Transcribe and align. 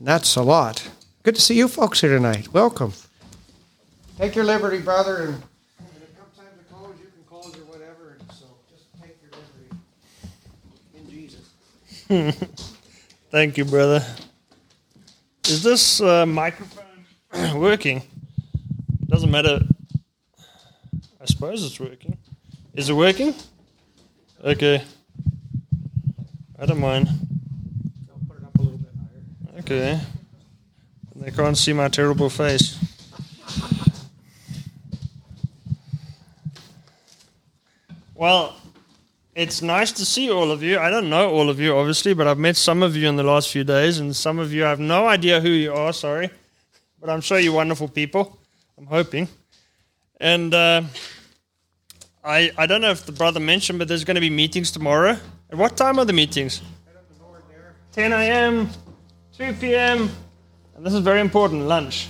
And 0.00 0.08
that's 0.08 0.34
a 0.34 0.42
lot. 0.42 0.88
Good 1.24 1.34
to 1.34 1.42
see 1.42 1.56
you 1.56 1.68
folks 1.68 2.00
here 2.00 2.08
tonight. 2.08 2.54
Welcome. 2.54 2.94
Take 4.16 4.34
your 4.34 4.46
liberty, 4.46 4.80
brother, 4.80 5.24
and 5.24 5.34
when 5.34 6.02
it 6.02 6.18
comes 6.18 6.34
time 6.38 6.46
to 6.56 6.74
close, 6.74 6.94
you 6.98 7.04
can 7.12 7.22
close 7.28 7.54
or 7.54 7.64
whatever. 7.70 8.16
So 8.32 8.46
just 8.70 8.84
take 8.98 9.18
your 9.20 9.30
liberty 9.30 9.76
in 10.96 11.10
Jesus. 11.10 12.74
Thank 13.30 13.58
you, 13.58 13.66
brother. 13.66 14.02
Is 15.46 15.62
this 15.62 16.00
uh, 16.00 16.24
microphone 16.24 16.84
working? 17.60 18.02
Doesn't 19.06 19.30
matter. 19.30 19.60
I 21.20 21.26
suppose 21.26 21.62
it's 21.62 21.78
working. 21.78 22.16
Is 22.72 22.88
it 22.88 22.94
working? 22.94 23.34
Okay. 24.42 24.82
I 26.58 26.64
don't 26.64 26.80
mind. 26.80 27.08
I'll 28.10 28.20
put 28.26 28.38
it 28.38 28.44
up 28.44 28.58
a 28.58 28.62
little 28.62 28.78
bit 28.78 28.90
Okay. 29.70 30.00
They 31.14 31.30
can't 31.30 31.56
see 31.56 31.72
my 31.72 31.86
terrible 31.86 32.28
face. 32.28 32.76
Well, 38.16 38.56
it's 39.36 39.62
nice 39.62 39.92
to 39.92 40.04
see 40.04 40.28
all 40.28 40.50
of 40.50 40.64
you. 40.64 40.80
I 40.80 40.90
don't 40.90 41.08
know 41.08 41.30
all 41.30 41.48
of 41.48 41.60
you, 41.60 41.76
obviously, 41.76 42.14
but 42.14 42.26
I've 42.26 42.36
met 42.36 42.56
some 42.56 42.82
of 42.82 42.96
you 42.96 43.08
in 43.08 43.14
the 43.14 43.22
last 43.22 43.50
few 43.50 43.62
days, 43.62 44.00
and 44.00 44.16
some 44.16 44.40
of 44.40 44.52
you 44.52 44.66
I 44.66 44.70
have 44.70 44.80
no 44.80 45.06
idea 45.06 45.40
who 45.40 45.50
you 45.50 45.72
are, 45.72 45.92
sorry. 45.92 46.30
But 47.00 47.08
I'm 47.08 47.20
sure 47.20 47.38
you're 47.38 47.52
wonderful 47.52 47.86
people. 47.86 48.40
I'm 48.76 48.86
hoping. 48.86 49.28
And 50.20 50.52
uh, 50.52 50.82
I, 52.24 52.50
I 52.58 52.66
don't 52.66 52.80
know 52.80 52.90
if 52.90 53.06
the 53.06 53.12
brother 53.12 53.38
mentioned, 53.38 53.78
but 53.78 53.86
there's 53.86 54.02
going 54.02 54.16
to 54.16 54.20
be 54.20 54.30
meetings 54.30 54.72
tomorrow. 54.72 55.16
At 55.48 55.56
what 55.56 55.76
time 55.76 56.00
are 56.00 56.04
the 56.04 56.12
meetings? 56.12 56.60
10 57.92 58.12
a.m., 58.12 58.68
2 59.40 59.54
p.m., 59.54 60.10
and 60.76 60.84
this 60.84 60.92
is 60.92 61.00
very 61.00 61.18
important 61.18 61.62
lunch. 61.62 62.08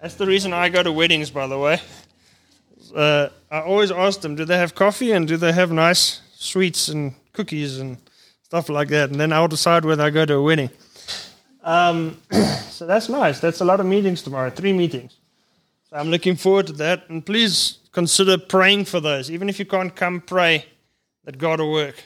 That's 0.00 0.16
the 0.16 0.26
reason 0.26 0.52
I 0.52 0.70
go 0.70 0.82
to 0.82 0.90
weddings, 0.90 1.30
by 1.30 1.46
the 1.46 1.56
way. 1.56 1.80
Uh, 2.92 3.28
I 3.48 3.60
always 3.60 3.92
ask 3.92 4.22
them, 4.22 4.34
do 4.34 4.44
they 4.44 4.58
have 4.58 4.74
coffee 4.74 5.12
and 5.12 5.28
do 5.28 5.36
they 5.36 5.52
have 5.52 5.70
nice 5.70 6.20
sweets 6.34 6.88
and 6.88 7.14
cookies 7.32 7.78
and 7.78 7.96
stuff 8.42 8.68
like 8.68 8.88
that? 8.88 9.10
And 9.10 9.20
then 9.20 9.32
I'll 9.32 9.46
decide 9.46 9.84
whether 9.84 10.02
I 10.02 10.10
go 10.10 10.26
to 10.26 10.34
a 10.34 10.42
wedding. 10.42 10.70
Um, 11.62 12.20
so 12.70 12.88
that's 12.88 13.08
nice. 13.08 13.38
That's 13.38 13.60
a 13.60 13.64
lot 13.64 13.78
of 13.78 13.86
meetings 13.86 14.20
tomorrow, 14.20 14.50
three 14.50 14.72
meetings. 14.72 15.18
So 15.90 15.96
I'm 15.96 16.10
looking 16.10 16.34
forward 16.34 16.66
to 16.66 16.72
that. 16.72 17.08
And 17.08 17.24
please 17.24 17.78
consider 17.92 18.36
praying 18.36 18.86
for 18.86 18.98
those. 18.98 19.30
Even 19.30 19.48
if 19.48 19.60
you 19.60 19.64
can't 19.64 19.94
come, 19.94 20.20
pray 20.20 20.64
that 21.24 21.38
God 21.38 21.60
will 21.60 21.70
work. 21.70 22.02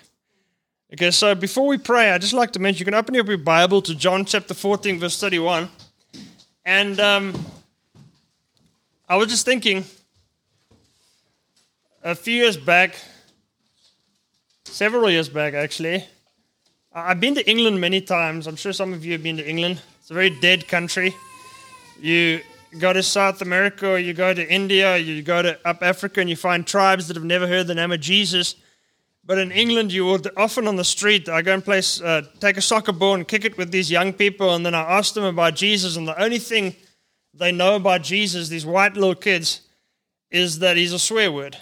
Okay, 0.96 1.10
so 1.10 1.34
before 1.34 1.66
we 1.66 1.76
pray, 1.76 2.10
I'd 2.10 2.22
just 2.22 2.32
like 2.32 2.52
to 2.52 2.58
mention 2.58 2.78
you 2.78 2.86
can 2.86 2.94
open 2.94 3.14
up 3.20 3.26
your 3.26 3.36
Bible 3.36 3.82
to 3.82 3.94
John 3.94 4.24
chapter 4.24 4.54
14, 4.54 4.98
verse 4.98 5.20
31. 5.20 5.68
And 6.64 6.98
um, 6.98 7.44
I 9.06 9.16
was 9.16 9.28
just 9.28 9.44
thinking, 9.44 9.84
a 12.02 12.14
few 12.14 12.36
years 12.36 12.56
back, 12.56 12.96
several 14.64 15.10
years 15.10 15.28
back 15.28 15.52
actually, 15.52 16.02
I've 16.94 17.20
been 17.20 17.34
to 17.34 17.46
England 17.46 17.78
many 17.78 18.00
times. 18.00 18.46
I'm 18.46 18.56
sure 18.56 18.72
some 18.72 18.94
of 18.94 19.04
you 19.04 19.12
have 19.12 19.22
been 19.22 19.36
to 19.36 19.46
England. 19.46 19.82
It's 20.00 20.10
a 20.10 20.14
very 20.14 20.30
dead 20.40 20.66
country. 20.66 21.14
You 22.00 22.40
go 22.78 22.94
to 22.94 23.02
South 23.02 23.42
America, 23.42 23.86
or 23.86 23.98
you 23.98 24.14
go 24.14 24.32
to 24.32 24.50
India, 24.50 24.96
you 24.96 25.20
go 25.20 25.42
to 25.42 25.58
up 25.68 25.82
Africa, 25.82 26.22
and 26.22 26.30
you 26.30 26.36
find 26.36 26.66
tribes 26.66 27.06
that 27.08 27.18
have 27.18 27.24
never 27.24 27.46
heard 27.46 27.66
the 27.66 27.74
name 27.74 27.92
of 27.92 28.00
Jesus. 28.00 28.54
But 29.26 29.38
in 29.38 29.50
England, 29.50 29.92
you 29.92 30.06
would 30.06 30.28
often 30.36 30.68
on 30.68 30.76
the 30.76 30.84
street, 30.84 31.28
I 31.28 31.42
go 31.42 31.52
and 31.52 31.64
play, 31.64 31.82
uh, 32.04 32.22
take 32.38 32.56
a 32.56 32.62
soccer 32.62 32.92
ball 32.92 33.14
and 33.14 33.26
kick 33.26 33.44
it 33.44 33.58
with 33.58 33.72
these 33.72 33.90
young 33.90 34.12
people, 34.12 34.54
and 34.54 34.64
then 34.64 34.74
I 34.74 34.82
ask 34.98 35.14
them 35.14 35.24
about 35.24 35.56
Jesus, 35.56 35.96
and 35.96 36.06
the 36.06 36.22
only 36.22 36.38
thing 36.38 36.76
they 37.34 37.50
know 37.50 37.74
about 37.74 38.02
Jesus, 38.02 38.48
these 38.48 38.64
white 38.64 38.94
little 38.94 39.16
kids, 39.16 39.62
is 40.30 40.60
that 40.60 40.76
he's 40.76 40.92
a 40.92 40.98
swear 40.98 41.32
word. 41.32 41.56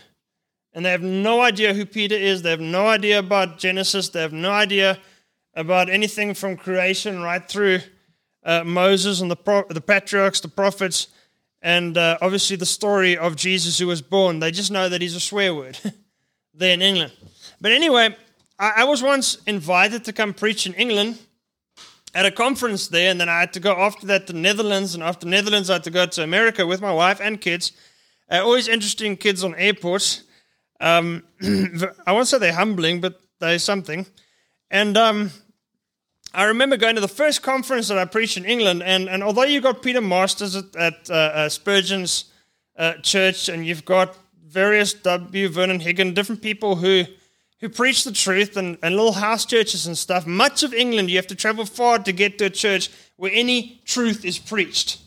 And 0.74 0.84
they 0.84 0.90
have 0.90 1.02
no 1.02 1.40
idea 1.40 1.72
who 1.72 1.86
Peter 1.86 2.14
is, 2.14 2.42
they 2.42 2.50
have 2.50 2.60
no 2.60 2.86
idea 2.86 3.18
about 3.18 3.58
Genesis, 3.58 4.10
they 4.10 4.20
have 4.20 4.32
no 4.32 4.50
idea 4.50 4.98
about 5.54 5.88
anything 5.88 6.34
from 6.34 6.58
creation 6.58 7.22
right 7.22 7.48
through 7.48 7.80
uh, 8.44 8.62
Moses 8.64 9.22
and 9.22 9.30
the, 9.30 9.36
pro- 9.36 9.66
the 9.68 9.80
patriarchs, 9.80 10.40
the 10.40 10.48
prophets, 10.48 11.08
and 11.62 11.96
uh, 11.96 12.18
obviously 12.20 12.56
the 12.56 12.66
story 12.66 13.16
of 13.16 13.36
Jesus 13.36 13.78
who 13.78 13.86
was 13.86 14.02
born. 14.02 14.40
They 14.40 14.50
just 14.50 14.70
know 14.70 14.90
that 14.90 15.00
he's 15.00 15.16
a 15.16 15.20
swear 15.20 15.54
word 15.54 15.78
there 16.54 16.74
in 16.74 16.82
England. 16.82 17.12
But 17.64 17.72
anyway, 17.72 18.14
I, 18.58 18.72
I 18.76 18.84
was 18.84 19.02
once 19.02 19.42
invited 19.46 20.04
to 20.04 20.12
come 20.12 20.34
preach 20.34 20.66
in 20.66 20.74
England 20.74 21.18
at 22.14 22.26
a 22.26 22.30
conference 22.30 22.88
there, 22.88 23.10
and 23.10 23.18
then 23.18 23.30
I 23.30 23.40
had 23.40 23.54
to 23.54 23.60
go 23.60 23.72
after 23.72 24.06
that 24.08 24.26
to 24.26 24.34
the 24.34 24.38
Netherlands, 24.38 24.94
and 24.94 25.02
after 25.02 25.26
Netherlands, 25.26 25.70
I 25.70 25.72
had 25.72 25.84
to 25.84 25.90
go 25.90 26.04
to 26.04 26.22
America 26.22 26.66
with 26.66 26.82
my 26.82 26.92
wife 26.92 27.22
and 27.22 27.40
kids. 27.40 27.72
Uh, 28.30 28.42
always 28.42 28.68
interesting 28.68 29.16
kids 29.16 29.42
on 29.42 29.54
airports. 29.54 30.24
Um, 30.78 31.22
I 32.06 32.12
won't 32.12 32.28
say 32.28 32.36
they're 32.36 32.52
humbling, 32.52 33.00
but 33.00 33.18
they're 33.40 33.58
something. 33.58 34.04
And 34.70 34.98
um, 34.98 35.30
I 36.34 36.44
remember 36.44 36.76
going 36.76 36.96
to 36.96 37.00
the 37.00 37.08
first 37.08 37.42
conference 37.42 37.88
that 37.88 37.96
I 37.96 38.04
preached 38.04 38.36
in 38.36 38.44
England, 38.44 38.82
and, 38.82 39.08
and 39.08 39.22
although 39.22 39.44
you've 39.44 39.62
got 39.62 39.80
Peter 39.80 40.02
Masters 40.02 40.54
at, 40.54 40.76
at 40.76 41.08
uh, 41.08 41.14
uh, 41.14 41.48
Spurgeon's 41.48 42.26
uh, 42.76 42.92
church, 43.00 43.48
and 43.48 43.66
you've 43.66 43.86
got 43.86 44.18
various 44.46 44.92
W. 44.92 45.48
Vernon 45.48 45.80
Higham, 45.80 46.12
different 46.12 46.42
people 46.42 46.76
who 46.76 47.06
who 47.60 47.68
preach 47.68 48.04
the 48.04 48.12
truth 48.12 48.56
and, 48.56 48.78
and 48.82 48.96
little 48.96 49.12
house 49.12 49.44
churches 49.44 49.86
and 49.86 49.96
stuff. 49.96 50.26
Much 50.26 50.62
of 50.62 50.74
England, 50.74 51.10
you 51.10 51.16
have 51.16 51.26
to 51.28 51.34
travel 51.34 51.64
far 51.64 51.98
to 51.98 52.12
get 52.12 52.38
to 52.38 52.46
a 52.46 52.50
church 52.50 52.90
where 53.16 53.32
any 53.32 53.80
truth 53.84 54.24
is 54.24 54.38
preached. 54.38 55.00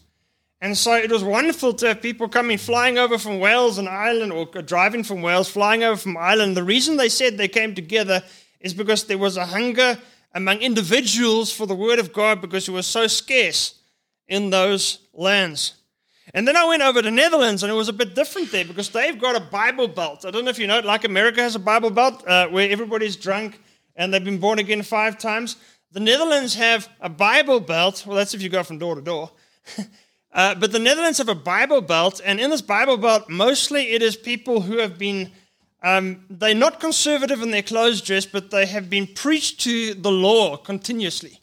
And 0.59 0.75
so 0.75 0.93
it 0.93 1.11
was 1.11 1.23
wonderful 1.23 1.73
to 1.75 1.87
have 1.89 2.01
people 2.01 2.27
coming 2.27 2.57
flying 2.57 2.97
over 2.97 3.17
from 3.17 3.39
Wales 3.39 3.77
and 3.77 3.87
Ireland, 3.87 4.31
or 4.31 4.45
driving 4.45 5.03
from 5.03 5.21
Wales, 5.21 5.49
flying 5.49 5.83
over 5.83 5.97
from 5.97 6.17
Ireland. 6.17 6.57
The 6.57 6.63
reason 6.63 6.97
they 6.97 7.09
said 7.09 7.37
they 7.37 7.47
came 7.47 7.75
together 7.75 8.23
is 8.59 8.73
because 8.73 9.03
there 9.03 9.19
was 9.19 9.37
a 9.37 9.45
hunger 9.45 9.99
among 10.33 10.59
individuals 10.59 11.51
for 11.51 11.67
the 11.67 11.75
Word 11.75 11.99
of 11.99 12.11
God 12.11 12.41
because 12.41 12.67
it 12.67 12.71
was 12.71 12.87
so 12.87 13.05
scarce 13.05 13.75
in 14.27 14.49
those 14.49 14.99
lands. 15.13 15.76
And 16.33 16.47
then 16.47 16.57
I 16.57 16.65
went 16.65 16.81
over 16.81 17.01
to 17.01 17.09
Netherlands, 17.09 17.63
and 17.63 17.71
it 17.71 17.75
was 17.75 17.87
a 17.87 17.93
bit 17.93 18.13
different 18.13 18.51
there 18.51 18.65
because 18.65 18.89
they've 18.89 19.19
got 19.19 19.35
a 19.35 19.39
Bible 19.39 19.87
belt. 19.87 20.25
I 20.25 20.31
don't 20.31 20.43
know 20.43 20.51
if 20.51 20.59
you 20.59 20.67
know, 20.67 20.79
it, 20.79 20.85
like 20.85 21.05
America 21.05 21.41
has 21.41 21.55
a 21.55 21.59
Bible 21.59 21.89
belt 21.89 22.27
uh, 22.27 22.47
where 22.47 22.69
everybody's 22.69 23.15
drunk 23.15 23.59
and 23.95 24.13
they've 24.13 24.23
been 24.23 24.39
born 24.39 24.59
again 24.59 24.83
five 24.83 25.17
times. 25.17 25.55
The 25.91 25.99
Netherlands 25.99 26.53
have 26.55 26.89
a 27.01 27.09
Bible 27.09 27.59
belt. 27.59 28.05
Well, 28.05 28.15
that's 28.15 28.33
if 28.33 28.41
you 28.41 28.49
go 28.49 28.63
from 28.63 28.77
door 28.77 28.95
to 28.95 29.01
door. 29.01 29.31
uh, 30.33 30.55
but 30.55 30.71
the 30.71 30.79
Netherlands 30.79 31.17
have 31.17 31.29
a 31.29 31.35
Bible 31.35 31.81
belt, 31.81 32.21
and 32.23 32.39
in 32.39 32.49
this 32.49 32.61
Bible 32.61 32.97
belt, 32.97 33.29
mostly 33.29 33.93
it 33.93 34.01
is 34.01 34.15
people 34.15 34.61
who 34.61 34.77
have 34.77 34.97
been, 34.97 35.31
um, 35.81 36.25
they're 36.29 36.53
not 36.53 36.79
conservative 36.79 37.41
in 37.41 37.51
their 37.51 37.63
clothes 37.63 38.01
dress, 38.01 38.25
but 38.25 38.51
they 38.51 38.65
have 38.65 38.89
been 38.89 39.07
preached 39.07 39.61
to 39.61 39.93
the 39.93 40.11
law 40.11 40.57
continuously. 40.57 41.41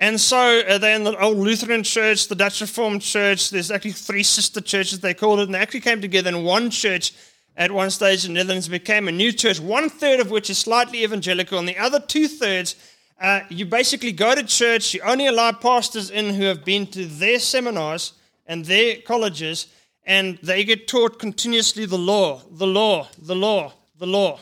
And 0.00 0.20
so 0.20 0.60
uh, 0.60 0.78
they're 0.78 0.96
in 0.96 1.04
the 1.04 1.18
old 1.18 1.38
Lutheran 1.38 1.82
church, 1.82 2.28
the 2.28 2.34
Dutch 2.34 2.60
Reformed 2.60 3.02
church. 3.02 3.50
There's 3.50 3.70
actually 3.70 3.92
three 3.92 4.24
sister 4.24 4.60
churches, 4.60 5.00
they 5.00 5.14
called 5.14 5.40
it, 5.40 5.44
and 5.44 5.54
they 5.54 5.58
actually 5.58 5.80
came 5.80 6.00
together 6.00 6.30
in 6.30 6.42
one 6.42 6.70
church 6.70 7.12
at 7.56 7.70
one 7.70 7.90
stage 7.90 8.24
in 8.24 8.32
the 8.32 8.40
Netherlands, 8.40 8.68
became 8.68 9.06
a 9.06 9.12
new 9.12 9.32
church, 9.32 9.60
one 9.60 9.88
third 9.88 10.20
of 10.20 10.30
which 10.30 10.50
is 10.50 10.58
slightly 10.58 11.04
evangelical, 11.04 11.58
and 11.58 11.68
the 11.68 11.78
other 11.78 12.00
two 12.00 12.26
thirds, 12.26 12.74
uh, 13.20 13.40
you 13.48 13.64
basically 13.64 14.10
go 14.10 14.34
to 14.34 14.42
church, 14.42 14.92
you 14.92 15.00
only 15.02 15.26
allow 15.26 15.52
pastors 15.52 16.10
in 16.10 16.34
who 16.34 16.42
have 16.44 16.64
been 16.64 16.86
to 16.88 17.06
their 17.06 17.38
seminars 17.38 18.14
and 18.46 18.64
their 18.64 18.96
colleges, 18.96 19.68
and 20.04 20.38
they 20.42 20.64
get 20.64 20.88
taught 20.88 21.18
continuously 21.18 21.86
the 21.86 21.98
law, 21.98 22.42
the 22.50 22.66
law, 22.66 23.08
the 23.18 23.36
law, 23.36 23.72
the 23.98 24.06
law. 24.06 24.38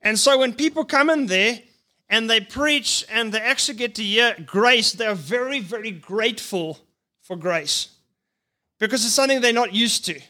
And 0.00 0.18
so 0.18 0.38
when 0.38 0.54
people 0.54 0.84
come 0.84 1.10
in 1.10 1.26
there, 1.26 1.58
and 2.08 2.30
they 2.30 2.40
preach 2.40 3.04
and 3.10 3.32
they 3.32 3.40
actually 3.40 3.78
get 3.78 3.94
to 3.96 4.02
hear 4.02 4.34
uh, 4.38 4.42
grace, 4.44 4.92
they're 4.92 5.14
very, 5.14 5.60
very 5.60 5.90
grateful 5.90 6.78
for 7.22 7.36
grace 7.36 7.88
because 8.78 9.04
it's 9.04 9.14
something 9.14 9.40
they're 9.40 9.52
not 9.52 9.74
used 9.74 10.04
to. 10.06 10.20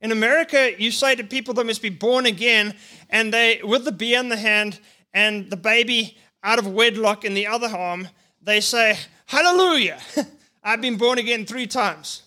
In 0.00 0.12
America, 0.12 0.72
you 0.80 0.90
say 0.90 1.14
to 1.14 1.24
people 1.24 1.54
they 1.54 1.62
must 1.62 1.82
be 1.82 1.90
born 1.90 2.26
again, 2.26 2.74
and 3.10 3.32
they, 3.32 3.60
with 3.62 3.84
the 3.84 3.92
beer 3.92 4.18
in 4.18 4.30
the 4.30 4.36
hand 4.36 4.80
and 5.12 5.50
the 5.50 5.56
baby 5.56 6.16
out 6.42 6.58
of 6.58 6.66
wedlock 6.66 7.24
in 7.24 7.34
the 7.34 7.46
other 7.46 7.68
arm, 7.68 8.08
they 8.40 8.60
say, 8.60 8.98
Hallelujah, 9.26 10.00
I've 10.64 10.80
been 10.80 10.96
born 10.96 11.18
again 11.18 11.44
three 11.44 11.66
times. 11.66 12.22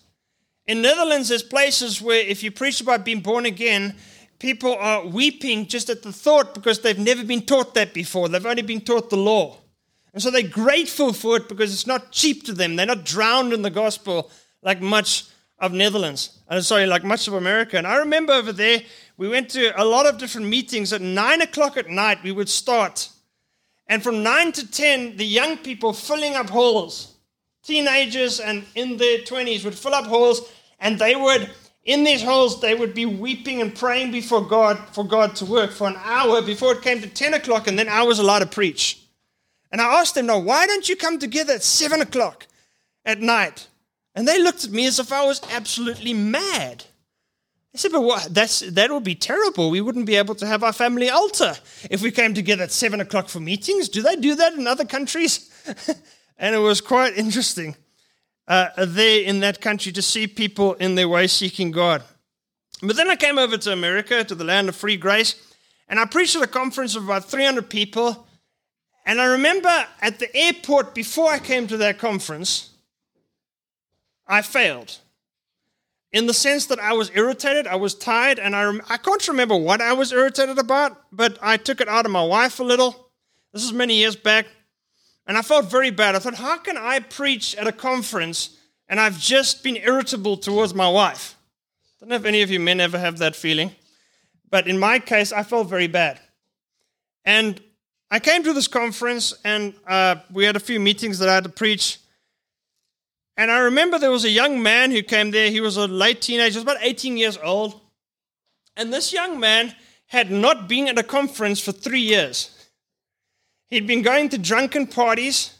In 0.66 0.80
Netherlands, 0.80 1.28
there's 1.28 1.42
places 1.42 2.00
where 2.00 2.20
if 2.20 2.42
you 2.42 2.50
preach 2.50 2.80
about 2.80 3.04
being 3.04 3.20
born 3.20 3.44
again, 3.44 3.96
people 4.44 4.76
are 4.76 5.06
weeping 5.06 5.66
just 5.66 5.88
at 5.88 6.02
the 6.02 6.12
thought 6.12 6.52
because 6.52 6.80
they've 6.80 6.98
never 6.98 7.24
been 7.24 7.46
taught 7.46 7.72
that 7.72 7.94
before. 7.94 8.28
They've 8.28 8.44
only 8.44 8.60
been 8.60 8.82
taught 8.82 9.08
the 9.08 9.16
law. 9.16 9.56
And 10.12 10.22
so 10.22 10.30
they're 10.30 10.46
grateful 10.46 11.14
for 11.14 11.38
it 11.38 11.48
because 11.48 11.72
it's 11.72 11.86
not 11.86 12.12
cheap 12.12 12.44
to 12.44 12.52
them. 12.52 12.76
They're 12.76 12.84
not 12.84 13.06
drowned 13.06 13.54
in 13.54 13.62
the 13.62 13.70
gospel 13.70 14.30
like 14.60 14.82
much 14.82 15.24
of 15.58 15.72
Netherlands. 15.72 16.40
I'm 16.46 16.60
sorry, 16.60 16.84
like 16.84 17.04
much 17.04 17.26
of 17.26 17.32
America. 17.32 17.78
And 17.78 17.86
I 17.86 17.96
remember 17.96 18.34
over 18.34 18.52
there, 18.52 18.82
we 19.16 19.30
went 19.30 19.48
to 19.50 19.72
a 19.80 19.84
lot 19.84 20.04
of 20.04 20.18
different 20.18 20.48
meetings. 20.48 20.92
At 20.92 21.00
nine 21.00 21.40
o'clock 21.40 21.78
at 21.78 21.88
night, 21.88 22.22
we 22.22 22.30
would 22.30 22.50
start. 22.50 23.08
And 23.86 24.02
from 24.02 24.22
nine 24.22 24.52
to 24.52 24.70
10, 24.70 25.16
the 25.16 25.24
young 25.24 25.56
people 25.56 25.94
filling 25.94 26.34
up 26.34 26.50
halls 26.50 27.14
teenagers 27.64 28.40
and 28.40 28.66
in 28.74 28.98
their 28.98 29.20
20s 29.20 29.64
would 29.64 29.74
fill 29.74 29.94
up 29.94 30.04
halls 30.04 30.52
and 30.80 30.98
they 30.98 31.16
would 31.16 31.50
in 31.84 32.04
these 32.04 32.22
halls 32.22 32.60
they 32.60 32.74
would 32.74 32.94
be 32.94 33.06
weeping 33.06 33.60
and 33.60 33.74
praying 33.74 34.10
before 34.10 34.46
god 34.46 34.78
for 34.92 35.04
god 35.04 35.36
to 35.36 35.44
work 35.44 35.70
for 35.70 35.86
an 35.88 35.96
hour 36.02 36.40
before 36.42 36.72
it 36.72 36.82
came 36.82 37.00
to 37.00 37.08
10 37.08 37.34
o'clock 37.34 37.66
and 37.66 37.78
then 37.78 37.88
i 37.88 38.02
was 38.02 38.18
allowed 38.18 38.40
to 38.40 38.46
preach 38.46 39.00
and 39.70 39.80
i 39.80 40.00
asked 40.00 40.14
them 40.14 40.26
now 40.26 40.38
why 40.38 40.66
don't 40.66 40.88
you 40.88 40.96
come 40.96 41.18
together 41.18 41.54
at 41.54 41.62
7 41.62 42.00
o'clock 42.00 42.46
at 43.04 43.20
night 43.20 43.68
and 44.14 44.26
they 44.26 44.42
looked 44.42 44.64
at 44.64 44.70
me 44.70 44.86
as 44.86 44.98
if 44.98 45.12
i 45.12 45.24
was 45.24 45.40
absolutely 45.52 46.14
mad 46.14 46.84
I 47.74 47.76
said, 47.76 47.90
but 47.90 48.02
what? 48.02 48.32
That's, 48.32 48.60
that 48.60 48.92
would 48.92 49.02
be 49.02 49.16
terrible. 49.16 49.68
We 49.68 49.80
wouldn't 49.80 50.06
be 50.06 50.14
able 50.14 50.36
to 50.36 50.46
have 50.46 50.62
our 50.62 50.72
family 50.72 51.10
altar 51.10 51.54
if 51.90 52.02
we 52.02 52.12
came 52.12 52.32
together 52.32 52.62
at 52.62 52.70
seven 52.70 53.00
o'clock 53.00 53.28
for 53.28 53.40
meetings. 53.40 53.88
Do 53.88 54.00
they 54.00 54.14
do 54.14 54.36
that 54.36 54.52
in 54.52 54.68
other 54.68 54.84
countries? 54.84 55.50
and 56.38 56.54
it 56.54 56.58
was 56.58 56.80
quite 56.80 57.18
interesting 57.18 57.74
uh, 58.46 58.68
there 58.86 59.22
in 59.22 59.40
that 59.40 59.60
country 59.60 59.92
to 59.92 60.02
see 60.02 60.26
people 60.26 60.74
in 60.74 60.94
their 60.94 61.08
way 61.08 61.26
seeking 61.26 61.70
God. 61.70 62.02
But 62.82 62.96
then 62.96 63.08
I 63.08 63.16
came 63.16 63.38
over 63.38 63.56
to 63.56 63.72
America, 63.72 64.24
to 64.24 64.34
the 64.34 64.44
land 64.44 64.68
of 64.68 64.76
free 64.76 64.96
grace, 64.96 65.34
and 65.88 65.98
I 65.98 66.04
preached 66.04 66.36
at 66.36 66.42
a 66.42 66.46
conference 66.46 66.96
of 66.96 67.04
about 67.04 67.24
300 67.24 67.68
people. 67.68 68.26
And 69.06 69.20
I 69.20 69.26
remember 69.26 69.86
at 70.00 70.18
the 70.18 70.34
airport 70.34 70.94
before 70.94 71.30
I 71.30 71.38
came 71.38 71.66
to 71.68 71.76
that 71.78 71.98
conference, 71.98 72.70
I 74.26 74.42
failed 74.42 74.98
in 76.14 76.26
the 76.26 76.32
sense 76.32 76.66
that 76.66 76.78
I 76.78 76.92
was 76.92 77.10
irritated, 77.14 77.66
I 77.66 77.74
was 77.74 77.92
tired, 77.92 78.38
and 78.38 78.54
I, 78.54 78.64
rem- 78.64 78.82
I 78.88 78.96
can't 78.96 79.26
remember 79.26 79.56
what 79.56 79.80
I 79.80 79.92
was 79.92 80.12
irritated 80.12 80.58
about, 80.58 80.96
but 81.10 81.36
I 81.42 81.56
took 81.56 81.80
it 81.80 81.88
out 81.88 82.06
of 82.06 82.12
my 82.12 82.22
wife 82.22 82.60
a 82.60 82.62
little. 82.62 83.10
This 83.52 83.64
is 83.64 83.72
many 83.72 83.96
years 83.96 84.14
back, 84.14 84.46
and 85.26 85.38
I 85.38 85.42
felt 85.42 85.70
very 85.70 85.90
bad. 85.90 86.14
I 86.14 86.18
thought, 86.18 86.34
how 86.34 86.58
can 86.58 86.76
I 86.76 87.00
preach 87.00 87.54
at 87.54 87.66
a 87.66 87.72
conference 87.72 88.56
and 88.88 89.00
I've 89.00 89.18
just 89.18 89.62
been 89.62 89.76
irritable 89.76 90.36
towards 90.36 90.74
my 90.74 90.88
wife? 90.88 91.36
I 91.84 91.92
don't 92.00 92.08
know 92.10 92.16
if 92.16 92.24
any 92.24 92.42
of 92.42 92.50
you 92.50 92.60
men 92.60 92.80
ever 92.80 92.98
have 92.98 93.18
that 93.18 93.34
feeling, 93.34 93.72
but 94.50 94.68
in 94.68 94.78
my 94.78 94.98
case, 94.98 95.32
I 95.32 95.42
felt 95.42 95.68
very 95.68 95.86
bad. 95.86 96.20
And 97.24 97.60
I 98.10 98.20
came 98.20 98.44
to 98.44 98.52
this 98.52 98.68
conference, 98.68 99.34
and 99.44 99.74
uh, 99.86 100.16
we 100.30 100.44
had 100.44 100.56
a 100.56 100.60
few 100.60 100.78
meetings 100.78 101.18
that 101.18 101.28
I 101.28 101.34
had 101.34 101.44
to 101.44 101.50
preach. 101.50 101.98
And 103.36 103.50
I 103.50 103.58
remember 103.58 103.98
there 103.98 104.10
was 104.10 104.24
a 104.24 104.30
young 104.30 104.62
man 104.62 104.90
who 104.90 105.02
came 105.02 105.30
there. 105.30 105.50
He 105.50 105.60
was 105.60 105.76
a 105.76 105.88
late 105.88 106.20
teenager, 106.20 106.60
about 106.60 106.76
18 106.80 107.16
years 107.16 107.38
old. 107.42 107.80
And 108.76 108.92
this 108.92 109.12
young 109.12 109.40
man 109.40 109.74
had 110.06 110.30
not 110.30 110.68
been 110.68 110.88
at 110.88 110.98
a 110.98 111.02
conference 111.02 111.58
for 111.60 111.72
three 111.72 112.00
years. 112.00 112.53
He'd 113.70 113.86
been 113.86 114.02
going 114.02 114.28
to 114.30 114.38
drunken 114.38 114.86
parties 114.86 115.54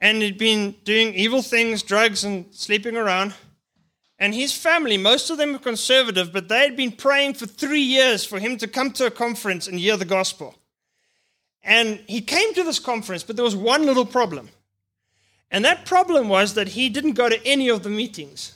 and 0.00 0.20
he'd 0.20 0.38
been 0.38 0.74
doing 0.84 1.14
evil 1.14 1.42
things, 1.42 1.82
drugs, 1.82 2.24
and 2.24 2.46
sleeping 2.54 2.96
around. 2.96 3.34
And 4.18 4.34
his 4.34 4.52
family, 4.52 4.96
most 4.96 5.30
of 5.30 5.38
them 5.38 5.52
were 5.52 5.58
conservative, 5.58 6.32
but 6.32 6.48
they 6.48 6.60
had 6.60 6.76
been 6.76 6.92
praying 6.92 7.34
for 7.34 7.46
three 7.46 7.80
years 7.80 8.24
for 8.24 8.38
him 8.38 8.56
to 8.58 8.66
come 8.66 8.90
to 8.92 9.06
a 9.06 9.10
conference 9.10 9.68
and 9.68 9.78
hear 9.78 9.96
the 9.96 10.04
gospel. 10.04 10.54
And 11.62 12.00
he 12.06 12.20
came 12.20 12.54
to 12.54 12.62
this 12.62 12.78
conference, 12.78 13.24
but 13.24 13.36
there 13.36 13.44
was 13.44 13.56
one 13.56 13.84
little 13.84 14.06
problem. 14.06 14.50
And 15.50 15.64
that 15.64 15.84
problem 15.84 16.28
was 16.28 16.54
that 16.54 16.68
he 16.68 16.88
didn't 16.88 17.12
go 17.12 17.28
to 17.28 17.46
any 17.46 17.68
of 17.68 17.82
the 17.82 17.90
meetings. 17.90 18.55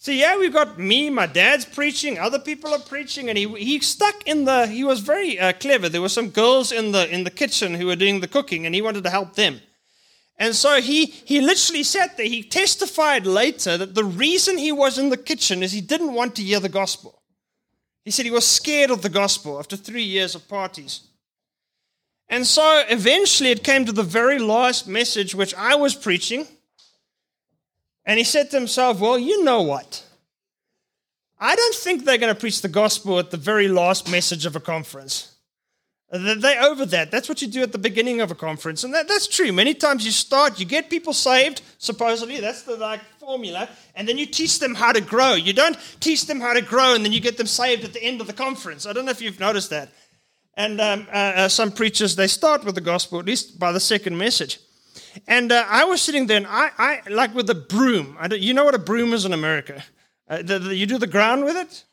So 0.00 0.12
yeah, 0.12 0.38
we've 0.38 0.52
got 0.52 0.78
me, 0.78 1.10
my 1.10 1.26
dad's 1.26 1.64
preaching, 1.64 2.20
other 2.20 2.38
people 2.38 2.72
are 2.72 2.78
preaching, 2.78 3.28
and 3.28 3.36
he 3.36 3.48
he 3.56 3.80
stuck 3.80 4.26
in 4.26 4.44
the. 4.44 4.68
He 4.68 4.84
was 4.84 5.00
very 5.00 5.40
uh, 5.40 5.52
clever. 5.54 5.88
There 5.88 6.00
were 6.00 6.08
some 6.08 6.30
girls 6.30 6.70
in 6.70 6.92
the 6.92 7.12
in 7.12 7.24
the 7.24 7.32
kitchen 7.32 7.74
who 7.74 7.86
were 7.86 7.96
doing 7.96 8.20
the 8.20 8.28
cooking, 8.28 8.64
and 8.64 8.76
he 8.76 8.80
wanted 8.80 9.02
to 9.04 9.10
help 9.10 9.34
them. 9.34 9.60
And 10.36 10.54
so 10.54 10.80
he 10.80 11.06
he 11.06 11.40
literally 11.40 11.82
sat 11.82 12.16
there. 12.16 12.26
He 12.26 12.44
testified 12.44 13.26
later 13.26 13.76
that 13.76 13.96
the 13.96 14.04
reason 14.04 14.56
he 14.56 14.70
was 14.70 14.98
in 14.98 15.08
the 15.08 15.16
kitchen 15.16 15.64
is 15.64 15.72
he 15.72 15.80
didn't 15.80 16.14
want 16.14 16.36
to 16.36 16.44
hear 16.44 16.60
the 16.60 16.68
gospel. 16.68 17.20
He 18.04 18.12
said 18.12 18.24
he 18.24 18.30
was 18.30 18.46
scared 18.46 18.90
of 18.90 19.02
the 19.02 19.08
gospel 19.08 19.58
after 19.58 19.76
three 19.76 20.04
years 20.04 20.36
of 20.36 20.48
parties. 20.48 21.08
And 22.28 22.46
so 22.46 22.84
eventually 22.88 23.50
it 23.50 23.64
came 23.64 23.84
to 23.84 23.92
the 23.92 24.04
very 24.04 24.38
last 24.38 24.86
message 24.86 25.34
which 25.34 25.54
I 25.54 25.74
was 25.74 25.96
preaching. 25.96 26.46
And 28.08 28.16
he 28.16 28.24
said 28.24 28.50
to 28.50 28.56
himself, 28.56 29.00
Well, 29.00 29.18
you 29.18 29.44
know 29.44 29.60
what? 29.60 30.02
I 31.38 31.54
don't 31.54 31.74
think 31.74 32.04
they're 32.04 32.18
going 32.18 32.34
to 32.34 32.40
preach 32.40 32.62
the 32.62 32.68
gospel 32.68 33.18
at 33.18 33.30
the 33.30 33.36
very 33.36 33.68
last 33.68 34.10
message 34.10 34.46
of 34.46 34.56
a 34.56 34.60
conference. 34.60 35.34
They 36.10 36.58
over 36.58 36.86
that. 36.86 37.10
That's 37.10 37.28
what 37.28 37.42
you 37.42 37.48
do 37.48 37.62
at 37.62 37.70
the 37.70 37.78
beginning 37.78 38.22
of 38.22 38.30
a 38.30 38.34
conference. 38.34 38.82
And 38.82 38.94
that, 38.94 39.08
that's 39.08 39.28
true. 39.28 39.52
Many 39.52 39.74
times 39.74 40.06
you 40.06 40.10
start, 40.10 40.58
you 40.58 40.64
get 40.64 40.88
people 40.88 41.12
saved, 41.12 41.60
supposedly. 41.76 42.40
That's 42.40 42.62
the 42.62 42.76
like 42.76 43.04
formula. 43.20 43.68
And 43.94 44.08
then 44.08 44.16
you 44.16 44.24
teach 44.24 44.58
them 44.58 44.74
how 44.74 44.92
to 44.92 45.02
grow. 45.02 45.34
You 45.34 45.52
don't 45.52 45.76
teach 46.00 46.24
them 46.24 46.40
how 46.40 46.54
to 46.54 46.62
grow 46.62 46.94
and 46.94 47.04
then 47.04 47.12
you 47.12 47.20
get 47.20 47.36
them 47.36 47.46
saved 47.46 47.84
at 47.84 47.92
the 47.92 48.02
end 48.02 48.22
of 48.22 48.26
the 48.26 48.32
conference. 48.32 48.86
I 48.86 48.94
don't 48.94 49.04
know 49.04 49.10
if 49.10 49.20
you've 49.20 49.38
noticed 49.38 49.68
that. 49.68 49.90
And 50.54 50.80
um, 50.80 51.06
uh, 51.12 51.16
uh, 51.16 51.48
some 51.48 51.70
preachers, 51.70 52.16
they 52.16 52.26
start 52.26 52.64
with 52.64 52.74
the 52.74 52.80
gospel, 52.80 53.20
at 53.20 53.26
least 53.26 53.58
by 53.58 53.70
the 53.70 53.78
second 53.78 54.16
message. 54.16 54.60
And 55.26 55.52
uh, 55.52 55.64
I 55.68 55.84
was 55.84 56.02
sitting 56.02 56.26
there, 56.26 56.36
and 56.36 56.46
I, 56.46 56.70
I 56.78 57.00
like 57.10 57.34
with 57.34 57.48
a 57.50 57.54
broom. 57.54 58.16
you 58.30 58.54
know 58.54 58.64
what 58.64 58.74
a 58.74 58.78
broom 58.78 59.12
is 59.12 59.24
in 59.24 59.32
America? 59.32 59.82
Uh, 60.28 60.42
the, 60.42 60.58
the, 60.58 60.76
you 60.76 60.86
do 60.86 60.98
the 60.98 61.06
ground 61.06 61.44
with 61.44 61.56
it? 61.56 61.84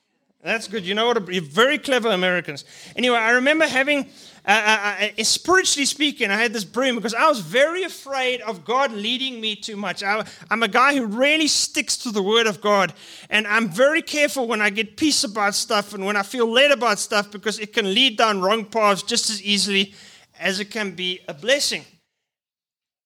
That's 0.43 0.67
good. 0.67 0.85
You 0.85 0.93
know 0.93 1.07
what? 1.07 1.17
A, 1.17 1.33
you're 1.33 1.41
very 1.41 1.79
clever 1.79 2.09
Americans. 2.09 2.65
Anyway, 2.95 3.17
I 3.17 3.31
remember 3.31 3.65
having 3.65 4.07
uh, 4.47 4.51
uh, 4.51 5.07
uh, 5.17 5.23
spiritually 5.23 5.87
speaking, 5.87 6.29
I 6.29 6.35
had 6.35 6.53
this 6.53 6.63
broom 6.63 6.95
because 6.95 7.15
I 7.15 7.27
was 7.27 7.39
very 7.39 7.81
afraid 7.81 8.41
of 8.41 8.63
God 8.63 8.91
leading 8.91 9.41
me 9.41 9.55
too 9.55 9.75
much. 9.75 10.03
I, 10.03 10.23
am 10.51 10.61
a 10.61 10.67
guy 10.67 10.95
who 10.95 11.07
really 11.07 11.47
sticks 11.47 11.97
to 11.99 12.11
the 12.11 12.21
Word 12.21 12.45
of 12.45 12.61
God, 12.61 12.93
and 13.31 13.47
I'm 13.47 13.69
very 13.69 14.03
careful 14.03 14.47
when 14.47 14.61
I 14.61 14.69
get 14.69 14.97
peace 14.97 15.23
about 15.23 15.55
stuff 15.55 15.95
and 15.95 16.05
when 16.05 16.15
I 16.15 16.21
feel 16.21 16.47
led 16.47 16.69
about 16.69 16.99
stuff 16.99 17.31
because 17.31 17.57
it 17.57 17.73
can 17.73 17.91
lead 17.91 18.17
down 18.17 18.39
wrong 18.39 18.65
paths 18.65 19.01
just 19.01 19.31
as 19.31 19.41
easily 19.41 19.95
as 20.39 20.59
it 20.59 20.69
can 20.69 20.93
be 20.93 21.21
a 21.27 21.33
blessing. 21.33 21.83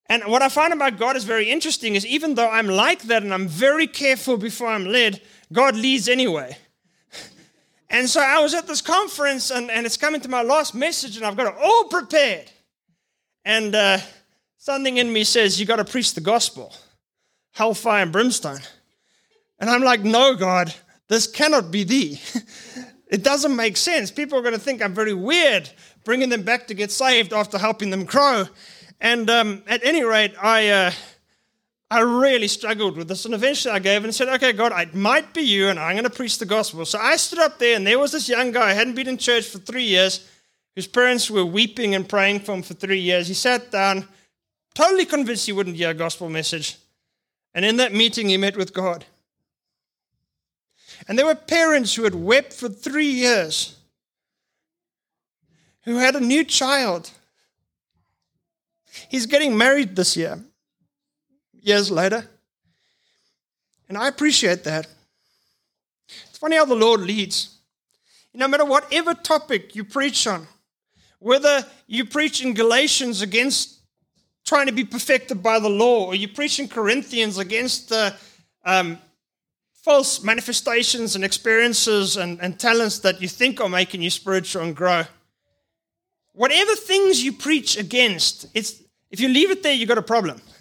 And 0.09 0.23
what 0.23 0.41
I 0.41 0.50
find 0.50 0.73
about 0.73 0.97
God 0.97 1.15
is 1.15 1.23
very 1.23 1.50
interesting 1.50 1.94
is 1.94 2.06
even 2.06 2.33
though 2.33 2.50
I'm 2.50 2.67
like 2.67 3.03
that 3.03 3.21
and 3.21 3.31
I'm 3.31 3.47
very 3.47 3.85
careful 3.85 4.38
before 4.38 4.67
I'm 4.67 4.85
led, 4.85 5.21
God 5.53 5.75
leads 5.75 6.09
anyway. 6.09 6.57
And 7.91 8.07
so 8.07 8.21
I 8.21 8.38
was 8.38 8.53
at 8.53 8.67
this 8.67 8.83
conference, 8.83 9.50
and, 9.50 9.71
and 9.71 9.83
it's 9.83 9.97
coming 9.97 10.21
to 10.21 10.29
my 10.29 10.44
last 10.44 10.75
message, 10.75 11.17
and 11.17 11.25
I've 11.25 11.35
got 11.35 11.47
it 11.47 11.59
all 11.59 11.85
prepared. 11.85 12.51
And 13.44 13.73
uh, 13.73 13.97
something 14.59 14.97
in 14.97 15.11
me 15.11 15.23
says, 15.23 15.59
You 15.59 15.65
got 15.65 15.77
to 15.77 15.85
preach 15.85 16.13
the 16.13 16.21
gospel, 16.21 16.71
hellfire 17.51 18.04
and 18.04 18.11
brimstone. 18.11 18.59
And 19.59 19.71
I'm 19.71 19.81
like, 19.81 20.01
No, 20.01 20.35
God, 20.35 20.71
this 21.07 21.25
cannot 21.25 21.71
be 21.71 21.83
thee. 21.83 22.21
it 23.07 23.23
doesn't 23.23 23.56
make 23.56 23.75
sense. 23.75 24.11
People 24.11 24.37
are 24.37 24.44
going 24.44 24.54
to 24.54 24.59
think 24.59 24.83
I'm 24.83 24.94
very 24.94 25.16
weird 25.16 25.68
bringing 26.04 26.30
them 26.30 26.44
back 26.44 26.68
to 26.68 26.75
get 26.75 26.92
saved 26.92 27.33
after 27.33 27.57
helping 27.57 27.89
them 27.89 28.06
grow. 28.06 28.45
And 28.99 29.29
um, 29.29 29.63
at 29.68 29.83
any 29.83 30.03
rate, 30.03 30.33
I. 30.41 30.69
Uh, 30.69 30.91
I 31.91 32.01
really 32.01 32.47
struggled 32.47 32.97
with 32.97 33.07
this. 33.07 33.25
And 33.25 33.33
eventually 33.33 33.73
I 33.73 33.79
gave 33.79 34.03
and 34.03 34.13
said, 34.13 34.29
okay, 34.29 34.53
God, 34.53 34.71
it 34.79 34.94
might 34.94 35.33
be 35.33 35.41
you, 35.41 35.69
and 35.69 35.79
I'm 35.79 35.94
going 35.94 36.03
to 36.03 36.09
preach 36.09 36.37
the 36.37 36.45
gospel. 36.45 36.85
So 36.85 36.99
I 36.99 37.15
stood 37.15 37.39
up 37.39 37.57
there, 37.57 37.75
and 37.75 37.87
there 37.87 37.97
was 37.97 38.11
this 38.11 38.29
young 38.29 38.51
guy, 38.51 38.73
hadn't 38.73 38.94
been 38.94 39.07
in 39.07 39.18
church 39.18 39.45
for 39.47 39.57
three 39.57 39.85
years, 39.85 40.29
whose 40.75 40.85
parents 40.85 41.31
were 41.31 41.45
weeping 41.45 41.95
and 41.95 42.07
praying 42.07 42.41
for 42.41 42.53
him 42.53 42.61
for 42.61 42.75
three 42.75 42.99
years. 42.99 43.27
He 43.27 43.33
sat 43.33 43.71
down, 43.71 44.07
totally 44.75 45.06
convinced 45.06 45.47
he 45.47 45.51
wouldn't 45.51 45.77
hear 45.77 45.89
a 45.89 45.95
gospel 45.95 46.29
message. 46.29 46.77
And 47.56 47.65
in 47.65 47.77
that 47.77 47.91
meeting, 47.91 48.29
he 48.29 48.37
met 48.37 48.56
with 48.56 48.71
God. 48.71 49.06
And 51.07 51.18
there 51.18 51.25
were 51.25 51.33
parents 51.33 51.95
who 51.95 52.03
had 52.03 52.13
wept 52.13 52.53
for 52.53 52.69
three 52.69 53.09
years, 53.09 53.77
who 55.85 55.95
had 55.95 56.15
a 56.15 56.19
new 56.19 56.44
child. 56.44 57.09
He's 59.07 59.25
getting 59.25 59.57
married 59.57 59.95
this 59.95 60.18
year 60.18 60.39
years 61.53 61.91
later. 61.91 62.25
And 63.87 63.97
I 63.97 64.07
appreciate 64.07 64.63
that. 64.65 64.87
It's 66.29 66.37
funny 66.37 66.56
how 66.56 66.65
the 66.65 66.75
Lord 66.75 67.01
leads. 67.01 67.57
No 68.33 68.47
matter 68.47 68.65
whatever 68.65 69.13
topic 69.13 69.75
you 69.75 69.83
preach 69.83 70.27
on, 70.27 70.47
whether 71.19 71.65
you 71.87 72.06
preach 72.06 72.44
in 72.44 72.53
Galatians 72.53 73.21
against 73.21 73.79
trying 74.45 74.68
to 74.68 74.71
be 74.71 74.83
perfected 74.83 75.44
by 75.44 75.59
the 75.59 75.69
law, 75.69 76.06
or 76.06 76.15
you 76.15 76.27
preach 76.27 76.59
in 76.59 76.68
Corinthians 76.68 77.37
against 77.37 77.89
the 77.89 78.15
um, 78.65 78.97
false 79.83 80.23
manifestations 80.23 81.15
and 81.15 81.23
experiences 81.23 82.18
and, 82.18 82.39
and 82.41 82.59
talents 82.59 82.99
that 82.99 83.21
you 83.21 83.27
think 83.27 83.61
are 83.61 83.69
making 83.69 84.01
you 84.01 84.09
spiritual 84.09 84.63
and 84.63 84.75
grow. 84.75 85.03
Whatever 86.33 86.75
things 86.75 87.23
you 87.23 87.33
preach 87.33 87.77
against, 87.77 88.47
it's, 88.53 88.81
if 89.11 89.19
you 89.19 89.28
leave 89.30 89.51
it 89.51 89.63
there, 89.63 89.73
you've 89.73 89.89
got 89.89 89.97
a 89.97 90.04
problem. 90.04 90.42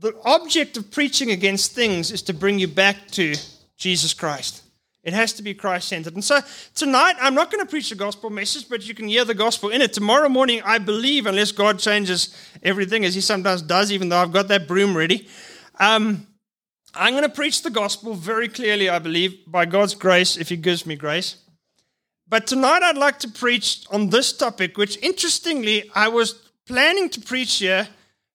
The 0.00 0.14
object 0.24 0.76
of 0.76 0.92
preaching 0.92 1.32
against 1.32 1.72
things 1.72 2.12
is 2.12 2.22
to 2.22 2.32
bring 2.32 2.60
you 2.60 2.68
back 2.68 3.08
to 3.12 3.34
Jesus 3.76 4.14
Christ. 4.14 4.62
It 5.02 5.12
has 5.12 5.32
to 5.34 5.42
be 5.42 5.54
Christ 5.54 5.88
centered. 5.88 6.14
And 6.14 6.22
so 6.22 6.40
tonight, 6.74 7.14
I'm 7.20 7.34
not 7.34 7.50
going 7.50 7.64
to 7.64 7.68
preach 7.68 7.88
the 7.88 7.96
gospel 7.96 8.30
message, 8.30 8.68
but 8.68 8.86
you 8.86 8.94
can 8.94 9.08
hear 9.08 9.24
the 9.24 9.34
gospel 9.34 9.70
in 9.70 9.82
it. 9.82 9.92
Tomorrow 9.92 10.28
morning, 10.28 10.60
I 10.64 10.78
believe, 10.78 11.26
unless 11.26 11.50
God 11.50 11.78
changes 11.78 12.36
everything, 12.62 13.04
as 13.04 13.14
He 13.14 13.20
sometimes 13.20 13.62
does, 13.62 13.90
even 13.90 14.08
though 14.08 14.18
I've 14.18 14.32
got 14.32 14.48
that 14.48 14.68
broom 14.68 14.96
ready, 14.96 15.26
um, 15.80 16.26
I'm 16.94 17.14
going 17.14 17.22
to 17.22 17.28
preach 17.28 17.62
the 17.62 17.70
gospel 17.70 18.14
very 18.14 18.48
clearly, 18.48 18.88
I 18.88 18.98
believe, 18.98 19.38
by 19.46 19.64
God's 19.64 19.94
grace, 19.94 20.36
if 20.36 20.48
He 20.48 20.56
gives 20.56 20.84
me 20.84 20.94
grace. 20.94 21.36
But 22.28 22.46
tonight, 22.46 22.82
I'd 22.82 22.98
like 22.98 23.18
to 23.20 23.28
preach 23.28 23.86
on 23.90 24.10
this 24.10 24.32
topic, 24.32 24.76
which 24.76 24.98
interestingly, 24.98 25.90
I 25.94 26.08
was 26.08 26.47
planning 26.68 27.08
to 27.08 27.20
preach 27.20 27.56
here 27.56 27.88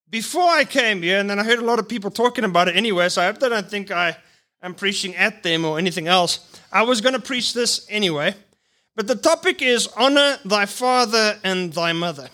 before 0.10 0.50
I 0.50 0.66
came 0.66 1.04
here, 1.04 1.20
and 1.20 1.30
then 1.30 1.40
I 1.40 1.44
heard 1.44 1.60
a 1.60 1.66
lot 1.66 1.80
of 1.80 1.88
people 1.88 2.10
talking 2.12 2.44
about 2.44 2.68
it 2.68 2.76
anyway, 2.76 3.08
so 3.10 3.22
I 3.22 3.32
don't 3.32 3.70
think 3.70 3.92
I 3.92 4.18
am 4.62 4.74
preaching 4.74 5.16
at 5.16 5.44
them 5.44 5.64
or 5.64 5.78
anything 5.78 6.08
else. 6.08 6.40
I 6.72 6.82
was 6.82 7.00
going 7.00 7.14
to 7.14 7.22
preach 7.22 7.54
this 7.54 7.86
anyway. 7.90 8.34
But 8.96 9.08
the 9.08 9.16
topic 9.16 9.62
is 9.62 9.88
honor 9.96 10.38
thy 10.46 10.66
father 10.66 11.40
and 11.44 11.74
thy 11.74 11.94
mother. 11.94 12.30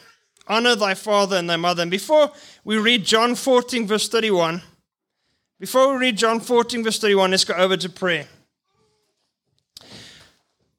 Honor 0.47 0.75
thy 0.75 0.93
father 0.93 1.37
and 1.37 1.49
thy 1.49 1.57
mother. 1.57 1.81
And 1.81 1.91
before 1.91 2.31
we 2.63 2.77
read 2.77 3.05
John 3.05 3.35
14, 3.35 3.85
verse 3.85 4.09
31, 4.09 4.61
before 5.59 5.93
we 5.93 5.99
read 5.99 6.17
John 6.17 6.39
14, 6.39 6.83
verse 6.83 6.99
31, 6.99 7.31
let's 7.31 7.43
go 7.43 7.53
over 7.53 7.77
to 7.77 7.89
prayer. 7.89 8.27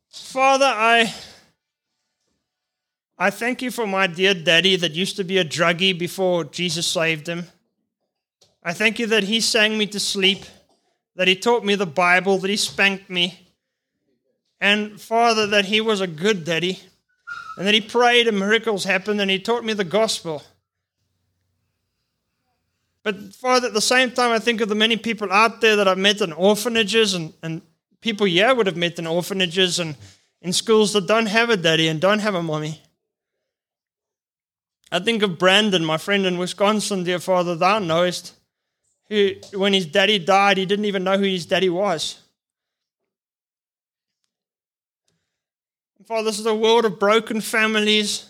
Father, 0.08 0.66
I 0.66 1.14
I 3.22 3.28
thank 3.28 3.60
you 3.60 3.70
for 3.70 3.86
my 3.86 4.06
dear 4.06 4.32
daddy 4.32 4.76
that 4.76 4.92
used 4.92 5.16
to 5.16 5.24
be 5.24 5.36
a 5.36 5.44
druggie 5.44 5.96
before 5.96 6.44
Jesus 6.44 6.86
saved 6.86 7.28
him. 7.28 7.44
I 8.62 8.72
thank 8.72 8.98
you 8.98 9.06
that 9.08 9.24
he 9.24 9.42
sang 9.42 9.76
me 9.76 9.86
to 9.88 10.00
sleep, 10.00 10.46
that 11.16 11.28
he 11.28 11.36
taught 11.36 11.62
me 11.62 11.74
the 11.74 11.84
Bible, 11.84 12.38
that 12.38 12.48
he 12.48 12.56
spanked 12.56 13.10
me. 13.10 13.46
And 14.58 14.98
Father, 14.98 15.46
that 15.48 15.66
he 15.66 15.82
was 15.82 16.00
a 16.00 16.06
good 16.06 16.46
daddy, 16.46 16.80
and 17.58 17.66
that 17.66 17.74
he 17.74 17.82
prayed 17.82 18.26
and 18.26 18.38
miracles 18.38 18.84
happened, 18.84 19.20
and 19.20 19.30
he 19.30 19.38
taught 19.38 19.66
me 19.66 19.74
the 19.74 19.84
gospel. 19.84 20.42
But 23.02 23.34
Father, 23.34 23.68
at 23.68 23.74
the 23.74 23.82
same 23.82 24.12
time, 24.12 24.30
I 24.30 24.38
think 24.38 24.62
of 24.62 24.70
the 24.70 24.74
many 24.74 24.96
people 24.96 25.30
out 25.30 25.60
there 25.60 25.76
that 25.76 25.86
I've 25.86 25.98
met 25.98 26.22
in 26.22 26.32
orphanages, 26.32 27.12
and, 27.12 27.34
and 27.42 27.60
people 28.00 28.24
here 28.24 28.54
would 28.54 28.66
have 28.66 28.78
met 28.78 28.98
in 28.98 29.06
orphanages 29.06 29.78
and 29.78 29.94
in 30.40 30.54
schools 30.54 30.94
that 30.94 31.06
don't 31.06 31.26
have 31.26 31.50
a 31.50 31.58
daddy 31.58 31.86
and 31.86 32.00
don't 32.00 32.20
have 32.20 32.34
a 32.34 32.42
mommy. 32.42 32.80
I 34.92 34.98
think 34.98 35.22
of 35.22 35.38
Brandon, 35.38 35.84
my 35.84 35.98
friend 35.98 36.26
in 36.26 36.38
Wisconsin, 36.38 37.04
dear 37.04 37.20
Father, 37.20 37.54
thou 37.54 37.78
knowest, 37.78 38.34
who, 39.08 39.32
when 39.54 39.72
his 39.72 39.86
daddy 39.86 40.18
died, 40.18 40.58
he 40.58 40.66
didn't 40.66 40.84
even 40.84 41.04
know 41.04 41.16
who 41.16 41.24
his 41.24 41.46
daddy 41.46 41.68
was. 41.68 42.20
Father, 46.06 46.24
this 46.24 46.40
is 46.40 46.46
a 46.46 46.54
world 46.54 46.84
of 46.84 46.98
broken 46.98 47.40
families. 47.40 48.26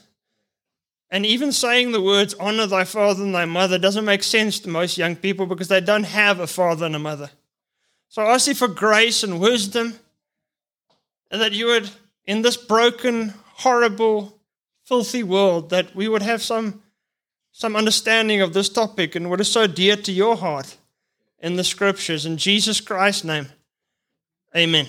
And 1.10 1.24
even 1.24 1.50
saying 1.50 1.92
the 1.92 2.02
words, 2.02 2.34
honor 2.34 2.66
thy 2.66 2.84
father 2.84 3.22
and 3.22 3.34
thy 3.34 3.46
mother, 3.46 3.78
doesn't 3.78 4.04
make 4.04 4.22
sense 4.22 4.60
to 4.60 4.68
most 4.68 4.98
young 4.98 5.16
people 5.16 5.46
because 5.46 5.68
they 5.68 5.80
don't 5.80 6.04
have 6.04 6.40
a 6.40 6.46
father 6.46 6.84
and 6.84 6.94
a 6.94 6.98
mother. 6.98 7.30
So 8.10 8.20
I 8.20 8.34
ask 8.34 8.48
you 8.48 8.54
for 8.54 8.68
grace 8.68 9.22
and 9.22 9.40
wisdom, 9.40 9.98
and 11.30 11.40
that 11.40 11.52
you 11.52 11.66
would, 11.66 11.88
in 12.26 12.42
this 12.42 12.58
broken, 12.58 13.32
horrible, 13.54 14.38
filthy 14.90 15.22
world 15.22 15.70
that 15.70 15.94
we 15.94 16.08
would 16.08 16.20
have 16.20 16.42
some, 16.42 16.82
some 17.52 17.76
understanding 17.76 18.40
of 18.40 18.52
this 18.52 18.68
topic 18.68 19.14
and 19.14 19.30
what 19.30 19.40
is 19.40 19.48
so 19.48 19.64
dear 19.64 19.94
to 19.94 20.10
your 20.10 20.34
heart 20.36 20.76
in 21.38 21.54
the 21.54 21.62
scriptures. 21.62 22.26
In 22.26 22.36
Jesus 22.36 22.80
Christ's 22.80 23.22
name, 23.22 23.46
amen. 24.56 24.88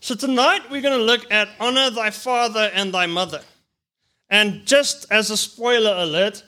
So 0.00 0.16
tonight 0.16 0.62
we're 0.68 0.82
going 0.82 0.98
to 0.98 1.04
look 1.04 1.30
at 1.30 1.48
honor 1.60 1.90
thy 1.90 2.10
father 2.10 2.68
and 2.74 2.92
thy 2.92 3.06
mother. 3.06 3.42
And 4.28 4.66
just 4.66 5.06
as 5.12 5.30
a 5.30 5.36
spoiler 5.36 5.94
alert, 5.96 6.42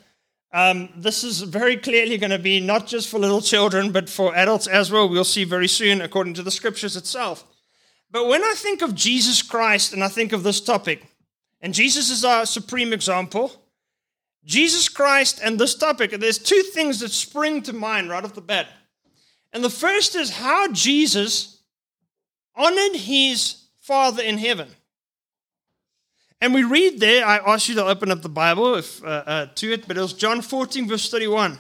um, 0.53 0.89
this 0.97 1.23
is 1.23 1.43
very 1.43 1.77
clearly 1.77 2.19
going 2.19 2.33
to 2.33 2.39
be 2.41 2.59
not 2.59 2.89
just 2.89 3.09
for 3.09 3.21
little 3.21 3.41
children, 3.41 3.93
but 3.93 4.11
for 4.11 4.35
adults 4.35 4.67
as 4.67 4.91
well. 4.91 5.09
We'll 5.09 5.23
see 5.23 5.45
very 5.45 5.69
soon, 5.69 6.01
according 6.01 6.35
to 6.35 6.43
the 6.43 6.51
scriptures 6.51 6.97
itself. 6.97 7.45
But 8.11 8.27
when 8.27 8.43
I 8.43 8.55
think 8.57 8.83
of 8.83 8.97
Jesus 8.97 9.41
Christ 9.41 9.93
and 9.93 10.03
I 10.03 10.09
think 10.09 10.33
of 10.33 10.43
this 10.43 10.61
topic, 10.61 11.05
and 11.61 11.75
Jesus 11.75 12.11
is 12.11 12.25
our 12.25 12.47
supreme 12.47 12.93
example. 12.93 13.65
Jesus 14.45 14.89
Christ 14.89 15.41
and 15.43 15.59
this 15.59 15.75
topic, 15.75 16.13
there's 16.13 16.39
two 16.39 16.63
things 16.73 17.01
that 17.01 17.11
spring 17.11 17.63
to 17.63 17.73
mind 17.73 18.09
right 18.09 18.25
off 18.25 18.35
the 18.35 18.41
bat. 18.41 18.69
And 19.53 19.65
the 19.65 19.71
first 19.71 20.15
is 20.15 20.31
how 20.31 20.73
Jesus 20.73 21.61
honored 22.55 22.97
his 22.97 23.65
Father 23.81 24.23
in 24.23 24.39
heaven. 24.39 24.69
And 26.41 26.55
we 26.55 26.63
read 26.63 27.01
there, 27.01 27.27
I 27.27 27.39
ask 27.39 27.69
you 27.69 27.75
to 27.77 27.85
open 27.85 28.11
up 28.11 28.23
the 28.23 28.29
Bible 28.29 28.77
if, 28.77 29.03
uh, 29.03 29.25
uh, 29.27 29.47
to 29.57 29.73
it, 29.73 29.89
but 29.89 29.97
it 29.97 30.01
was 30.01 30.13
John 30.13 30.41
14, 30.41 30.87
verse 30.87 31.11
31. 31.11 31.59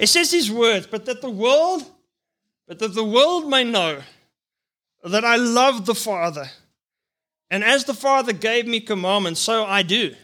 It 0.00 0.08
says 0.08 0.30
these 0.30 0.50
words, 0.50 0.86
but 0.86 1.04
that 1.06 1.20
the 1.20 1.30
world, 1.30 1.84
but 2.66 2.78
that 2.80 2.94
the 2.94 3.04
world 3.04 3.48
may 3.48 3.62
know 3.62 4.02
that 5.04 5.24
I 5.24 5.36
love 5.36 5.86
the 5.86 5.94
Father 5.94 6.50
and 7.50 7.62
as 7.62 7.84
the 7.84 7.94
Father 7.94 8.32
gave 8.32 8.66
me 8.66 8.80
commandments, 8.80 9.40
so 9.40 9.64
I 9.64 9.82
do. 9.82 10.14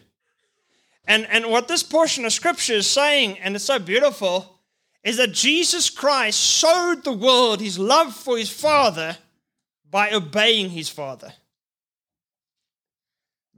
And, 1.05 1.26
and 1.31 1.47
what 1.47 1.69
this 1.69 1.83
portion 1.83 2.25
of 2.25 2.33
Scripture 2.33 2.75
is 2.75 2.87
saying, 2.88 3.38
and 3.38 3.55
it's 3.55 3.64
so 3.64 3.79
beautiful, 3.79 4.61
is 5.05 5.17
that 5.17 5.33
Jesus 5.33 5.91
Christ 5.91 6.38
showed 6.38 7.02
the 7.02 7.12
world 7.12 7.61
his 7.61 7.79
love 7.79 8.14
for 8.14 8.38
his 8.38 8.50
Father 8.50 9.17
by 9.91 10.12
obeying 10.12 10.71
his 10.71 10.88
Father. 10.88 11.33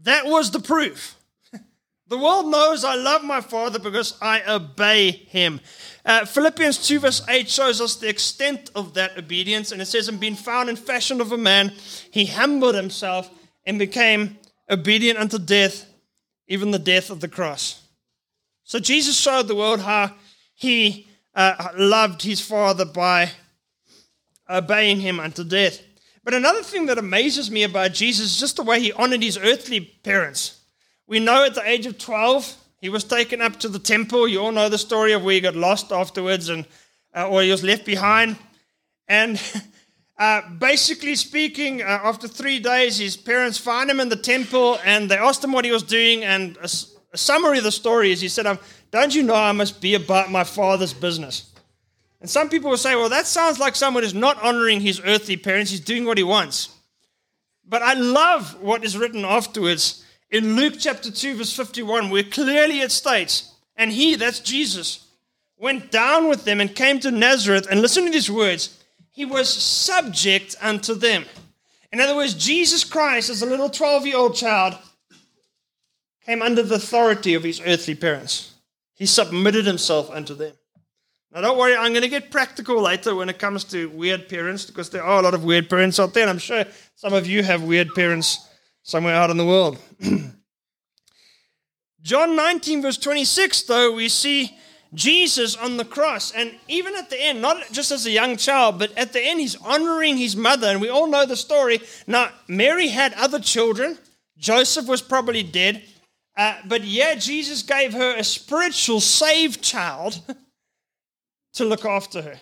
That 0.03 0.27
was 0.27 0.51
the 0.51 0.61
proof. 0.61 1.17
The 2.07 2.19
world 2.19 2.49
knows 2.49 2.85
I 2.85 2.97
love 2.97 3.25
my 3.25 3.41
Father 3.41 3.79
because 3.79 4.19
I 4.21 4.43
obey 4.47 5.11
him. 5.11 5.59
Uh, 6.05 6.27
Philippians 6.27 6.87
2, 6.87 7.01
verse 7.01 7.23
8 7.27 7.49
shows 7.49 7.81
us 7.81 7.97
the 7.97 8.11
extent 8.11 8.71
of 8.75 8.93
that 8.93 9.17
obedience, 9.19 9.73
and 9.73 9.81
it 9.81 9.87
says, 9.87 10.07
And 10.07 10.21
being 10.21 10.37
found 10.37 10.69
in 10.69 10.77
fashion 10.77 11.23
of 11.23 11.33
a 11.33 11.39
man, 11.39 11.73
he 12.11 12.27
humbled 12.27 12.75
himself 12.75 13.31
and 13.67 13.79
became 13.79 14.39
obedient 14.71 15.19
unto 15.19 15.39
death, 15.39 15.87
even 16.49 16.71
the 16.71 16.79
death 16.79 17.11
of 17.11 17.21
the 17.21 17.29
cross. 17.29 17.83
So 18.65 18.79
Jesus 18.79 19.19
showed 19.19 19.49
the 19.49 19.55
world 19.55 19.81
how 19.81 20.15
he 20.55 21.07
uh, 21.35 21.69
loved 21.77 22.23
his 22.23 22.41
Father 22.41 22.85
by 22.85 23.31
obeying 24.49 25.01
him 25.01 25.21
unto 25.21 25.45
death. 25.45 25.81
But 26.23 26.35
another 26.35 26.63
thing 26.63 26.87
that 26.87 26.99
amazes 26.99 27.51
me 27.51 27.65
about 27.65 27.93
Jesus 27.93 28.33
is 28.33 28.41
just 28.41 28.57
the 28.57 28.63
way 28.63 28.81
he 28.81 28.93
honored 28.93 29.23
his 29.23 29.37
earthly 29.37 29.81
parents. 29.81 30.61
We 31.07 31.21
know 31.21 31.45
at 31.45 31.55
the 31.55 31.69
age 31.69 31.85
of 31.85 31.99
12, 31.99 32.57
he 32.81 32.89
was 32.89 33.05
taken 33.05 33.43
up 33.43 33.59
to 33.61 33.69
the 33.69 33.79
temple. 33.79 34.27
You 34.27 34.41
all 34.41 34.53
know 34.53 34.69
the 34.69 34.79
story 34.79 35.13
of 35.13 35.23
where 35.23 35.35
he 35.35 35.41
got 35.41 35.55
lost 35.55 35.93
afterwards 35.93 36.49
and 36.49 36.67
uh, 37.15 37.29
or 37.29 37.43
he 37.43 37.51
was 37.51 37.63
left 37.63 37.85
behind. 37.85 38.37
And 39.07 39.41
Uh, 40.17 40.49
basically 40.59 41.17
speaking, 41.17 41.83
uh, 41.83 42.01
after 42.05 42.29
three 42.29 42.61
days, 42.61 42.99
his 42.99 43.17
parents 43.17 43.59
found 43.59 43.91
him 43.91 43.99
in 43.99 44.09
the 44.09 44.17
temple 44.17 44.79
and 44.85 45.11
they 45.11 45.17
asked 45.17 45.43
him 45.43 45.53
what 45.53 45.65
he 45.65 45.73
was 45.73 45.83
doing. 45.83 46.23
And 46.23 46.57
a, 46.59 46.69
summary 47.17 47.59
of 47.59 47.65
the 47.65 47.73
story 47.73 48.11
is 48.11 48.21
he 48.21 48.29
said, 48.29 48.47
um, 48.47 48.59
Don't 48.91 49.15
you 49.15 49.23
know 49.23 49.35
I 49.35 49.53
must 49.53 49.81
be 49.81 49.95
about 49.95 50.31
my 50.31 50.45
father's 50.45 50.93
business? 50.93 51.53
And 52.21 52.31
some 52.31 52.49
people 52.49 52.71
will 52.71 52.77
say, 52.77 52.95
Well, 52.95 53.09
that 53.09 53.27
sounds 53.27 53.59
like 53.59 53.75
someone 53.75 54.03
who's 54.03 54.15
not 54.15 54.43
honoring 54.43 54.81
his 54.81 55.01
earthly 55.05 55.37
parents, 55.37 55.71
he's 55.71 55.81
doing 55.81 56.05
what 56.05 56.19
he 56.19 56.25
wants. 56.25 56.71
But 57.67 57.83
I 57.83 57.95
love 57.95 58.61
what 58.61 58.85
is 58.85 58.97
written 58.97 59.25
afterwards 59.25 60.05
in 60.31 60.57
Luke 60.57 60.75
chapter 60.79 61.11
2, 61.11 61.37
verse 61.37 61.55
51, 61.55 62.11
where 62.11 62.25
clearly 62.25 62.81
it 62.81 62.93
states, 62.93 63.55
And 63.77 63.93
he, 63.93 64.15
that's 64.17 64.41
Jesus, 64.41 65.07
went 65.57 65.91
down 65.91 66.29
with 66.29 66.45
them 66.45 66.61
and 66.61 66.75
came 66.75 66.99
to 67.01 67.11
Nazareth. 67.11 67.67
And 67.71 67.81
listen 67.81 68.05
to 68.05 68.11
these 68.11 68.31
words 68.31 68.84
he 69.15 69.25
was 69.25 69.49
subject 69.49 70.57
unto 70.61 70.93
them. 70.93 71.25
In 71.93 72.01
other 72.01 72.17
words, 72.17 72.35
Jesus 72.35 72.83
Christ, 72.83 73.31
as 73.31 73.43
a 73.43 73.47
little 73.47 73.71
12 73.71 74.07
year 74.07 74.17
old 74.17 74.35
child, 74.35 74.77
came 76.27 76.43
under 76.43 76.65
the 76.65 76.75
authority 76.75 77.35
of 77.35 77.45
his 77.45 77.61
earthly 77.65 77.95
parents. 77.95 78.55
He 78.95 79.07
submitted 79.07 79.67
himself 79.67 80.11
unto 80.11 80.35
them. 80.35 80.55
Now, 81.33 81.43
don't 81.43 81.57
worry, 81.57 81.77
I'm 81.77 81.93
going 81.93 82.03
to 82.03 82.09
get 82.09 82.33
practical 82.33 82.81
later 82.81 83.15
when 83.15 83.29
it 83.29 83.39
comes 83.39 83.63
to 83.65 83.89
weird 83.91 84.29
parents 84.29 84.67
because 84.67 84.91
there 84.91 85.05
are 85.05 85.21
a 85.21 85.23
lot 85.23 85.35
of 85.35 85.45
weird 85.45 85.71
parents 85.71 86.01
out 86.01 86.13
there. 86.13 86.25
And 86.25 86.31
I'm 86.31 86.39
sure 86.39 86.65
some 86.97 87.13
of 87.13 87.25
you 87.25 87.45
have 87.45 87.63
weird 87.63 87.95
parents 87.95 88.49
somewhere 88.83 89.15
out 89.15 89.31
in 89.31 89.37
the 89.37 89.47
world. 89.47 89.79
John 92.03 92.35
19, 92.35 92.83
verse 92.83 92.99
26, 92.99 93.63
though, 93.63 93.95
we 93.95 94.09
see 94.09 94.57
Jesus 94.95 95.57
on 95.57 95.77
the 95.77 95.85
cross. 95.85 96.31
And 96.33 96.55
even 96.69 96.95
at 96.95 97.11
the 97.11 97.21
end, 97.21 97.43
not 97.43 97.71
just 97.73 97.91
as 97.91 98.07
a 98.07 98.11
young 98.11 98.37
child, 98.37 98.79
but 98.79 98.97
at 98.97 99.13
the 99.13 99.21
end, 99.21 99.41
he's 99.41 99.57
honoring 99.57 100.17
his 100.17 100.37
mother. 100.37 100.69
And 100.69 100.81
we 100.81 100.89
all 100.89 101.07
know 101.07 101.27
the 101.27 101.37
story. 101.37 101.81
Now, 102.07 102.31
Mary 102.49 102.89
had 102.89 103.13
other 103.15 103.41
children, 103.41 103.99
Joseph 104.39 104.87
was 104.87 105.03
probably 105.03 105.43
dead. 105.43 105.83
Uh, 106.37 106.57
but 106.67 106.83
yeah, 106.85 107.15
Jesus 107.15 107.63
gave 107.63 107.93
her 107.93 108.17
a 108.17 108.25
spiritual 108.25 109.01
saved 109.01 109.63
child 109.63 110.21
to 111.55 111.65
look 111.65 111.85
after 111.85 112.23
her. 112.23 112.37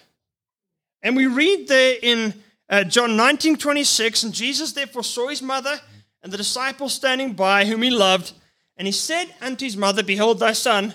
And 1.03 1.17
we 1.17 1.27
read 1.27 1.69
there 1.69 1.97
in 2.03 2.35
Uh, 2.73 2.85
John 2.85 3.17
19, 3.17 3.57
26, 3.57 4.23
and 4.23 4.33
Jesus 4.33 4.73
therefore 4.73 5.05
saw 5.05 5.29
his 5.29 5.43
mother 5.43 5.79
and 6.23 6.33
the 6.33 6.39
disciples 6.39 6.95
standing 6.95 7.35
by, 7.35 7.67
whom 7.67 7.83
he 7.83 7.91
loved, 7.91 8.33
and 8.79 8.89
he 8.89 8.93
said 8.93 9.27
unto 9.43 9.67
his 9.67 9.77
mother, 9.77 10.03
Behold 10.03 10.39
thy 10.39 10.55
son. 10.55 10.95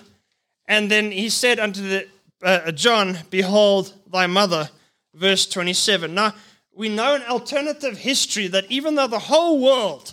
And 0.68 0.90
then 0.90 1.10
he 1.10 1.30
said 1.30 1.58
unto 1.58 1.82
the, 1.82 2.08
uh, 2.42 2.70
John, 2.70 3.18
Behold 3.30 3.92
thy 4.12 4.28
mother. 4.28 4.70
Verse 5.14 5.46
27. 5.46 6.14
Now, 6.14 6.34
we 6.76 6.88
know 6.88 7.16
an 7.16 7.22
alternative 7.22 7.98
history 7.98 8.46
that 8.48 8.70
even 8.70 8.94
though 8.94 9.08
the 9.08 9.18
whole 9.18 9.60
world, 9.60 10.12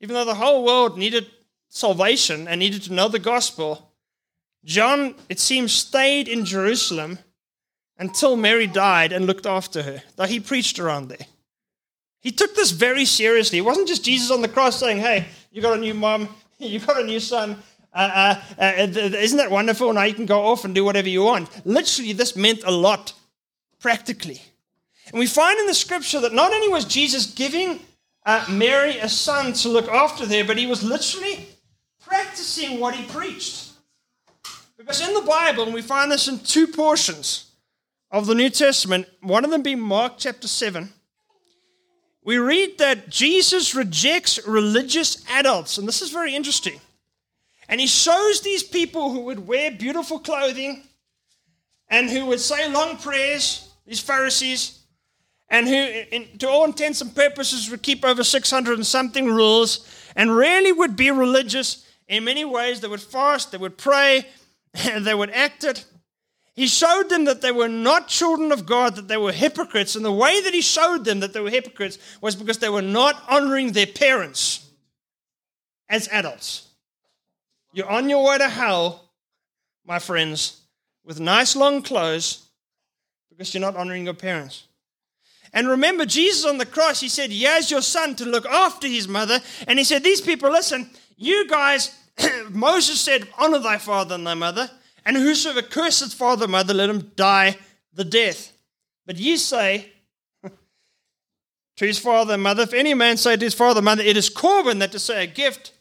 even 0.00 0.14
though 0.14 0.24
the 0.24 0.34
whole 0.34 0.64
world 0.64 0.98
needed 0.98 1.26
salvation 1.68 2.48
and 2.48 2.58
needed 2.58 2.82
to 2.82 2.92
know 2.92 3.06
the 3.06 3.20
gospel, 3.20 3.92
John, 4.64 5.14
it 5.28 5.38
seems, 5.38 5.72
stayed 5.72 6.26
in 6.26 6.44
Jerusalem 6.44 7.18
until 7.98 8.34
Mary 8.34 8.66
died 8.66 9.12
and 9.12 9.26
looked 9.26 9.46
after 9.46 9.82
her, 9.82 10.02
though 10.16 10.24
he 10.24 10.40
preached 10.40 10.78
around 10.78 11.08
there. 11.08 11.26
He 12.20 12.32
took 12.32 12.54
this 12.54 12.70
very 12.70 13.04
seriously. 13.04 13.58
It 13.58 13.64
wasn't 13.64 13.88
just 13.88 14.04
Jesus 14.04 14.30
on 14.30 14.42
the 14.42 14.48
cross 14.48 14.80
saying, 14.80 14.98
Hey, 14.98 15.26
you 15.52 15.62
got 15.62 15.78
a 15.78 15.80
new 15.80 15.94
mom, 15.94 16.28
you 16.58 16.80
got 16.80 17.00
a 17.00 17.04
new 17.04 17.20
son. 17.20 17.62
Uh, 17.92 18.36
uh, 18.58 18.62
uh, 18.62 18.86
isn't 18.86 19.38
that 19.38 19.50
wonderful? 19.50 19.92
Now 19.92 20.04
you 20.04 20.14
can 20.14 20.26
go 20.26 20.42
off 20.42 20.64
and 20.64 20.74
do 20.74 20.84
whatever 20.84 21.08
you 21.08 21.22
want. 21.22 21.48
Literally, 21.66 22.12
this 22.12 22.36
meant 22.36 22.62
a 22.64 22.70
lot 22.70 23.12
practically. 23.80 24.40
And 25.10 25.18
we 25.18 25.26
find 25.26 25.58
in 25.58 25.66
the 25.66 25.74
scripture 25.74 26.20
that 26.20 26.32
not 26.32 26.52
only 26.52 26.68
was 26.68 26.84
Jesus 26.84 27.26
giving 27.26 27.80
uh, 28.24 28.44
Mary 28.48 28.98
a 28.98 29.08
son 29.08 29.52
to 29.54 29.68
look 29.68 29.88
after 29.88 30.24
there, 30.24 30.44
but 30.44 30.56
he 30.56 30.66
was 30.66 30.84
literally 30.84 31.48
practicing 32.00 32.78
what 32.78 32.94
he 32.94 33.04
preached. 33.06 33.70
Because 34.76 35.06
in 35.06 35.14
the 35.14 35.22
Bible, 35.22 35.64
and 35.64 35.74
we 35.74 35.82
find 35.82 36.10
this 36.10 36.28
in 36.28 36.38
two 36.38 36.66
portions 36.66 37.50
of 38.10 38.26
the 38.26 38.34
New 38.34 38.50
Testament, 38.50 39.06
one 39.20 39.44
of 39.44 39.50
them 39.50 39.62
being 39.62 39.80
Mark 39.80 40.14
chapter 40.16 40.48
7, 40.48 40.90
we 42.22 42.38
read 42.38 42.78
that 42.78 43.08
Jesus 43.08 43.74
rejects 43.74 44.46
religious 44.46 45.24
adults. 45.30 45.78
And 45.78 45.88
this 45.88 46.02
is 46.02 46.10
very 46.10 46.34
interesting. 46.34 46.80
And 47.70 47.80
he 47.80 47.86
shows 47.86 48.40
these 48.40 48.64
people 48.64 49.12
who 49.12 49.20
would 49.20 49.46
wear 49.46 49.70
beautiful 49.70 50.18
clothing 50.18 50.82
and 51.88 52.10
who 52.10 52.26
would 52.26 52.40
say 52.40 52.68
long 52.70 52.96
prayers, 52.96 53.72
these 53.86 54.00
Pharisees, 54.00 54.80
and 55.48 55.68
who, 55.68 55.74
in, 55.74 56.36
to 56.38 56.48
all 56.48 56.64
intents 56.64 57.00
and 57.00 57.14
purposes, 57.14 57.70
would 57.70 57.82
keep 57.82 58.04
over 58.04 58.24
600 58.24 58.74
and 58.74 58.84
something 58.84 59.26
rules 59.26 59.88
and 60.16 60.34
really 60.34 60.72
would 60.72 60.96
be 60.96 61.12
religious 61.12 61.86
in 62.08 62.24
many 62.24 62.44
ways. 62.44 62.80
They 62.80 62.88
would 62.88 63.00
fast, 63.00 63.52
they 63.52 63.58
would 63.58 63.78
pray, 63.78 64.26
they 64.98 65.14
would 65.14 65.30
act 65.30 65.62
it. 65.62 65.84
He 66.54 66.66
showed 66.66 67.08
them 67.08 67.26
that 67.26 67.40
they 67.40 67.52
were 67.52 67.68
not 67.68 68.08
children 68.08 68.50
of 68.50 68.66
God, 68.66 68.96
that 68.96 69.06
they 69.06 69.16
were 69.16 69.30
hypocrites. 69.30 69.94
And 69.94 70.04
the 70.04 70.10
way 70.10 70.40
that 70.42 70.52
he 70.52 70.60
showed 70.60 71.04
them 71.04 71.20
that 71.20 71.32
they 71.32 71.40
were 71.40 71.50
hypocrites 71.50 71.98
was 72.20 72.34
because 72.34 72.58
they 72.58 72.68
were 72.68 72.82
not 72.82 73.22
honoring 73.28 73.70
their 73.70 73.86
parents 73.86 74.68
as 75.88 76.08
adults. 76.08 76.69
You're 77.72 77.90
on 77.90 78.08
your 78.08 78.24
way 78.24 78.38
to 78.38 78.48
hell, 78.48 79.10
my 79.86 79.98
friends, 79.98 80.60
with 81.04 81.20
nice 81.20 81.54
long 81.54 81.82
clothes 81.82 82.46
because 83.30 83.54
you're 83.54 83.60
not 83.60 83.76
honoring 83.76 84.04
your 84.04 84.14
parents. 84.14 84.64
And 85.52 85.68
remember, 85.68 86.06
Jesus 86.06 86.44
on 86.44 86.58
the 86.58 86.66
cross, 86.66 87.00
he 87.00 87.08
said, 87.08 87.30
He 87.30 87.42
has 87.44 87.70
your 87.70 87.82
son 87.82 88.14
to 88.16 88.24
look 88.24 88.46
after 88.46 88.86
his 88.86 89.08
mother. 89.08 89.40
And 89.66 89.78
he 89.78 89.84
said, 89.84 90.04
These 90.04 90.20
people, 90.20 90.50
listen, 90.50 90.90
you 91.16 91.48
guys, 91.48 91.96
Moses 92.50 93.00
said, 93.00 93.28
Honor 93.38 93.58
thy 93.58 93.78
father 93.78 94.14
and 94.14 94.26
thy 94.26 94.34
mother. 94.34 94.70
And 95.04 95.16
whosoever 95.16 95.62
curseth 95.62 96.14
father 96.14 96.44
or 96.44 96.48
mother, 96.48 96.74
let 96.74 96.90
him 96.90 97.12
die 97.16 97.56
the 97.94 98.04
death. 98.04 98.52
But 99.06 99.16
ye 99.16 99.36
say 99.36 99.90
to 101.76 101.86
his 101.86 101.98
father 101.98 102.34
and 102.34 102.42
mother, 102.42 102.62
if 102.62 102.74
any 102.74 102.94
man 102.94 103.16
say 103.16 103.36
to 103.36 103.44
his 103.44 103.54
father 103.54 103.78
and 103.78 103.86
mother, 103.86 104.02
It 104.02 104.16
is 104.16 104.28
Corban 104.28 104.78
that 104.80 104.92
to 104.92 104.98
say 104.98 105.24
a 105.24 105.26
gift. 105.26 105.72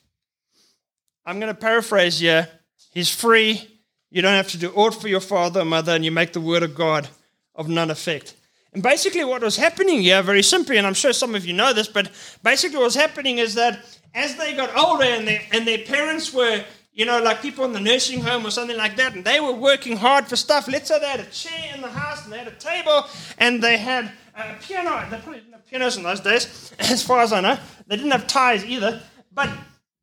I'm 1.26 1.40
going 1.40 1.54
to 1.54 1.60
paraphrase 1.60 2.20
here. 2.20 2.48
He's 2.94 3.14
free. 3.14 3.68
You 4.10 4.22
don't 4.22 4.36
have 4.36 4.50
to 4.50 4.58
do 4.58 4.72
aught 4.72 5.00
for 5.00 5.08
your 5.08 5.20
father 5.20 5.62
or 5.62 5.66
mother, 5.66 5.94
and 5.94 6.04
you 6.04 6.12
make 6.12 6.34
the 6.34 6.42
word 6.42 6.64
of 6.64 6.76
God 6.76 7.08
of 7.56 7.67
none 7.67 7.91
effect. 7.91 8.36
And 8.74 8.84
basically, 8.84 9.24
what 9.24 9.41
was 9.41 9.56
happening 9.56 10.02
here, 10.02 10.22
very 10.22 10.43
simply, 10.43 10.78
and 10.78 10.86
I'm 10.86 10.93
sure 10.93 11.13
some 11.13 11.36
of 11.36 11.46
you 11.46 11.54
know 11.54 11.74
this, 11.74 11.88
but 11.88 12.12
basically, 12.43 12.78
what 12.78 12.86
was 12.86 12.96
happening 12.96 13.39
is 13.39 13.56
that 13.56 13.84
as 14.13 14.36
they 14.36 14.56
got 14.56 14.76
older 14.76 15.04
and, 15.04 15.28
they, 15.28 15.41
and 15.52 15.67
their 15.67 15.80
parents 15.80 16.34
were, 16.34 16.63
you 16.93 17.06
know, 17.06 17.22
like 17.22 17.41
people 17.41 17.65
in 17.65 17.74
the 17.74 17.80
nursing 17.80 18.22
home 18.22 18.46
or 18.46 18.52
something 18.52 18.78
like 18.78 18.96
that, 18.98 19.15
and 19.15 19.26
they 19.26 19.39
were 19.39 19.54
working 19.54 19.98
hard 19.98 20.28
for 20.28 20.36
stuff. 20.36 20.67
Let's 20.67 20.88
say 20.88 21.00
they 21.00 21.08
had 21.08 21.20
a 21.20 21.26
chair 21.26 21.74
in 21.76 21.82
the 21.82 21.89
house 21.89 22.24
and 22.24 22.34
they 22.34 22.39
had 22.39 22.48
a 22.48 22.52
table 22.52 23.06
and 23.38 23.62
they 23.62 23.78
had 23.78 24.12
a 24.36 24.56
piano. 24.62 25.06
They 25.10 25.17
probably 25.17 25.39
didn't 25.39 25.54
have 25.54 25.67
pianos 25.67 25.98
in 25.98 26.04
those 26.04 26.20
days, 26.20 26.74
as 26.80 27.04
far 27.04 27.22
as 27.22 27.34
I 27.34 27.41
know. 27.41 27.58
They 27.88 27.96
didn't 27.96 28.12
have 28.12 28.28
ties 28.28 28.65
either. 28.65 29.02
But, 29.34 29.50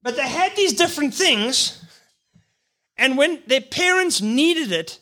but 0.06 0.14
they 0.14 0.28
had 0.28 0.54
these 0.54 0.72
different 0.72 1.12
things. 1.12 1.82
And 2.96 3.18
when 3.18 3.42
their 3.48 3.60
parents 3.60 4.22
needed 4.22 4.70
it, 4.70 5.00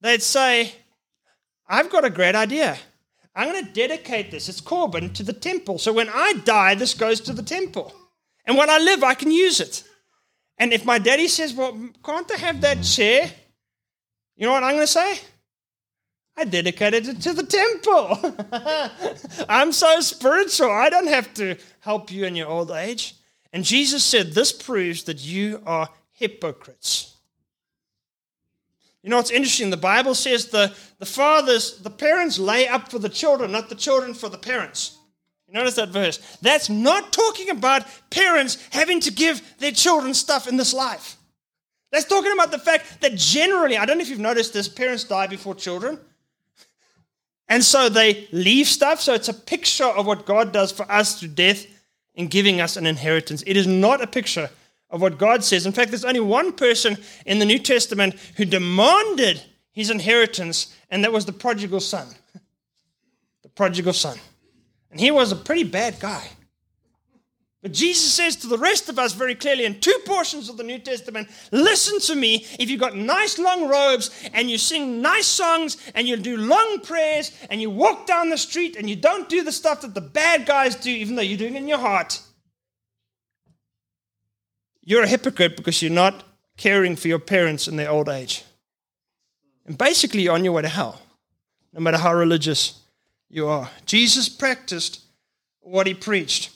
they'd 0.00 0.22
say, 0.22 0.72
I've 1.68 1.90
got 1.90 2.06
a 2.06 2.10
great 2.10 2.34
idea. 2.34 2.78
I'm 3.34 3.52
going 3.52 3.66
to 3.66 3.70
dedicate 3.70 4.30
this, 4.30 4.48
it's 4.48 4.62
Corban, 4.62 5.12
to 5.12 5.22
the 5.22 5.34
temple. 5.34 5.78
So 5.78 5.92
when 5.92 6.08
I 6.08 6.40
die, 6.46 6.74
this 6.74 6.94
goes 6.94 7.20
to 7.20 7.34
the 7.34 7.42
temple. 7.42 7.92
And 8.46 8.56
when 8.56 8.70
I 8.70 8.78
live, 8.78 9.04
I 9.04 9.12
can 9.12 9.30
use 9.30 9.60
it. 9.60 9.84
And 10.56 10.72
if 10.72 10.86
my 10.86 10.98
daddy 10.98 11.28
says, 11.28 11.52
Well, 11.52 11.90
can't 12.02 12.32
I 12.32 12.38
have 12.38 12.62
that 12.62 12.82
chair? 12.82 13.30
You 14.36 14.46
know 14.46 14.52
what 14.52 14.64
I'm 14.64 14.76
going 14.76 14.84
to 14.84 14.86
say? 14.86 15.20
I 16.34 16.44
dedicated 16.44 17.08
it 17.08 17.20
to 17.20 17.34
the 17.34 17.42
temple. 17.42 18.34
I'm 19.50 19.72
so 19.72 20.00
spiritual. 20.00 20.70
I 20.70 20.88
don't 20.88 21.08
have 21.08 21.34
to 21.34 21.58
help 21.80 22.10
you 22.10 22.24
in 22.24 22.36
your 22.36 22.48
old 22.48 22.70
age. 22.70 23.15
And 23.56 23.64
Jesus 23.64 24.04
said, 24.04 24.32
This 24.32 24.52
proves 24.52 25.04
that 25.04 25.24
you 25.24 25.62
are 25.64 25.88
hypocrites. 26.12 27.16
You 29.02 29.08
know 29.08 29.16
what's 29.16 29.30
interesting? 29.30 29.70
The 29.70 29.78
Bible 29.78 30.14
says 30.14 30.48
the, 30.48 30.74
the 30.98 31.06
fathers, 31.06 31.78
the 31.78 31.88
parents 31.88 32.38
lay 32.38 32.68
up 32.68 32.90
for 32.90 32.98
the 32.98 33.08
children, 33.08 33.52
not 33.52 33.70
the 33.70 33.74
children 33.74 34.12
for 34.12 34.28
the 34.28 34.36
parents. 34.36 34.98
You 35.48 35.54
notice 35.54 35.76
that 35.76 35.88
verse? 35.88 36.36
That's 36.42 36.68
not 36.68 37.14
talking 37.14 37.48
about 37.48 37.86
parents 38.10 38.58
having 38.72 39.00
to 39.00 39.10
give 39.10 39.40
their 39.56 39.72
children 39.72 40.12
stuff 40.12 40.46
in 40.46 40.58
this 40.58 40.74
life. 40.74 41.16
That's 41.90 42.04
talking 42.04 42.32
about 42.32 42.50
the 42.50 42.58
fact 42.58 43.00
that 43.00 43.14
generally, 43.14 43.78
I 43.78 43.86
don't 43.86 43.96
know 43.96 44.02
if 44.02 44.10
you've 44.10 44.18
noticed 44.18 44.52
this, 44.52 44.68
parents 44.68 45.04
die 45.04 45.28
before 45.28 45.54
children. 45.54 45.98
And 47.48 47.64
so 47.64 47.88
they 47.88 48.28
leave 48.32 48.66
stuff. 48.66 49.00
So 49.00 49.14
it's 49.14 49.30
a 49.30 49.34
picture 49.34 49.84
of 49.84 50.04
what 50.04 50.26
God 50.26 50.52
does 50.52 50.72
for 50.72 50.84
us 50.92 51.18
through 51.18 51.28
death 51.28 51.66
in 52.16 52.26
giving 52.26 52.60
us 52.60 52.76
an 52.76 52.86
inheritance. 52.86 53.44
It 53.46 53.56
is 53.56 53.66
not 53.66 54.02
a 54.02 54.06
picture 54.06 54.50
of 54.90 55.00
what 55.00 55.18
God 55.18 55.44
says. 55.44 55.66
In 55.66 55.72
fact, 55.72 55.90
there's 55.90 56.04
only 56.04 56.20
one 56.20 56.52
person 56.52 56.96
in 57.26 57.38
the 57.38 57.44
New 57.44 57.58
Testament 57.58 58.14
who 58.36 58.44
demanded 58.44 59.42
his 59.72 59.90
inheritance, 59.90 60.74
and 60.90 61.04
that 61.04 61.12
was 61.12 61.26
the 61.26 61.32
prodigal 61.32 61.80
son. 61.80 62.08
The 63.42 63.50
prodigal 63.50 63.92
son. 63.92 64.18
And 64.90 64.98
he 64.98 65.12
was 65.12 65.30
a 65.30 65.36
pretty 65.36 65.62
bad 65.62 66.00
guy. 66.00 66.30
But 67.66 67.72
Jesus 67.72 68.12
says 68.12 68.36
to 68.36 68.46
the 68.46 68.58
rest 68.58 68.88
of 68.88 68.96
us 68.96 69.12
very 69.12 69.34
clearly 69.34 69.64
in 69.64 69.80
two 69.80 69.98
portions 70.06 70.48
of 70.48 70.56
the 70.56 70.62
New 70.62 70.78
Testament 70.78 71.28
listen 71.50 71.98
to 72.02 72.14
me. 72.14 72.46
If 72.60 72.70
you've 72.70 72.78
got 72.78 72.94
nice 72.94 73.40
long 73.40 73.68
robes 73.68 74.10
and 74.32 74.48
you 74.48 74.56
sing 74.56 75.02
nice 75.02 75.26
songs 75.26 75.76
and 75.96 76.06
you 76.06 76.16
do 76.16 76.36
long 76.36 76.78
prayers 76.84 77.32
and 77.50 77.60
you 77.60 77.68
walk 77.70 78.06
down 78.06 78.30
the 78.30 78.38
street 78.38 78.76
and 78.76 78.88
you 78.88 78.94
don't 78.94 79.28
do 79.28 79.42
the 79.42 79.50
stuff 79.50 79.80
that 79.80 79.94
the 79.94 80.00
bad 80.00 80.46
guys 80.46 80.76
do, 80.76 80.92
even 80.92 81.16
though 81.16 81.22
you're 81.22 81.36
doing 81.36 81.56
it 81.56 81.58
in 81.58 81.66
your 81.66 81.80
heart, 81.80 82.20
you're 84.82 85.02
a 85.02 85.08
hypocrite 85.08 85.56
because 85.56 85.82
you're 85.82 85.90
not 85.90 86.22
caring 86.56 86.94
for 86.94 87.08
your 87.08 87.18
parents 87.18 87.66
in 87.66 87.74
their 87.74 87.90
old 87.90 88.08
age. 88.08 88.44
And 89.66 89.76
basically, 89.76 90.22
you're 90.22 90.34
on 90.34 90.44
your 90.44 90.52
way 90.52 90.62
to 90.62 90.68
hell, 90.68 91.02
no 91.72 91.80
matter 91.80 91.98
how 91.98 92.14
religious 92.14 92.80
you 93.28 93.48
are. 93.48 93.70
Jesus 93.86 94.28
practiced 94.28 95.00
what 95.62 95.88
he 95.88 95.94
preached. 95.94 96.55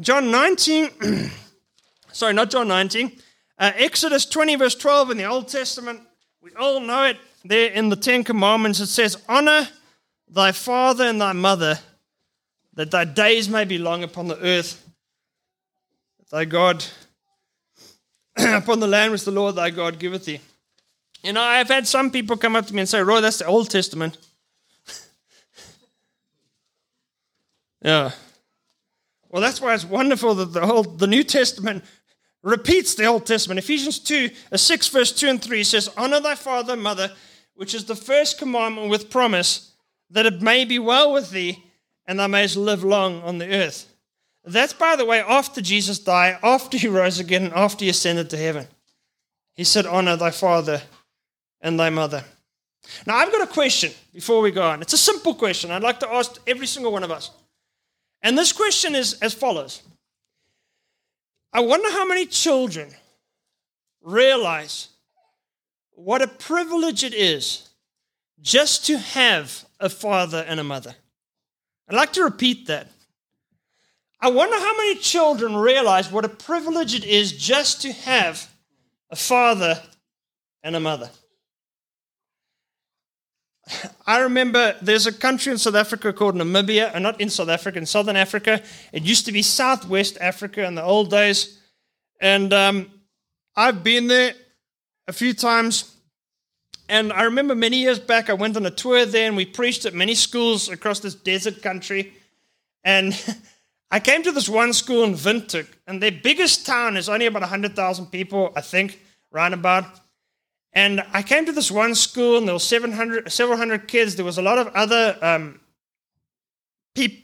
John 0.00 0.30
19, 0.30 0.90
sorry, 2.12 2.32
not 2.32 2.50
John 2.50 2.68
19, 2.68 3.12
uh, 3.58 3.72
Exodus 3.74 4.26
20, 4.26 4.56
verse 4.56 4.74
12 4.76 5.12
in 5.12 5.16
the 5.16 5.24
Old 5.24 5.48
Testament, 5.48 6.00
we 6.40 6.52
all 6.54 6.80
know 6.80 7.04
it 7.04 7.16
there 7.44 7.72
in 7.72 7.88
the 7.88 7.96
Ten 7.96 8.22
Commandments. 8.22 8.80
It 8.80 8.86
says, 8.86 9.22
Honor 9.28 9.68
thy 10.28 10.52
father 10.52 11.04
and 11.04 11.20
thy 11.20 11.32
mother, 11.32 11.78
that 12.74 12.90
thy 12.90 13.04
days 13.04 13.48
may 13.48 13.64
be 13.64 13.78
long 13.78 14.04
upon 14.04 14.28
the 14.28 14.38
earth. 14.40 14.84
Thy 16.30 16.44
God 16.44 16.84
upon 18.36 18.80
the 18.80 18.86
land 18.86 19.12
which 19.12 19.24
the 19.24 19.30
Lord 19.30 19.56
thy 19.56 19.70
God 19.70 19.98
giveth 19.98 20.26
thee. 20.26 20.40
You 21.24 21.32
know, 21.32 21.40
I've 21.40 21.68
had 21.68 21.88
some 21.88 22.12
people 22.12 22.36
come 22.36 22.54
up 22.54 22.66
to 22.66 22.74
me 22.74 22.80
and 22.80 22.88
say, 22.88 23.00
Roy, 23.00 23.20
that's 23.20 23.38
the 23.38 23.46
Old 23.46 23.70
Testament. 23.70 24.18
yeah. 27.82 28.12
Well, 29.30 29.42
that's 29.42 29.60
why 29.60 29.74
it's 29.74 29.84
wonderful 29.84 30.34
that 30.36 30.52
the 30.52 30.66
whole 30.66 30.82
the 30.82 31.06
New 31.06 31.22
Testament 31.22 31.84
repeats 32.42 32.94
the 32.94 33.06
Old 33.06 33.26
Testament. 33.26 33.58
Ephesians 33.58 33.98
2, 33.98 34.30
uh, 34.52 34.56
6, 34.56 34.88
verse 34.88 35.12
2 35.12 35.28
and 35.28 35.42
3 35.42 35.64
says, 35.64 35.90
Honor 35.96 36.20
thy 36.20 36.34
father 36.34 36.74
and 36.74 36.82
mother, 36.82 37.12
which 37.54 37.74
is 37.74 37.84
the 37.84 37.96
first 37.96 38.38
commandment 38.38 38.88
with 38.88 39.10
promise, 39.10 39.72
that 40.10 40.26
it 40.26 40.40
may 40.40 40.64
be 40.64 40.78
well 40.78 41.12
with 41.12 41.30
thee, 41.30 41.62
and 42.06 42.18
thou 42.18 42.26
mayest 42.26 42.56
live 42.56 42.82
long 42.82 43.22
on 43.22 43.38
the 43.38 43.52
earth. 43.52 43.92
That's, 44.44 44.72
by 44.72 44.96
the 44.96 45.04
way, 45.04 45.20
after 45.20 45.60
Jesus 45.60 45.98
died, 45.98 46.38
after 46.42 46.78
he 46.78 46.88
rose 46.88 47.20
again, 47.20 47.44
and 47.44 47.52
after 47.52 47.84
he 47.84 47.90
ascended 47.90 48.30
to 48.30 48.38
heaven. 48.38 48.66
He 49.54 49.64
said, 49.64 49.84
Honor 49.84 50.16
thy 50.16 50.30
father 50.30 50.80
and 51.60 51.78
thy 51.78 51.90
mother. 51.90 52.24
Now, 53.06 53.16
I've 53.16 53.32
got 53.32 53.42
a 53.42 53.52
question 53.52 53.92
before 54.14 54.40
we 54.40 54.50
go 54.50 54.62
on. 54.62 54.80
It's 54.80 54.94
a 54.94 54.98
simple 54.98 55.34
question 55.34 55.70
I'd 55.70 55.82
like 55.82 56.00
to 56.00 56.08
ask 56.08 56.40
every 56.46 56.66
single 56.66 56.92
one 56.92 57.04
of 57.04 57.10
us. 57.10 57.30
And 58.22 58.36
this 58.36 58.52
question 58.52 58.94
is 58.94 59.14
as 59.20 59.34
follows 59.34 59.82
I 61.52 61.60
wonder 61.60 61.90
how 61.90 62.06
many 62.06 62.26
children 62.26 62.90
realize 64.02 64.88
what 65.92 66.22
a 66.22 66.28
privilege 66.28 67.04
it 67.04 67.14
is 67.14 67.68
just 68.40 68.86
to 68.86 68.98
have 68.98 69.64
a 69.80 69.88
father 69.88 70.44
and 70.46 70.60
a 70.60 70.64
mother. 70.64 70.94
I'd 71.88 71.96
like 71.96 72.12
to 72.14 72.22
repeat 72.22 72.66
that. 72.66 72.88
I 74.20 74.30
wonder 74.30 74.56
how 74.56 74.76
many 74.76 74.96
children 74.96 75.56
realize 75.56 76.10
what 76.10 76.24
a 76.24 76.28
privilege 76.28 76.94
it 76.94 77.04
is 77.04 77.32
just 77.32 77.82
to 77.82 77.92
have 77.92 78.50
a 79.10 79.16
father 79.16 79.80
and 80.62 80.76
a 80.76 80.80
mother. 80.80 81.10
I 84.06 84.20
remember 84.20 84.76
there's 84.80 85.06
a 85.06 85.12
country 85.12 85.52
in 85.52 85.58
South 85.58 85.74
Africa 85.74 86.12
called 86.12 86.34
Namibia, 86.34 86.90
and 86.94 87.02
not 87.02 87.20
in 87.20 87.30
South 87.30 87.48
Africa, 87.48 87.78
in 87.78 87.86
Southern 87.86 88.16
Africa. 88.16 88.62
It 88.92 89.02
used 89.02 89.26
to 89.26 89.32
be 89.32 89.42
Southwest 89.42 90.18
Africa 90.20 90.64
in 90.64 90.74
the 90.74 90.82
old 90.82 91.10
days. 91.10 91.58
And 92.20 92.52
um, 92.52 92.90
I've 93.56 93.82
been 93.84 94.06
there 94.08 94.34
a 95.06 95.12
few 95.12 95.34
times. 95.34 95.94
And 96.88 97.12
I 97.12 97.24
remember 97.24 97.54
many 97.54 97.78
years 97.78 97.98
back, 97.98 98.30
I 98.30 98.32
went 98.32 98.56
on 98.56 98.64
a 98.64 98.70
tour 98.70 99.04
there 99.04 99.26
and 99.26 99.36
we 99.36 99.44
preached 99.44 99.84
at 99.84 99.92
many 99.92 100.14
schools 100.14 100.68
across 100.70 101.00
this 101.00 101.14
desert 101.14 101.62
country. 101.62 102.14
And 102.82 103.12
I 103.90 104.00
came 104.00 104.22
to 104.22 104.32
this 104.32 104.48
one 104.48 104.72
school 104.72 105.04
in 105.04 105.14
Windhoek, 105.14 105.66
and 105.86 106.02
their 106.02 106.12
biggest 106.12 106.66
town 106.66 106.96
is 106.96 107.08
only 107.08 107.24
about 107.24 107.40
100,000 107.40 108.06
people, 108.06 108.52
I 108.54 108.60
think, 108.60 109.00
roundabout. 109.30 109.86
And 110.78 111.04
I 111.12 111.24
came 111.24 111.44
to 111.44 111.50
this 111.50 111.72
one 111.72 111.96
school, 111.96 112.38
and 112.38 112.46
there 112.46 112.54
were 112.54 112.60
700, 112.60 113.32
several 113.32 113.58
hundred 113.58 113.88
kids. 113.88 114.14
There 114.14 114.24
was 114.24 114.38
a 114.38 114.42
lot 114.42 114.58
of 114.58 114.68
other 114.76 115.18
um, 115.20 115.58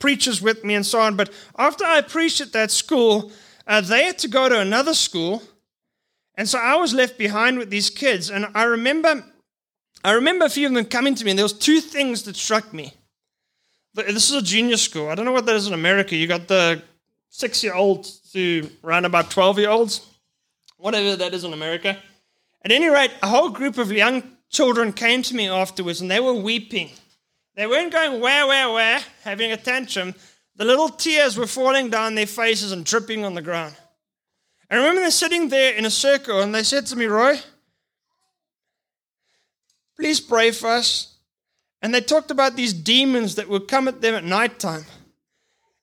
preachers 0.01 0.43
with 0.43 0.65
me 0.65 0.75
and 0.75 0.85
so 0.85 0.99
on. 0.99 1.15
But 1.15 1.33
after 1.57 1.85
I 1.85 2.01
preached 2.01 2.41
at 2.41 2.53
that 2.53 2.73
school, 2.73 3.31
uh, 3.69 3.81
they 3.81 4.07
had 4.07 4.19
to 4.19 4.29
go 4.29 4.49
to 4.49 4.59
another 4.59 4.93
school. 4.93 5.41
And 6.35 6.49
so 6.49 6.59
I 6.59 6.75
was 6.75 6.93
left 6.93 7.17
behind 7.17 7.59
with 7.59 7.71
these 7.71 7.91
kids. 7.91 8.29
And 8.29 8.45
I 8.57 8.65
remember, 8.65 9.25
I 10.03 10.11
remember 10.11 10.47
a 10.47 10.51
few 10.51 10.67
of 10.67 10.75
them 10.75 10.87
coming 10.87 11.15
to 11.15 11.25
me, 11.25 11.31
and 11.31 11.39
there 11.39 11.45
was 11.45 11.53
two 11.53 11.81
things 11.81 12.25
that 12.25 12.35
struck 12.35 12.73
me. 12.73 12.93
This 13.95 14.31
is 14.31 14.35
a 14.35 14.43
junior 14.43 14.79
school. 14.79 15.11
I 15.11 15.15
don't 15.15 15.27
know 15.27 15.37
what 15.39 15.47
that 15.47 15.55
is 15.55 15.69
in 15.69 15.75
America. 15.75 16.17
You 16.17 16.27
got 16.27 16.49
the 16.49 16.83
six 17.31 17.63
year 17.63 17.75
olds 17.75 18.19
to 18.33 18.69
around 18.83 19.05
about 19.05 19.31
12 19.31 19.61
year 19.61 19.71
olds, 19.71 20.05
whatever 20.77 21.15
that 21.15 21.35
is 21.35 21.45
in 21.45 21.53
America. 21.53 21.97
At 22.65 22.73
any 22.73 22.89
rate, 22.89 23.11
a 23.23 23.29
whole 23.29 23.51
group 23.51 23.77
of 23.77 23.93
young 23.93 24.23
children 24.49 24.93
came 24.93 25.23
to 25.23 25.35
me 25.35 25.49
afterwards 25.49 26.01
and 26.01 26.11
they 26.11 26.21
were 26.21 26.33
weeping. 26.35 26.91
They 27.57 27.67
weren't 27.67 27.93
going 27.93 28.21
where, 28.21 28.47
where, 28.47 28.71
where, 28.71 29.01
having 29.23 29.53
a 29.53 29.57
tantrum. 29.57 30.15
The 30.57 30.65
little 30.65 30.89
tears 30.89 31.37
were 31.37 31.47
falling 31.47 31.91
down 31.91 32.15
their 32.15 32.27
faces 32.27 32.73
and 32.73 32.85
dripping 32.85 33.25
on 33.25 33.35
the 33.35 33.43
ground. 33.43 33.75
I 34.71 34.77
remember 34.77 35.03
them 35.03 35.11
sitting 35.11 35.49
there 35.51 35.75
in 35.75 35.85
a 35.85 35.91
circle 35.91 36.41
and 36.41 36.55
they 36.55 36.63
said 36.63 36.87
to 36.87 36.97
me, 36.97 37.05
Roy, 37.05 37.39
please 39.97 40.21
pray 40.21 40.51
for 40.51 40.69
us. 40.69 41.19
And 41.83 41.95
they 41.95 42.01
talked 42.01 42.31
about 42.31 42.57
these 42.57 42.73
demons 42.73 43.35
that 43.35 43.49
would 43.49 43.69
come 43.69 43.89
at 43.89 44.01
them 44.01 44.15
at 44.15 44.25
nighttime 44.25 44.87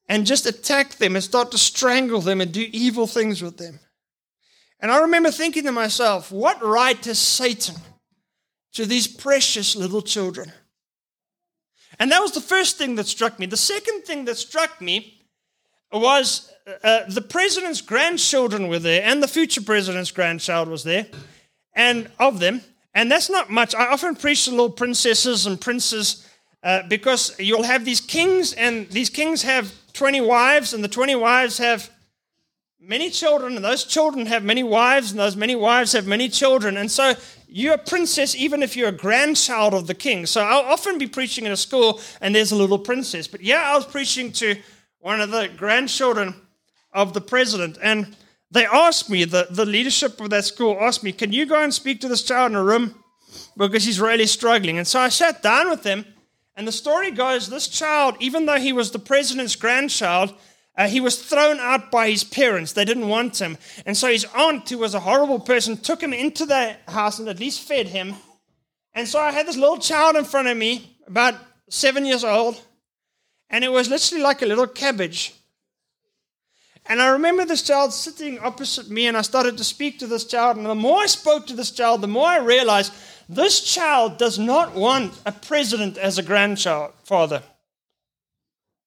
and 0.10 0.26
just 0.26 0.48
attack 0.48 0.96
them 0.96 1.16
and 1.16 1.24
start 1.24 1.52
to 1.52 1.60
strangle 1.60 2.22
them 2.22 2.42
and 2.42 2.52
do 2.52 2.68
evil 2.72 3.06
things 3.06 3.44
with 3.44 3.58
them. 3.58 3.80
And 4.82 4.92
I 4.92 5.02
remember 5.02 5.30
thinking 5.30 5.64
to 5.66 5.72
myself, 5.72 6.32
what 6.32 6.62
right 6.64 7.04
has 7.06 7.20
Satan 7.20 7.76
to 8.74 8.86
these 8.86 9.08
precious 9.08 9.76
little 9.76 10.02
children? 10.02 10.52
And 12.00 12.12
that 12.12 12.22
was 12.22 12.32
the 12.32 12.42
first 12.42 12.78
thing 12.78 12.96
that 12.96 13.06
struck 13.06 13.38
me. 13.38 13.46
The 13.46 13.58
second 13.58 14.04
thing 14.06 14.26
that 14.26 14.38
struck 14.38 14.82
me 14.82 15.22
was 15.92 16.52
uh, 16.84 17.02
the 17.08 17.22
president's 17.22 17.82
grandchildren 17.82 18.70
were 18.70 18.80
there, 18.80 19.04
and 19.04 19.22
the 19.22 19.28
future 19.28 19.62
president's 19.62 20.12
grandchild 20.12 20.68
was 20.68 20.84
there, 20.84 21.06
and 21.74 22.10
of 22.20 22.40
them. 22.40 22.62
And 22.94 23.12
that's 23.12 23.30
not 23.30 23.50
much. 23.50 23.76
I 23.76 23.88
often 23.88 24.16
preach 24.16 24.46
to 24.46 24.52
little 24.52 24.70
princesses 24.70 25.46
and 25.46 25.62
princes 25.62 26.28
uh, 26.64 26.84
because 26.88 27.38
you'll 27.40 27.64
have 27.64 27.86
these 27.86 28.02
kings, 28.02 28.54
and 28.54 28.90
these 28.90 29.10
kings 29.10 29.44
have 29.44 29.72
20 29.94 30.22
wives, 30.22 30.74
and 30.74 30.84
the 30.84 30.88
20 30.88 31.16
wives 31.16 31.58
have 31.58 31.90
many 32.82 33.12
children, 33.12 33.56
and 33.56 33.64
those 33.64 33.84
children 33.84 34.26
have 34.26 34.44
many 34.44 34.64
wives, 34.64 35.12
and 35.12 35.20
those 35.20 35.36
many 35.36 35.56
wives 35.56 35.92
have 35.94 36.08
many 36.08 36.28
children. 36.28 36.78
And 36.78 36.90
so 36.90 37.14
you're 37.48 37.76
a 37.76 37.78
princess 37.78 38.36
even 38.36 38.64
if 38.64 38.76
you're 38.76 38.90
a 38.90 38.94
grandchild 38.94 39.74
of 39.74 39.88
the 39.88 39.94
king. 39.94 40.26
So 40.26 40.42
I'll 40.42 40.72
often 40.72 40.98
be 40.98 41.08
preaching 41.08 41.46
in 41.46 41.52
a 41.52 41.58
school, 41.58 42.02
and 42.22 42.34
there's 42.34 42.52
a 42.52 42.56
little 42.56 42.80
princess. 42.80 43.28
But 43.28 43.42
yeah, 43.42 43.62
I 43.72 43.76
was 43.76 43.86
preaching 43.86 44.32
to 44.34 44.56
one 45.00 45.22
of 45.22 45.32
the 45.32 45.50
grandchildren 45.56 46.34
of 46.92 47.14
the 47.14 47.22
president, 47.22 47.78
and 47.82 48.16
they 48.50 48.66
asked 48.66 49.10
me, 49.10 49.24
the, 49.24 49.48
the 49.50 49.66
leadership 49.66 50.20
of 50.20 50.30
that 50.32 50.44
school 50.44 50.78
asked 50.82 51.04
me, 51.04 51.12
Can 51.12 51.32
you 51.32 51.46
go 51.46 51.62
and 51.62 51.74
speak 51.74 52.02
to 52.02 52.08
this 52.08 52.24
child 52.24 52.52
in 52.52 52.58
a 52.58 52.64
room? 52.64 52.96
Because 53.56 53.86
he's 53.86 54.02
really 54.02 54.28
struggling. 54.28 54.78
And 54.78 54.88
so 54.88 55.00
I 55.00 55.08
sat 55.10 55.42
down 55.42 55.70
with 55.70 55.84
him, 55.86 56.06
and 56.56 56.68
the 56.68 56.72
story 56.72 57.12
goes 57.12 57.48
this 57.48 57.70
child, 57.70 58.16
even 58.20 58.46
though 58.46 58.60
he 58.60 58.74
was 58.74 58.92
the 58.92 59.00
president's 59.00 59.56
grandchild, 59.56 60.34
uh, 60.78 60.88
he 60.88 61.02
was 61.02 61.22
thrown 61.22 61.60
out 61.60 61.92
by 61.92 62.10
his 62.10 62.24
parents. 62.24 62.74
They 62.74 62.86
didn't 62.86 63.10
want 63.10 63.42
him. 63.42 63.58
And 63.86 63.98
so 63.98 64.08
his 64.08 64.26
aunt, 64.36 64.70
who 64.70 64.78
was 64.78 64.94
a 64.94 65.02
horrible 65.02 65.40
person, 65.40 65.78
took 65.78 66.02
him 66.02 66.14
into 66.14 66.46
the 66.46 66.78
house 66.88 67.20
and 67.20 67.28
at 67.28 67.40
least 67.40 67.68
fed 67.68 67.88
him. 67.88 68.16
And 68.94 69.08
so 69.08 69.20
I 69.20 69.32
had 69.32 69.48
this 69.48 69.58
little 69.58 69.78
child 69.78 70.16
in 70.16 70.26
front 70.26 70.48
of 70.48 70.58
me, 70.58 70.98
about 71.08 71.36
seven 71.70 72.06
years 72.06 72.24
old, 72.24 72.62
and 73.50 73.64
it 73.64 73.72
was 73.72 73.90
literally 73.90 74.24
like 74.24 74.42
a 74.42 74.46
little 74.46 74.68
cabbage. 74.68 75.34
And 76.86 77.02
I 77.02 77.10
remember 77.10 77.46
this 77.46 77.62
child 77.62 77.94
sitting 77.94 78.40
opposite 78.40 78.90
me, 78.90 79.08
and 79.08 79.16
I 79.16 79.22
started 79.22 79.58
to 79.58 79.64
speak 79.64 80.00
to 80.00 80.08
this 80.08 80.26
child. 80.26 80.58
And 80.58 80.66
the 80.66 80.76
more 80.76 81.02
I 81.02 81.06
spoke 81.06 81.48
to 81.48 81.56
this 81.56 81.72
child, 81.72 82.02
the 82.02 82.08
more 82.08 82.28
I 82.28 82.40
realized 82.40 82.94
this 83.30 83.62
child 83.62 84.18
does 84.18 84.40
not 84.40 84.74
want 84.74 85.14
a 85.26 85.32
president 85.32 85.98
as 85.98 86.18
a 86.18 86.24
grandchild 86.24 86.94
father. 87.04 87.44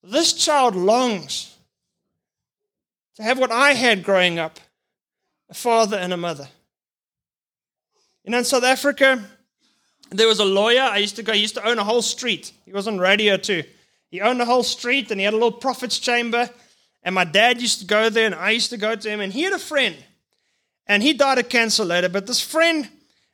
This 0.03 0.33
child 0.33 0.75
longs 0.75 1.54
to 3.17 3.23
have 3.23 3.39
what 3.39 3.53
I 3.53 3.73
had 3.73 4.03
growing 4.03 4.39
up 4.39 4.61
a 5.49 5.55
father 5.55 5.97
and 5.97 6.13
a 6.13 6.17
mother. 6.17 6.49
You 8.25 8.31
know, 8.31 8.39
in 8.39 8.45
South 8.45 8.65
Africa, 8.65 9.23
there 10.11 10.27
was 10.27 10.39
a 10.39 10.45
lawyer. 10.45 10.81
I 10.81 10.99
used 10.99 11.17
to 11.17 11.23
go, 11.23 11.33
he 11.33 11.41
used 11.41 11.55
to 11.57 11.67
own 11.67 11.79
a 11.79 11.85
whole 11.85 12.03
street. 12.03 12.53
He 12.65 12.73
was 12.73 12.89
on 12.89 12.99
radio 12.99 13.37
too. 13.37 13.63
He 14.11 14.21
owned 14.21 14.41
a 14.41 14.47
whole 14.47 14.63
street 14.63 15.11
and 15.11 15.21
he 15.21 15.25
had 15.25 15.35
a 15.35 15.37
little 15.37 15.53
prophet's 15.53 15.99
chamber. 15.99 16.49
And 17.05 17.15
my 17.15 17.25
dad 17.25 17.61
used 17.61 17.81
to 17.81 17.87
go 17.87 18.09
there, 18.09 18.25
and 18.25 18.35
I 18.35 18.51
used 18.51 18.71
to 18.71 18.79
go 18.79 18.97
to 18.97 19.09
him. 19.09 19.21
And 19.21 19.31
he 19.33 19.43
had 19.43 19.53
a 19.53 19.59
friend, 19.59 19.95
and 20.87 21.03
he 21.03 21.13
died 21.13 21.39
of 21.39 21.51
cancer 21.51 21.85
later. 21.85 22.09
But 22.09 22.27
this 22.27 22.41
friend, 22.41 22.89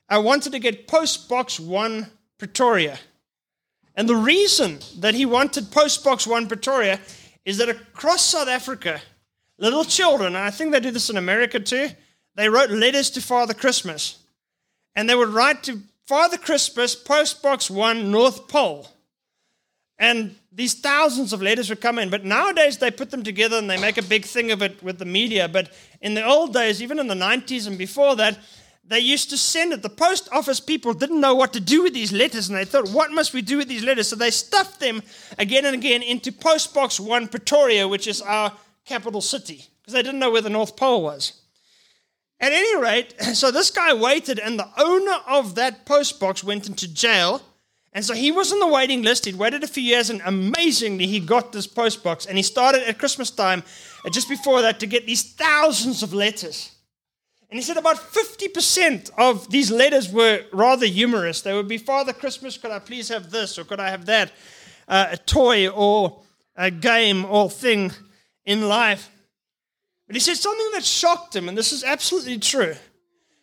I 0.09 0.19
wanted 0.19 0.51
to 0.53 0.59
get 0.59 0.89
Post 0.89 1.29
Box 1.29 1.61
One 1.61 2.09
Pretoria. 2.37 2.99
And 3.95 4.09
the 4.09 4.17
reason 4.17 4.81
that 4.99 5.15
he 5.15 5.25
wanted 5.25 5.71
Post 5.71 6.03
Box 6.03 6.27
One 6.27 6.49
Pretoria 6.49 6.99
is 7.45 7.59
that 7.59 7.69
across 7.69 8.23
South 8.25 8.49
Africa, 8.49 9.01
little 9.61 9.85
children, 9.85 10.35
and 10.35 10.45
I 10.45 10.51
think 10.51 10.73
they 10.73 10.81
do 10.81 10.91
this 10.91 11.11
in 11.11 11.17
America 11.17 11.61
too, 11.61 11.91
they 12.35 12.49
wrote 12.49 12.71
letters 12.71 13.11
to 13.11 13.21
Father 13.21 13.55
Christmas. 13.55 14.19
And 14.97 15.09
they 15.09 15.15
would 15.15 15.29
write 15.29 15.63
to 15.65 15.81
Father 16.07 16.37
Christmas, 16.37 16.97
Post 16.97 17.43
Box 17.43 17.71
One, 17.71 18.11
North 18.11 18.49
Pole. 18.49 18.89
And 19.99 20.35
these 20.51 20.75
thousands 20.75 21.33
of 21.33 21.43
letters 21.43 21.69
would 21.69 21.81
come 21.81 21.99
in. 21.99 22.11
But 22.11 22.25
nowadays 22.25 22.79
they 22.79 22.91
put 22.91 23.11
them 23.11 23.23
together 23.23 23.59
and 23.59 23.69
they 23.69 23.81
make 23.81 23.99
a 23.99 24.03
big 24.03 24.25
thing 24.25 24.51
of 24.51 24.63
it 24.63 24.83
with 24.83 24.99
the 24.99 25.05
media. 25.05 25.47
But 25.47 25.71
in 26.01 26.15
the 26.15 26.25
old 26.25 26.53
days, 26.53 26.83
even 26.83 26.99
in 26.99 27.07
the 27.07 27.15
90s 27.15 27.67
and 27.67 27.79
before 27.79 28.17
that, 28.17 28.39
they 28.85 28.99
used 28.99 29.31
to 29.31 29.39
send 29.39 29.73
it. 29.73 29.83
The 29.83 29.89
post 29.89 30.29
office 30.33 30.59
people 30.59 30.95
didn't 30.95 31.21
know 31.21 31.35
what 31.35 31.53
to 31.53 31.61
do 31.61 31.85
with 31.85 31.95
these 31.95 32.13
letters, 32.13 32.49
and 32.49 32.59
they 32.59 32.65
thought, 32.65 32.91
what 32.91 33.13
must 33.13 33.33
we 33.33 33.41
do 33.41 33.59
with 33.59 33.69
these 33.69 33.85
letters? 33.85 34.09
So 34.09 34.17
they 34.17 34.33
stuffed 34.33 34.81
them 34.81 35.03
again 35.39 35.65
and 35.65 35.77
again 35.77 36.03
into 36.03 36.33
Postbox 36.33 36.99
1 36.99 37.29
Pretoria, 37.29 37.87
which 37.87 38.09
is 38.09 38.21
our 38.21 38.53
capital 38.91 39.21
city, 39.21 39.65
because 39.81 39.95
they 39.95 40.03
didn't 40.03 40.21
know 40.21 40.31
where 40.31 40.43
the 40.43 40.51
North 40.59 40.77
Pole 40.77 41.03
was. 41.03 41.41
At 42.41 42.53
any 42.53 42.77
rate, 42.77 43.15
so 43.35 43.51
this 43.51 43.71
guy 43.71 43.95
waited, 43.95 44.39
and 44.39 44.59
the 44.59 44.69
owner 44.77 45.19
of 45.27 45.55
that 45.55 45.87
postbox 45.87 46.45
went 46.45 46.67
into 46.69 46.93
jail 46.93 47.41
and 47.93 48.05
so 48.05 48.15
he 48.15 48.31
was 48.31 48.53
on 48.53 48.61
the 48.61 48.69
waiting 48.69 49.03
list. 49.03 49.25
He'd 49.25 49.35
waited 49.35 49.65
a 49.65 49.67
few 49.67 49.83
years, 49.83 50.11
and 50.11 50.23
amazingly, 50.25 51.09
he 51.09 51.19
got 51.19 51.51
this 51.51 51.67
post 51.67 52.05
box. 52.05 52.25
And 52.25 52.37
he 52.37 52.43
started 52.45 52.89
at 52.89 53.01
Christmas 53.01 53.33
time, 53.33 53.65
uh, 54.07 54.11
just 54.11 54.29
before 54.29 54.63
that, 54.63 54.79
to 54.79 54.87
get 54.87 55.07
these 55.07 55.33
thousands 55.33 56.05
of 56.05 56.15
letters. 56.15 56.71
And 57.51 57.59
he 57.59 57.65
said 57.65 57.77
about 57.77 57.97
50% 57.97 59.11
of 59.19 59.51
these 59.51 59.73
letters 59.73 60.09
were 60.09 60.45
rather 60.53 60.87
humorous. 60.87 61.43
They 61.43 61.53
would 61.53 61.67
be, 61.67 61.79
Father 61.79 62.13
Christmas, 62.13 62.57
could 62.57 62.71
I 62.71 62.79
please 62.79 63.09
have 63.09 63.33
this, 63.33 63.59
or 63.59 63.65
could 63.65 63.81
I 63.81 63.91
have 63.91 64.07
that? 64.07 64.31
uh, 64.91 65.07
a 65.13 65.17
toy 65.17 65.69
or 65.69 66.21
a 66.57 66.71
game 66.71 67.25
or 67.25 67.49
thing 67.49 67.93
in 68.45 68.69
life. 68.69 69.11
But 70.07 70.17
he 70.17 70.21
said 70.21 70.37
something 70.37 70.71
that 70.73 70.85
shocked 70.85 71.37
him, 71.37 71.49
and 71.49 71.57
this 71.57 71.73
is 71.73 71.85
absolutely 71.85 72.39
true. 72.39 72.75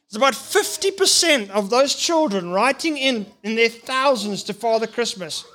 It's 0.07 0.15
about 0.15 0.33
50% 0.33 1.49
of 1.49 1.69
those 1.69 1.95
children 1.95 2.51
writing 2.51 2.97
in, 2.97 3.25
in 3.43 3.55
their 3.55 3.69
thousands 3.69 4.43
to 4.43 4.53
Father 4.53 4.87
Christmas 4.87 5.45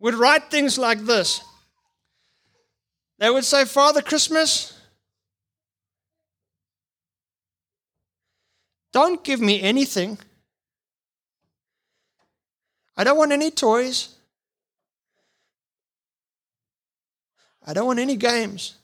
would 0.00 0.14
write 0.14 0.50
things 0.50 0.78
like 0.78 1.00
this. 1.00 1.40
They 3.18 3.30
would 3.30 3.44
say, 3.44 3.64
Father 3.64 4.02
Christmas, 4.02 4.76
don't 8.92 9.22
give 9.22 9.40
me 9.40 9.62
anything. 9.62 10.18
I 12.96 13.04
don't 13.04 13.16
want 13.16 13.30
any 13.30 13.52
toys. 13.52 14.11
I 17.66 17.72
don't 17.72 17.86
want 17.86 17.98
any 17.98 18.16
games. 18.16 18.74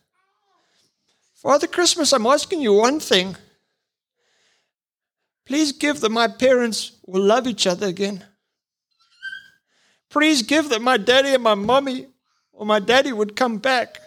Father 1.34 1.66
Christmas, 1.66 2.12
I'm 2.12 2.26
asking 2.26 2.60
you 2.60 2.72
one 2.72 3.00
thing. 3.00 3.36
Please 5.46 5.72
give 5.72 6.00
that 6.00 6.10
my 6.10 6.28
parents 6.28 6.92
will 7.06 7.22
love 7.22 7.46
each 7.46 7.66
other 7.66 7.86
again. 7.86 8.24
Please 10.10 10.42
give 10.42 10.68
that 10.70 10.82
my 10.82 10.96
daddy 10.96 11.34
and 11.34 11.42
my 11.42 11.54
mommy 11.54 12.06
or 12.52 12.66
my 12.66 12.78
daddy 12.78 13.12
would 13.12 13.36
come 13.36 13.58
back. 13.58 13.98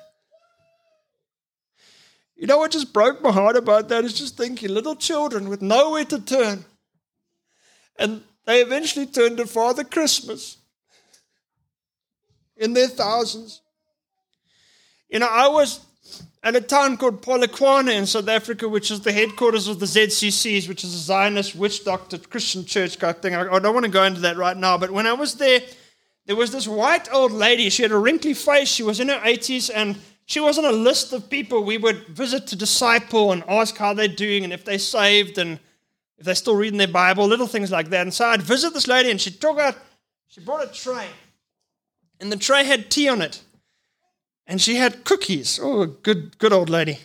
You 2.36 2.48
know 2.48 2.58
what 2.58 2.72
just 2.72 2.92
broke 2.92 3.22
my 3.22 3.32
heart 3.32 3.56
about 3.56 3.88
that 3.90 4.04
is 4.04 4.14
just 4.14 4.38
thinking 4.38 4.70
little 4.70 4.96
children 4.96 5.48
with 5.48 5.62
nowhere 5.62 6.06
to 6.06 6.20
turn. 6.20 6.66
And 7.98 8.24
they 8.46 8.62
eventually 8.62 9.06
turned 9.06 9.38
to 9.38 9.46
Father 9.46 9.84
Christmas 9.84 10.58
in 12.58 12.74
their 12.74 12.88
thousands. 12.88 13.62
You 15.12 15.20
know, 15.20 15.28
I 15.30 15.50
was 15.50 15.86
at 16.42 16.56
a 16.56 16.62
town 16.62 16.96
called 16.96 17.22
Polokwane 17.22 17.94
in 17.94 18.06
South 18.06 18.30
Africa, 18.30 18.70
which 18.70 18.90
is 18.90 19.02
the 19.02 19.12
headquarters 19.12 19.68
of 19.68 19.82
the 19.82 19.86
ZCCs, 19.86 20.70
which 20.70 20.86
is 20.86 20.96
a 20.96 20.98
Zionist 20.98 21.54
witch 21.54 21.84
doctor 21.84 22.18
Christian 22.18 22.64
church 22.64 22.98
kind 22.98 23.14
of 23.14 23.22
thing. 23.22 23.36
I, 23.36 23.60
don't 23.60 23.74
want 23.74 23.86
to 23.86 23.92
go 23.92 24.06
into 24.06 24.22
that 24.22 24.38
right 24.38 24.56
now, 24.56 24.78
but 24.78 24.90
when 24.90 25.06
I 25.06 25.12
was 25.12 25.36
there, 25.36 25.60
there 26.28 26.38
was 26.38 26.54
this 26.54 26.66
white 26.66 27.12
old 27.12 27.34
lady. 27.34 27.70
She 27.70 27.84
had 27.84 27.92
a 27.92 27.98
wrinkly 27.98 28.34
face. 28.34 28.70
She 28.70 28.84
was 28.84 29.02
in 29.02 29.10
her 29.10 29.20
80s, 29.20 29.70
and 29.74 29.98
she 30.26 30.40
was 30.40 30.58
on 30.58 30.64
a 30.64 30.72
list 30.72 31.12
of 31.12 31.30
people 31.30 31.66
we 31.66 31.78
would 31.78 32.08
visit 32.08 32.48
to 32.48 32.56
disciple 32.56 33.34
and 33.34 33.44
ask 33.50 33.76
how 33.76 33.94
they're 33.94 34.08
doing 34.08 34.46
and 34.46 34.54
if 34.54 34.64
they're 34.64 34.80
saved 34.80 35.38
and 35.38 35.60
if 36.18 36.26
they're 36.26 36.36
still 36.36 36.56
reading 36.56 36.78
their 36.78 36.88
Bible, 36.88 37.28
little 37.28 37.48
things 37.48 37.70
like 37.70 37.90
that. 37.90 38.04
And 38.04 38.14
so 38.14 38.28
I'd 38.28 38.42
visit 38.42 38.74
this 38.74 38.88
lady, 38.88 39.12
and 39.12 39.20
she 39.20 39.32
took 39.32 39.60
out, 39.60 39.76
she 40.30 40.40
brought 40.40 40.64
a 40.64 40.72
tray, 40.72 41.08
and 42.22 42.32
the 42.32 42.38
tray 42.38 42.64
had 42.64 42.90
tea 42.90 43.10
on 43.10 43.22
it 43.22 43.42
and 44.48 44.62
she 44.62 44.76
had 44.76 45.04
cookies. 45.04 45.60
Oh, 45.62 45.86
good, 45.86 46.38
good 46.38 46.54
old 46.54 46.70
lady. 46.70 47.00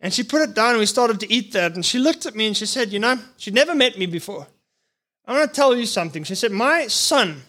And 0.00 0.12
she 0.12 0.22
put 0.22 0.42
it 0.42 0.54
down, 0.54 0.70
and 0.70 0.78
we 0.78 0.86
started 0.86 1.20
to 1.20 1.32
eat 1.32 1.52
that. 1.52 1.74
And 1.74 1.84
she 1.84 1.98
looked 1.98 2.26
at 2.26 2.34
me 2.34 2.46
and 2.46 2.56
she 2.56 2.66
said, 2.66 2.92
You 2.92 2.98
know, 2.98 3.18
she'd 3.36 3.54
never 3.54 3.74
met 3.74 3.98
me 3.98 4.06
before. 4.06 4.46
I 5.26 5.32
want 5.32 5.52
to 5.52 5.56
tell 5.56 5.74
you 5.74 5.86
something. 5.86 6.22
She 6.24 6.34
said, 6.34 6.52
My 6.52 6.86
son 6.86 7.42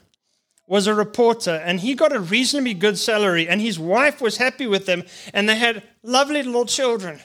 was 0.65 0.88
a 0.88 0.93
reporter, 0.93 1.62
and 1.63 1.80
he 1.80 1.93
got 1.93 2.13
a 2.13 2.19
reasonably 2.19 2.73
good 2.73 2.97
salary, 2.97 3.47
and 3.47 3.62
his 3.62 3.80
wife 3.80 4.19
was 4.19 4.38
happy 4.38 4.67
with 4.67 4.88
him, 4.88 5.04
and 5.34 5.47
they 5.47 5.56
had 5.56 5.84
lovely 6.04 6.43
little 6.43 6.65
children. 6.65 7.19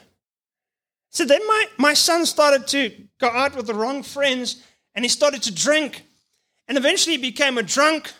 So 1.11 1.25
then 1.25 1.41
my, 1.47 1.67
my 1.77 1.95
son 1.95 2.25
started 2.25 2.67
to 2.69 2.93
go 3.21 3.29
out 3.29 3.57
with 3.57 3.67
the 3.67 3.75
wrong 3.75 4.03
friends, 4.03 4.63
and 4.95 5.05
he 5.05 5.09
started 5.09 5.43
to 5.43 5.55
drink. 5.55 6.05
And 6.69 6.79
eventually 6.79 7.17
he 7.17 7.23
became 7.23 7.59
a 7.59 7.63
drunk, 7.63 8.13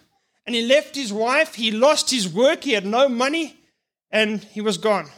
and 0.45 0.55
he 0.55 0.67
left 0.67 0.97
his 0.97 1.13
wife. 1.13 1.55
He 1.55 1.71
lost 1.71 2.11
his 2.11 2.29
work. 2.29 2.65
He 2.65 2.73
had 2.73 2.85
no 2.85 3.09
money 3.09 3.62
and 4.13 4.45
he 4.45 4.61
was 4.61 4.77
gone. 4.77 5.09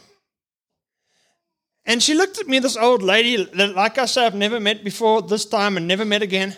And 1.85 2.01
she 2.01 2.15
looked 2.15 2.39
at 2.39 2.47
me, 2.47 2.57
this 2.57 2.77
old 2.77 3.03
lady, 3.03 3.37
like 3.37 3.99
I 3.99 4.05
say, 4.05 4.25
I've 4.25 4.33
never 4.33 4.59
met 4.59 4.83
before 4.83 5.21
this 5.21 5.45
time 5.45 5.77
and 5.77 5.87
never 5.87 6.05
met 6.05 6.23
again. 6.23 6.55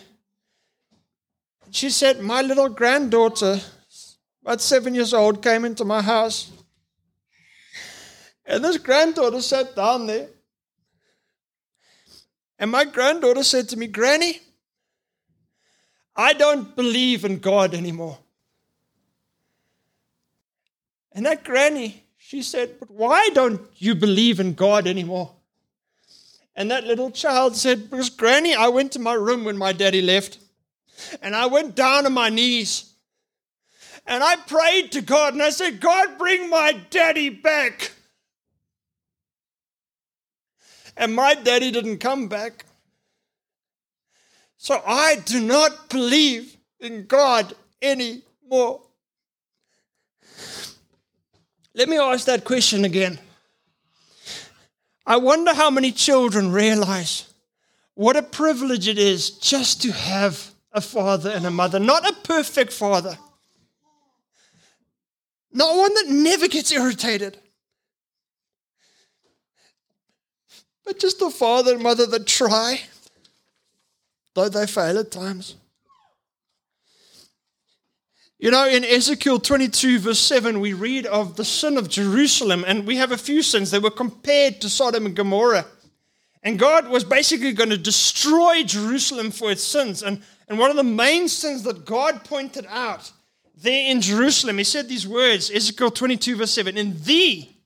She 1.72 1.90
said, 1.90 2.22
My 2.22 2.42
little 2.42 2.70
granddaughter, 2.70 3.60
about 4.42 4.62
seven 4.62 4.96
years 4.96 5.14
old, 5.14 5.44
came 5.44 5.66
into 5.66 5.84
my 5.84 6.02
house. 6.02 6.52
And 8.46 8.64
this 8.64 8.78
granddaughter 8.78 9.42
sat 9.42 9.76
down 9.76 10.08
there. 10.08 10.30
And 12.58 12.72
my 12.72 12.86
granddaughter 12.86 13.44
said 13.44 13.68
to 13.70 13.78
me, 13.78 13.88
Granny, 13.88 14.40
I 16.16 16.32
don't 16.34 16.74
believe 16.74 17.26
in 17.26 17.40
God 17.40 17.74
anymore. 17.74 18.18
And 21.12 21.26
that 21.26 21.44
granny 21.44 22.07
she 22.28 22.42
said, 22.42 22.78
But 22.78 22.92
why 22.92 23.30
don't 23.30 23.62
you 23.78 23.96
believe 23.96 24.42
in 24.42 24.54
God 24.54 24.86
anymore? 24.86 25.32
And 26.58 26.70
that 26.70 26.84
little 26.84 27.10
child 27.10 27.56
said, 27.56 27.90
Because 27.90 28.10
Granny, 28.10 28.54
I 28.54 28.68
went 28.68 28.92
to 28.92 29.00
my 29.00 29.14
room 29.14 29.46
when 29.46 29.58
my 29.58 29.72
daddy 29.72 30.02
left, 30.02 30.38
and 31.22 31.34
I 31.34 31.46
went 31.46 31.74
down 31.74 32.06
on 32.06 32.12
my 32.12 32.28
knees, 32.28 32.92
and 34.06 34.22
I 34.22 34.36
prayed 34.36 34.92
to 34.92 35.02
God, 35.02 35.36
and 35.36 35.42
I 35.42 35.52
said, 35.52 35.80
God, 35.80 36.18
bring 36.18 36.50
my 36.50 36.74
daddy 36.90 37.30
back. 37.30 37.94
And 40.98 41.16
my 41.16 41.34
daddy 41.34 41.72
didn't 41.72 42.00
come 42.00 42.28
back. 42.28 42.66
So 44.58 44.82
I 44.86 45.16
do 45.24 45.40
not 45.40 45.88
believe 45.88 46.58
in 46.82 47.06
God 47.06 47.56
anymore. 47.82 48.82
Let 51.78 51.90
me 51.90 52.00
ask 52.00 52.26
that 52.26 52.44
question 52.44 52.86
again. 52.86 53.20
I 55.06 55.18
wonder 55.18 55.54
how 55.54 55.70
many 55.70 55.92
children 55.92 56.52
realize 56.52 57.32
what 57.94 58.16
a 58.18 58.24
privilege 58.24 58.88
it 58.88 58.98
is 58.98 59.30
just 59.30 59.84
to 59.84 59.92
have 59.92 60.54
a 60.72 60.82
father 60.82 61.30
and 61.30 61.46
a 61.46 61.52
mother, 61.52 61.78
not 61.80 62.10
a 62.10 62.14
perfect 62.24 62.74
father, 62.74 63.16
not 65.54 65.78
one 65.78 65.94
that 65.94 66.08
never 66.08 66.48
gets 66.48 66.72
irritated, 66.72 67.38
but 70.84 71.00
just 71.00 71.22
a 71.22 71.30
father 71.30 71.76
and 71.76 71.84
mother 71.84 72.08
that 72.08 72.26
try, 72.26 72.82
though 74.34 74.50
they 74.50 74.66
fail 74.66 74.98
at 74.98 75.12
times. 75.12 75.56
You 78.40 78.52
know, 78.52 78.68
in 78.68 78.86
Ezekiel 78.86 79.40
22, 79.40 79.98
verse 79.98 80.20
7, 80.20 80.60
we 80.60 80.74
read 80.74 81.08
of 81.08 81.38
the 81.38 81.46
sin 81.46 81.76
of 81.76 81.90
Jerusalem, 81.90 82.64
and 82.68 82.86
we 82.86 82.98
have 82.98 83.12
a 83.12 83.18
few 83.18 83.42
sins. 83.42 83.72
that 83.72 83.82
were 83.82 83.90
compared 83.90 84.62
to 84.62 84.70
Sodom 84.70 85.08
and 85.08 85.16
Gomorrah. 85.16 85.66
And 86.44 86.60
God 86.60 86.88
was 86.88 87.04
basically 87.04 87.52
going 87.54 87.72
to 87.72 87.80
destroy 87.80 88.62
Jerusalem 88.62 89.32
for 89.32 89.50
its 89.50 89.64
sins. 89.64 90.04
And, 90.04 90.22
and 90.48 90.60
one 90.60 90.70
of 90.70 90.78
the 90.78 90.84
main 90.84 91.28
sins 91.28 91.64
that 91.64 91.86
God 91.86 92.24
pointed 92.26 92.68
out 92.70 93.12
there 93.56 93.90
in 93.92 94.02
Jerusalem, 94.02 94.60
he 94.60 94.64
said 94.64 94.88
these 94.88 95.08
words, 95.08 95.50
Ezekiel 95.50 95.90
22, 95.90 96.36
verse 96.36 96.52
7 96.52 96.78
In 96.78 97.02
thee, 97.02 97.58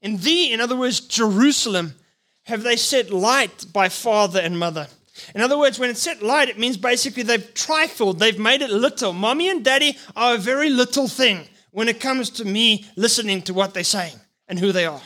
in 0.00 0.16
thee, 0.16 0.54
in 0.54 0.60
other 0.62 0.76
words, 0.76 1.00
Jerusalem, 1.00 1.96
have 2.44 2.62
they 2.62 2.76
set 2.76 3.10
light 3.10 3.66
by 3.74 3.90
father 3.90 4.40
and 4.40 4.58
mother 4.58 4.88
in 5.34 5.40
other 5.40 5.58
words, 5.58 5.78
when 5.78 5.90
it's 5.90 6.00
set 6.00 6.22
light, 6.22 6.48
it 6.48 6.58
means 6.58 6.76
basically 6.76 7.22
they've 7.22 7.54
trifled, 7.54 8.18
they've 8.18 8.38
made 8.38 8.62
it 8.62 8.70
little. 8.70 9.12
Mommy 9.12 9.48
and 9.48 9.64
daddy 9.64 9.96
are 10.16 10.34
a 10.34 10.38
very 10.38 10.70
little 10.70 11.08
thing 11.08 11.46
when 11.70 11.88
it 11.88 12.00
comes 12.00 12.30
to 12.30 12.44
me 12.44 12.86
listening 12.96 13.42
to 13.42 13.54
what 13.54 13.74
they're 13.74 13.84
saying 13.84 14.16
and 14.48 14.58
who 14.58 14.72
they 14.72 14.86
are. 14.86 15.02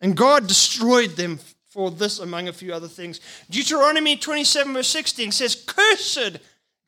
And 0.00 0.16
God 0.16 0.46
destroyed 0.46 1.10
them 1.10 1.38
for 1.68 1.90
this, 1.90 2.18
among 2.18 2.46
a 2.46 2.52
few 2.52 2.72
other 2.72 2.88
things. 2.88 3.20
Deuteronomy 3.50 4.16
27, 4.16 4.72
verse 4.72 4.88
16 4.88 5.32
says, 5.32 5.56
Cursed, 5.66 6.38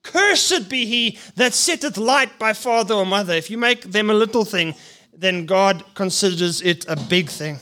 cursed 0.05 0.69
be 0.69 0.87
he 0.87 1.19
that 1.35 1.55
setteth 1.55 1.97
light 1.97 2.39
by 2.39 2.53
father 2.53 2.95
or 2.95 3.07
mother. 3.07 3.35
If 3.35 3.51
you 3.51 3.59
make 3.59 3.83
them 3.83 4.11
a 4.11 4.15
little 4.15 4.45
thing, 4.45 4.75
then 5.13 5.47
God 5.47 5.85
considers 5.95 6.63
it 6.63 6.85
a 6.89 6.97
big 6.97 7.29
thing. 7.29 7.59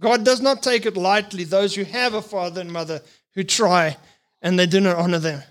God 0.00 0.24
does 0.24 0.40
not 0.40 0.62
take 0.62 0.86
it 0.86 0.96
lightly, 0.96 1.44
those 1.44 1.74
who 1.74 1.84
have 1.84 2.14
a 2.14 2.22
father 2.22 2.62
and 2.62 2.72
mother 2.72 3.02
who 3.34 3.44
try 3.44 3.96
and 4.42 4.58
they 4.58 4.66
do 4.66 4.80
not 4.80 4.96
honor 4.96 5.18
them. 5.18 5.42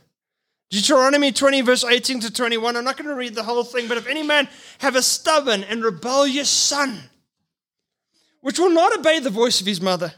Deuteronomy 0.70 1.32
20, 1.32 1.62
verse 1.62 1.84
18 1.84 2.20
to 2.22 2.34
21. 2.34 2.76
I'm 2.76 2.84
not 2.84 2.98
going 2.98 3.10
to 3.10 3.16
read 3.16 3.36
the 3.36 3.44
whole 3.44 3.64
thing, 3.64 3.88
but 3.88 3.98
if 3.98 4.08
any 4.08 4.24
man 4.24 4.48
have 4.80 4.96
a 4.96 5.02
stubborn 5.02 5.64
and 5.64 5.84
rebellious 5.84 6.50
son, 6.50 7.00
which 8.42 8.60
will 8.60 8.70
not 8.70 8.98
obey 8.98 9.20
the 9.20 9.30
voice 9.30 9.62
of 9.62 9.68
his 9.68 9.82
mother, 9.82 10.14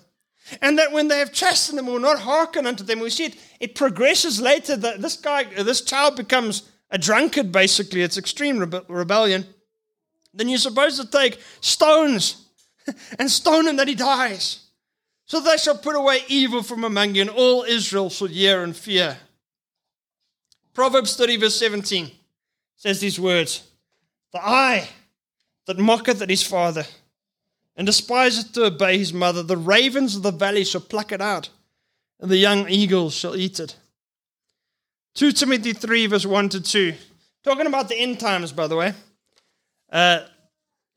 and 0.61 0.77
that 0.77 0.91
when 0.91 1.07
they 1.07 1.19
have 1.19 1.31
chastened 1.31 1.77
them 1.77 1.85
will 1.85 1.99
not 1.99 2.19
hearken 2.19 2.65
unto 2.65 2.83
them, 2.83 2.99
we 2.99 3.09
see 3.09 3.25
it, 3.25 3.35
it 3.59 3.75
progresses 3.75 4.41
later 4.41 4.75
that 4.75 5.01
this 5.01 5.15
guy, 5.15 5.43
this 5.43 5.81
child 5.81 6.15
becomes 6.15 6.69
a 6.89 6.97
drunkard, 6.97 7.51
basically. 7.51 8.01
It's 8.01 8.17
extreme 8.17 8.59
rebellion. 8.59 9.45
Then 10.33 10.49
you're 10.49 10.57
supposed 10.57 10.99
to 10.99 11.09
take 11.09 11.39
stones 11.61 12.40
and 13.19 13.29
stone 13.29 13.67
him 13.67 13.77
that 13.77 13.87
he 13.87 13.95
dies. 13.95 14.59
So 15.25 15.39
they 15.39 15.57
shall 15.57 15.77
put 15.77 15.95
away 15.95 16.19
evil 16.27 16.63
from 16.63 16.83
among 16.83 17.15
you, 17.15 17.21
and 17.21 17.29
all 17.29 17.63
Israel 17.63 18.09
shall 18.09 18.27
hear 18.27 18.63
and 18.63 18.75
fear. 18.75 19.17
Proverbs 20.73 21.15
30, 21.15 21.37
verse 21.37 21.55
17 21.55 22.11
says 22.75 22.99
these 22.99 23.19
words 23.19 23.63
The 24.33 24.43
eye 24.43 24.89
that 25.67 25.77
mocketh 25.77 26.21
at 26.21 26.29
his 26.29 26.43
father 26.43 26.85
and 27.75 27.85
despiseth 27.85 28.53
to 28.53 28.65
obey 28.65 28.97
his 28.97 29.13
mother. 29.13 29.43
The 29.43 29.57
ravens 29.57 30.15
of 30.15 30.23
the 30.23 30.31
valley 30.31 30.63
shall 30.63 30.81
pluck 30.81 31.11
it 31.11 31.21
out, 31.21 31.49
and 32.19 32.29
the 32.29 32.37
young 32.37 32.69
eagles 32.69 33.13
shall 33.13 33.35
eat 33.35 33.59
it. 33.59 33.75
2 35.15 35.31
Timothy 35.33 35.73
3, 35.73 36.07
verse 36.07 36.25
1 36.25 36.49
to 36.49 36.61
2. 36.61 36.93
Talking 37.43 37.67
about 37.67 37.89
the 37.89 37.97
end 37.97 38.19
times, 38.19 38.51
by 38.51 38.67
the 38.67 38.75
way. 38.75 38.93
Uh, 39.91 40.25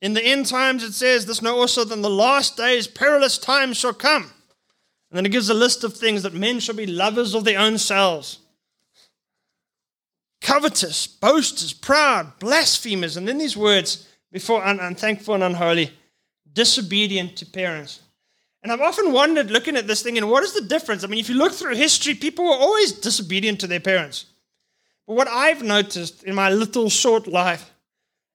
in 0.01 0.13
the 0.13 0.23
end 0.23 0.45
times, 0.45 0.83
it 0.83 0.93
says, 0.93 1.25
This 1.25 1.41
know 1.41 1.59
also 1.59 1.83
that 1.83 1.93
in 1.93 2.01
the 2.01 2.09
last 2.09 2.57
days 2.57 2.87
perilous 2.87 3.37
times 3.37 3.77
shall 3.77 3.93
come. 3.93 4.23
And 4.23 5.17
then 5.17 5.25
it 5.25 5.31
gives 5.31 5.49
a 5.49 5.53
list 5.53 5.83
of 5.83 5.95
things 5.95 6.23
that 6.23 6.33
men 6.33 6.59
shall 6.59 6.75
be 6.75 6.85
lovers 6.85 7.33
of 7.33 7.43
their 7.43 7.59
own 7.59 7.77
selves, 7.77 8.39
covetous, 10.41 11.07
boasters, 11.07 11.73
proud, 11.73 12.37
blasphemers. 12.39 13.15
And 13.15 13.27
then 13.27 13.37
these 13.37 13.55
words 13.55 14.07
before 14.31 14.65
un- 14.65 14.79
unthankful 14.79 15.33
and 15.33 15.43
unholy, 15.43 15.91
disobedient 16.51 17.37
to 17.37 17.45
parents. 17.45 18.01
And 18.61 18.71
I've 18.71 18.81
often 18.81 19.11
wondered, 19.11 19.51
looking 19.51 19.77
at 19.77 19.87
this 19.87 20.01
thing, 20.01 20.17
and 20.17 20.29
what 20.29 20.43
is 20.43 20.53
the 20.53 20.61
difference? 20.61 21.03
I 21.03 21.07
mean, 21.07 21.19
if 21.19 21.29
you 21.29 21.35
look 21.35 21.53
through 21.53 21.75
history, 21.75 22.15
people 22.15 22.45
were 22.45 22.51
always 22.51 22.91
disobedient 22.91 23.59
to 23.61 23.67
their 23.67 23.79
parents. 23.79 24.25
But 25.07 25.15
what 25.15 25.27
I've 25.27 25.61
noticed 25.61 26.23
in 26.23 26.33
my 26.35 26.49
little 26.49 26.89
short 26.89 27.27
life 27.27 27.71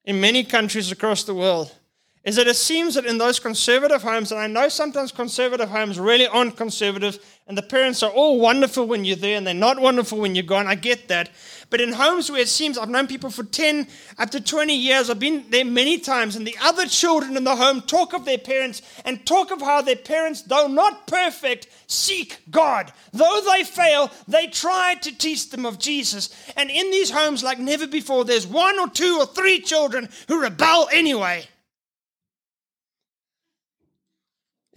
in 0.04 0.20
many 0.20 0.44
countries 0.44 0.90
across 0.90 1.24
the 1.24 1.34
world 1.34 1.74
is 2.22 2.36
that 2.36 2.46
it 2.46 2.56
seems 2.56 2.94
that 2.94 3.06
in 3.06 3.16
those 3.16 3.40
conservative 3.40 4.02
homes, 4.02 4.30
and 4.30 4.38
I 4.38 4.46
know 4.46 4.68
sometimes 4.68 5.10
conservative 5.10 5.70
homes 5.70 5.98
really 5.98 6.26
aren't 6.26 6.54
conservative, 6.54 7.18
and 7.46 7.56
the 7.56 7.62
parents 7.62 8.02
are 8.02 8.10
all 8.10 8.38
wonderful 8.38 8.86
when 8.86 9.06
you're 9.06 9.16
there 9.16 9.38
and 9.38 9.46
they're 9.46 9.54
not 9.54 9.80
wonderful 9.80 10.18
when 10.18 10.34
you're 10.34 10.44
gone. 10.44 10.66
I 10.66 10.74
get 10.74 11.08
that. 11.08 11.30
But 11.70 11.80
in 11.80 11.92
homes 11.92 12.30
where 12.30 12.42
it 12.42 12.48
seems 12.48 12.76
I've 12.76 12.90
known 12.90 13.06
people 13.06 13.30
for 13.30 13.42
10 13.42 13.88
up 14.18 14.30
to 14.30 14.40
20 14.40 14.76
years, 14.76 15.08
I've 15.08 15.18
been 15.18 15.46
there 15.48 15.64
many 15.64 15.98
times, 15.98 16.36
and 16.36 16.46
the 16.46 16.58
other 16.60 16.84
children 16.86 17.38
in 17.38 17.44
the 17.44 17.56
home 17.56 17.80
talk 17.80 18.12
of 18.12 18.26
their 18.26 18.38
parents 18.38 18.82
and 19.06 19.24
talk 19.24 19.50
of 19.50 19.62
how 19.62 19.80
their 19.80 19.96
parents, 19.96 20.42
though 20.42 20.66
not 20.66 21.06
perfect, 21.06 21.68
seek 21.86 22.38
God. 22.50 22.92
Though 23.14 23.40
they 23.50 23.64
fail, 23.64 24.10
they 24.28 24.48
try 24.48 24.96
to 24.96 25.16
teach 25.16 25.48
them 25.48 25.64
of 25.64 25.78
Jesus. 25.78 26.28
And 26.54 26.70
in 26.70 26.90
these 26.90 27.10
homes, 27.10 27.42
like 27.42 27.58
never 27.58 27.86
before, 27.86 28.26
there's 28.26 28.46
one 28.46 28.78
or 28.78 28.90
two 28.90 29.16
or 29.18 29.26
three 29.26 29.60
children 29.60 30.10
who 30.28 30.42
rebel 30.42 30.90
anyway. 30.92 31.48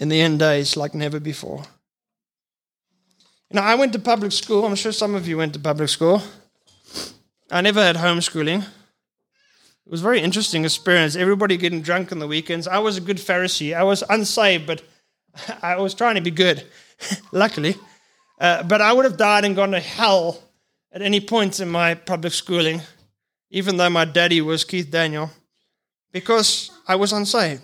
In 0.03 0.09
the 0.09 0.19
end 0.19 0.37
days 0.37 0.75
like 0.75 0.93
never 0.93 1.17
before. 1.17 1.63
Know, 3.53 3.61
I 3.61 3.75
went 3.75 3.93
to 3.93 3.99
public 3.99 4.33
school. 4.33 4.65
I'm 4.65 4.75
sure 4.75 4.91
some 4.91 5.15
of 5.15 5.29
you 5.29 5.37
went 5.37 5.53
to 5.53 5.59
public 5.59 5.87
school. 5.87 6.21
I 7.49 7.61
never 7.61 7.81
had 7.81 7.95
homeschooling. 7.95 8.63
It 8.63 9.91
was 9.91 10.01
a 10.01 10.03
very 10.03 10.19
interesting 10.19 10.65
experience. 10.65 11.15
Everybody 11.15 11.55
getting 11.55 11.81
drunk 11.81 12.11
on 12.11 12.19
the 12.19 12.27
weekends. 12.27 12.67
I 12.67 12.79
was 12.79 12.97
a 12.97 13.01
good 13.01 13.15
Pharisee. 13.15 13.73
I 13.73 13.83
was 13.83 14.03
unsaved, 14.09 14.67
but 14.67 14.83
I 15.61 15.77
was 15.77 15.93
trying 15.93 16.15
to 16.15 16.21
be 16.21 16.31
good, 16.31 16.65
luckily. 17.31 17.75
Uh, 18.41 18.61
but 18.63 18.81
I 18.81 18.91
would 18.91 19.05
have 19.05 19.15
died 19.15 19.45
and 19.45 19.55
gone 19.55 19.71
to 19.71 19.79
hell 19.79 20.43
at 20.91 21.01
any 21.01 21.21
point 21.21 21.61
in 21.61 21.69
my 21.69 21.95
public 21.95 22.33
schooling, 22.33 22.81
even 23.51 23.77
though 23.77 23.89
my 23.89 24.03
daddy 24.03 24.41
was 24.41 24.65
Keith 24.65 24.91
Daniel, 24.91 25.29
because 26.11 26.71
I 26.89 26.97
was 26.97 27.13
unsaved. 27.13 27.61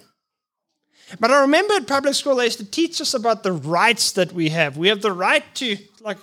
But 1.19 1.32
I 1.32 1.41
remember 1.41 1.76
at 1.76 1.88
public 1.88 2.13
school, 2.13 2.36
they 2.36 2.45
used 2.45 2.60
to 2.60 2.69
teach 2.69 3.02
us 3.02 3.13
about 3.13 3.43
the 3.43 3.54
rights 3.54 4.12
that 4.13 4.34
we 4.34 4.50
have. 4.50 4.78
We 4.78 4.89
have 4.89 5.02
the 5.02 5.12
right 5.12 5.43
to, 5.56 5.78
like, 6.02 6.17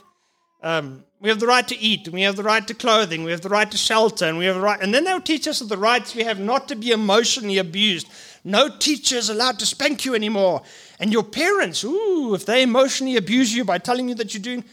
um, 0.63 1.05
we 1.21 1.29
have 1.31 1.41
the 1.41 1.47
right 1.47 1.67
to 1.67 1.79
eat, 1.79 2.07
and 2.07 2.15
we 2.15 2.23
have 2.23 2.37
the 2.37 2.43
right 2.43 2.67
to 2.69 2.75
clothing, 2.75 3.25
we 3.25 3.31
have 3.31 3.41
the 3.41 3.49
right 3.49 3.71
to 3.71 3.77
shelter, 3.77 4.27
and 4.27 4.37
we 4.37 4.45
have 4.45 4.57
the 4.57 4.61
right. 4.61 4.81
And 4.81 4.93
then 4.93 5.05
they 5.05 5.15
would 5.15 5.25
teach 5.25 5.49
us 5.49 5.61
of 5.61 5.69
the 5.69 5.79
rights 5.79 6.15
we 6.15 6.25
have 6.25 6.39
not 6.39 6.69
to 6.69 6.77
be 6.77 6.91
emotionally 6.91 7.59
abused. 7.59 8.07
No 8.45 8.69
teacher 8.69 9.17
is 9.17 9.29
allowed 9.31 9.59
to 9.59 9.67
spank 9.67 10.05
you 10.05 10.15
anymore. 10.15 10.63
And 11.01 11.13
your 11.13 11.25
parents, 11.25 11.83
ooh, 11.83 12.35
if 12.35 12.47
they 12.47 12.63
emotionally 12.63 13.17
abuse 13.17 13.55
you 13.55 13.65
by 13.65 13.79
telling 13.79 14.09
you 14.09 14.15
that 14.17 14.35
you're 14.35 14.43
doing. 14.43 14.65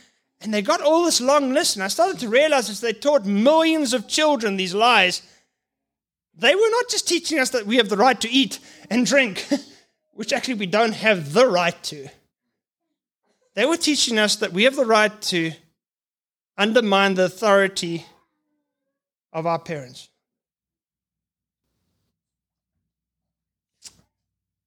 And 0.41 0.53
they 0.53 0.61
got 0.61 0.81
all 0.81 1.05
this 1.05 1.21
long 1.21 1.53
list. 1.53 1.75
And 1.75 1.83
I 1.83 1.87
started 1.87 2.19
to 2.19 2.29
realize 2.29 2.69
as 2.69 2.81
they 2.81 2.93
taught 2.93 3.25
millions 3.25 3.93
of 3.93 4.07
children 4.07 4.57
these 4.57 4.75
lies, 4.75 5.23
they 6.35 6.53
were 6.53 6.69
not 6.69 6.89
just 6.89 7.07
teaching 7.07 7.39
us 7.39 7.49
that 7.51 7.65
we 7.65 7.77
have 7.77 7.89
the 7.89 7.97
right 7.97 8.19
to 8.21 8.29
eat 8.29 8.59
and 8.89 9.05
drink. 9.05 9.47
which 10.13 10.33
actually 10.33 10.55
we 10.55 10.65
don't 10.65 10.93
have 10.93 11.33
the 11.33 11.47
right 11.47 11.81
to. 11.83 12.07
They 13.55 13.65
were 13.65 13.77
teaching 13.77 14.17
us 14.17 14.35
that 14.37 14.53
we 14.53 14.63
have 14.63 14.75
the 14.75 14.85
right 14.85 15.21
to 15.23 15.51
undermine 16.57 17.15
the 17.15 17.25
authority 17.25 18.05
of 19.31 19.45
our 19.45 19.59
parents. 19.59 20.09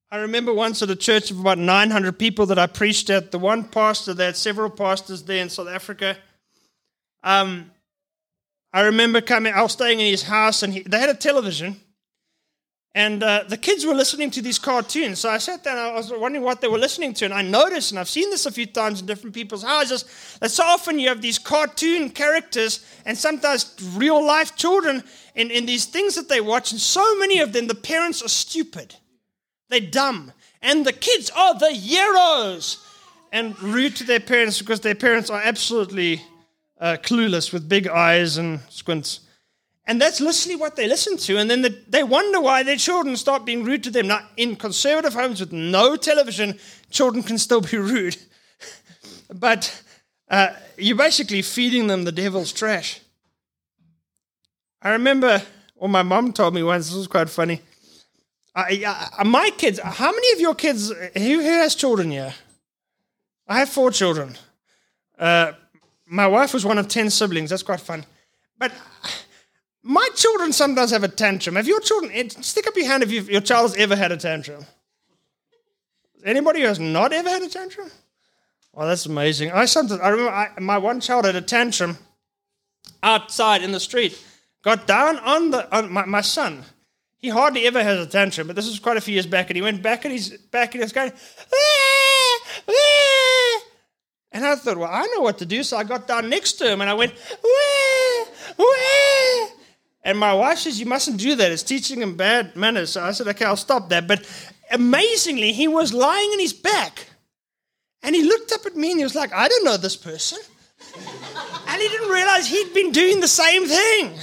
I 0.09 0.17
remember 0.17 0.53
once 0.53 0.81
at 0.81 0.89
a 0.89 0.95
church 0.95 1.31
of 1.31 1.39
about 1.39 1.57
900 1.57 2.17
people 2.17 2.45
that 2.45 2.57
I 2.57 2.67
preached 2.67 3.09
at, 3.09 3.31
the 3.31 3.39
one 3.39 3.65
pastor, 3.65 4.13
they 4.13 4.25
had 4.25 4.37
several 4.37 4.69
pastors 4.69 5.23
there 5.23 5.41
in 5.41 5.49
South 5.49 5.67
Africa. 5.67 6.17
Um, 7.23 7.71
I 8.71 8.81
remember 8.81 9.19
coming, 9.19 9.53
I 9.53 9.61
was 9.61 9.73
staying 9.73 9.99
in 9.99 10.05
his 10.05 10.23
house, 10.23 10.63
and 10.63 10.73
he, 10.73 10.81
they 10.81 10.99
had 10.99 11.09
a 11.09 11.13
television. 11.13 11.77
And 12.97 13.21
uh, 13.21 13.43
the 13.47 13.57
kids 13.57 13.85
were 13.85 13.93
listening 13.93 14.31
to 14.31 14.41
these 14.41 14.57
cartoons. 14.57 15.19
So 15.19 15.29
I 15.29 15.37
sat 15.37 15.63
down, 15.63 15.77
I 15.77 15.93
was 15.93 16.11
wondering 16.11 16.43
what 16.43 16.61
they 16.61 16.67
were 16.67 16.79
listening 16.79 17.13
to. 17.13 17.25
And 17.25 17.33
I 17.33 17.43
noticed, 17.43 17.91
and 17.91 17.99
I've 17.99 18.09
seen 18.09 18.31
this 18.31 18.47
a 18.47 18.51
few 18.51 18.65
times 18.65 19.01
in 19.01 19.05
different 19.05 19.35
people's 19.35 19.61
houses, 19.61 20.03
that 20.39 20.49
so 20.49 20.63
often 20.63 20.97
you 20.97 21.07
have 21.09 21.21
these 21.21 21.37
cartoon 21.37 22.09
characters 22.09 22.83
and 23.05 23.15
sometimes 23.15 23.75
real 23.95 24.25
life 24.25 24.55
children 24.55 25.03
in, 25.35 25.51
in 25.51 25.67
these 25.67 25.85
things 25.85 26.15
that 26.15 26.27
they 26.27 26.41
watch. 26.41 26.71
And 26.71 26.81
so 26.81 27.19
many 27.19 27.37
of 27.39 27.53
them, 27.53 27.67
the 27.67 27.75
parents 27.75 28.23
are 28.23 28.29
stupid, 28.29 28.95
they're 29.69 29.79
dumb. 29.79 30.33
And 30.63 30.83
the 30.83 30.91
kids 30.91 31.29
are 31.29 31.53
the 31.53 31.69
heroes 31.69 32.83
and 33.31 33.61
rude 33.61 33.95
to 33.97 34.05
their 34.05 34.19
parents 34.19 34.57
because 34.57 34.79
their 34.79 34.95
parents 34.95 35.29
are 35.29 35.41
absolutely 35.43 36.23
uh, 36.79 36.97
clueless 37.03 37.53
with 37.53 37.69
big 37.69 37.87
eyes 37.87 38.39
and 38.39 38.59
squints. 38.69 39.19
And 39.87 40.01
that's 40.01 40.19
literally 40.19 40.57
what 40.57 40.75
they 40.75 40.85
listen 40.85 41.15
to. 41.17 41.37
And 41.37 41.49
then 41.49 41.61
the, 41.61 41.81
they 41.87 42.03
wonder 42.03 42.41
why 42.41 42.61
their 42.61 42.75
children 42.75 43.15
start 43.15 43.45
being 43.45 43.63
rude 43.63 43.83
to 43.85 43.89
them. 43.89 44.07
Now, 44.07 44.19
in 44.35 44.57
conservative 44.57 45.13
homes 45.13 45.39
with 45.39 45.53
no 45.53 45.95
television, 45.95 46.59
children 46.89 47.23
can 47.23 47.37
still 47.37 47.61
be 47.61 47.77
rude. 47.77 48.17
but 49.33 49.81
uh, 50.29 50.49
you're 50.77 50.97
basically 50.97 51.41
feeding 51.41 51.87
them 51.87 52.03
the 52.03 52.11
devil's 52.11 52.51
trash. 52.51 52.99
I 54.81 54.91
remember, 54.91 55.41
or 55.77 55.87
my 55.87 56.03
mom 56.03 56.33
told 56.33 56.53
me 56.53 56.63
once, 56.63 56.87
this 56.87 56.97
was 56.97 57.07
quite 57.07 57.29
funny. 57.29 57.61
I, 58.53 59.09
I, 59.17 59.23
my 59.23 59.51
kids, 59.57 59.79
how 59.79 60.11
many 60.11 60.33
of 60.33 60.41
your 60.41 60.55
kids, 60.55 60.91
who, 60.91 61.41
who 61.41 61.41
has 61.41 61.75
children 61.75 62.11
here? 62.11 62.33
I 63.47 63.59
have 63.59 63.69
four 63.69 63.91
children. 63.91 64.35
Uh, 65.17 65.53
my 66.05 66.27
wife 66.27 66.53
was 66.53 66.65
one 66.65 66.77
of 66.77 66.89
10 66.89 67.09
siblings. 67.09 67.51
That's 67.51 67.63
quite 67.63 67.79
fun. 67.79 68.05
But 68.57 68.73
my 69.87 70.09
children 70.15 70.51
sometimes 70.51 70.91
have 70.91 71.03
a 71.03 71.07
tantrum. 71.07 71.55
Have 71.55 71.67
your 71.67 71.79
children, 71.79 72.11
eh, 72.13 72.27
stick 72.41 72.67
up 72.67 72.75
your 72.75 72.87
hand 72.87 73.03
if 73.03 73.29
your 73.29 73.41
child 73.41 73.71
has 73.71 73.79
ever 73.81 73.95
had 73.95 74.11
a 74.11 74.17
tantrum. 74.17 74.65
Anybody 76.25 76.61
who 76.61 76.67
has 76.67 76.79
not 76.79 77.13
ever 77.13 77.29
had 77.29 77.41
a 77.41 77.47
tantrum? 77.47 77.89
Well, 78.73 78.87
that's 78.87 79.05
amazing. 79.05 79.51
I 79.51 79.63
sometimes, 79.65 80.01
I 80.01 80.09
remember 80.09 80.31
I, 80.31 80.51
my 80.59 80.77
one 80.77 80.99
child 80.99 81.23
had 81.23 81.37
a 81.37 81.41
tantrum 81.41 81.97
outside 83.01 83.63
in 83.63 83.71
the 83.71 83.79
street. 83.79 84.21
Got 84.61 84.87
down 84.87 85.19
on 85.19 85.51
the, 85.51 85.75
on 85.75 85.91
my, 85.91 86.05
my 86.05 86.21
son. 86.21 86.63
He 87.17 87.29
hardly 87.29 87.65
ever 87.65 87.81
has 87.81 88.05
a 88.05 88.09
tantrum, 88.09 88.47
but 88.47 88.57
this 88.57 88.67
was 88.67 88.79
quite 88.79 88.97
a 88.97 89.01
few 89.01 89.13
years 89.13 89.25
back, 89.25 89.49
and 89.49 89.55
he 89.55 89.61
went 89.61 89.81
back 89.81 90.03
and 90.03 90.11
he's 90.11 90.37
back 90.37 90.75
and 90.75 90.81
he 90.81 90.85
was 90.85 90.91
going, 90.91 91.11
ah, 91.13 92.39
ah. 92.67 93.61
and 94.33 94.45
I 94.45 94.55
thought, 94.55 94.77
well, 94.77 94.91
I 94.91 95.07
know 95.15 95.21
what 95.21 95.37
to 95.37 95.45
do, 95.45 95.63
so 95.63 95.77
I 95.77 95.85
got 95.85 96.07
down 96.07 96.29
next 96.29 96.53
to 96.53 96.69
him 96.69 96.81
and 96.81 96.89
I 96.89 96.93
went, 96.93 97.13
wah, 97.41 98.25
wah. 98.57 99.06
And 100.07 100.17
my 100.17 100.33
wife 100.33 100.59
says, 100.59 100.79
You 100.79 100.85
mustn't 100.85 101.17
do 101.17 101.35
that. 101.35 101.51
It's 101.51 101.63
teaching 101.63 102.01
him 102.01 102.15
bad 102.15 102.55
manners. 102.55 102.91
So 102.91 103.03
I 103.03 103.11
said, 103.11 103.27
Okay, 103.27 103.43
I'll 103.43 103.57
stop 103.57 103.89
that. 103.89 104.07
But 104.07 104.25
amazingly, 104.71 105.51
he 105.51 105.67
was 105.67 105.93
lying 105.93 106.29
on 106.29 106.39
his 106.39 106.53
back. 106.53 107.07
And 108.03 108.15
he 108.15 108.23
looked 108.23 108.53
up 108.53 108.65
at 108.65 108.73
me 108.73 108.91
and 108.91 108.99
he 109.01 109.03
was 109.03 109.15
like, 109.15 109.33
I 109.33 109.49
don't 109.49 109.65
know 109.65 109.75
this 109.75 109.97
person. 109.97 110.39
and 111.67 111.81
he 111.81 111.89
didn't 111.89 112.09
realize 112.09 112.47
he'd 112.47 112.73
been 112.73 112.93
doing 112.93 113.19
the 113.19 113.27
same 113.27 113.65
thing. 113.65 114.17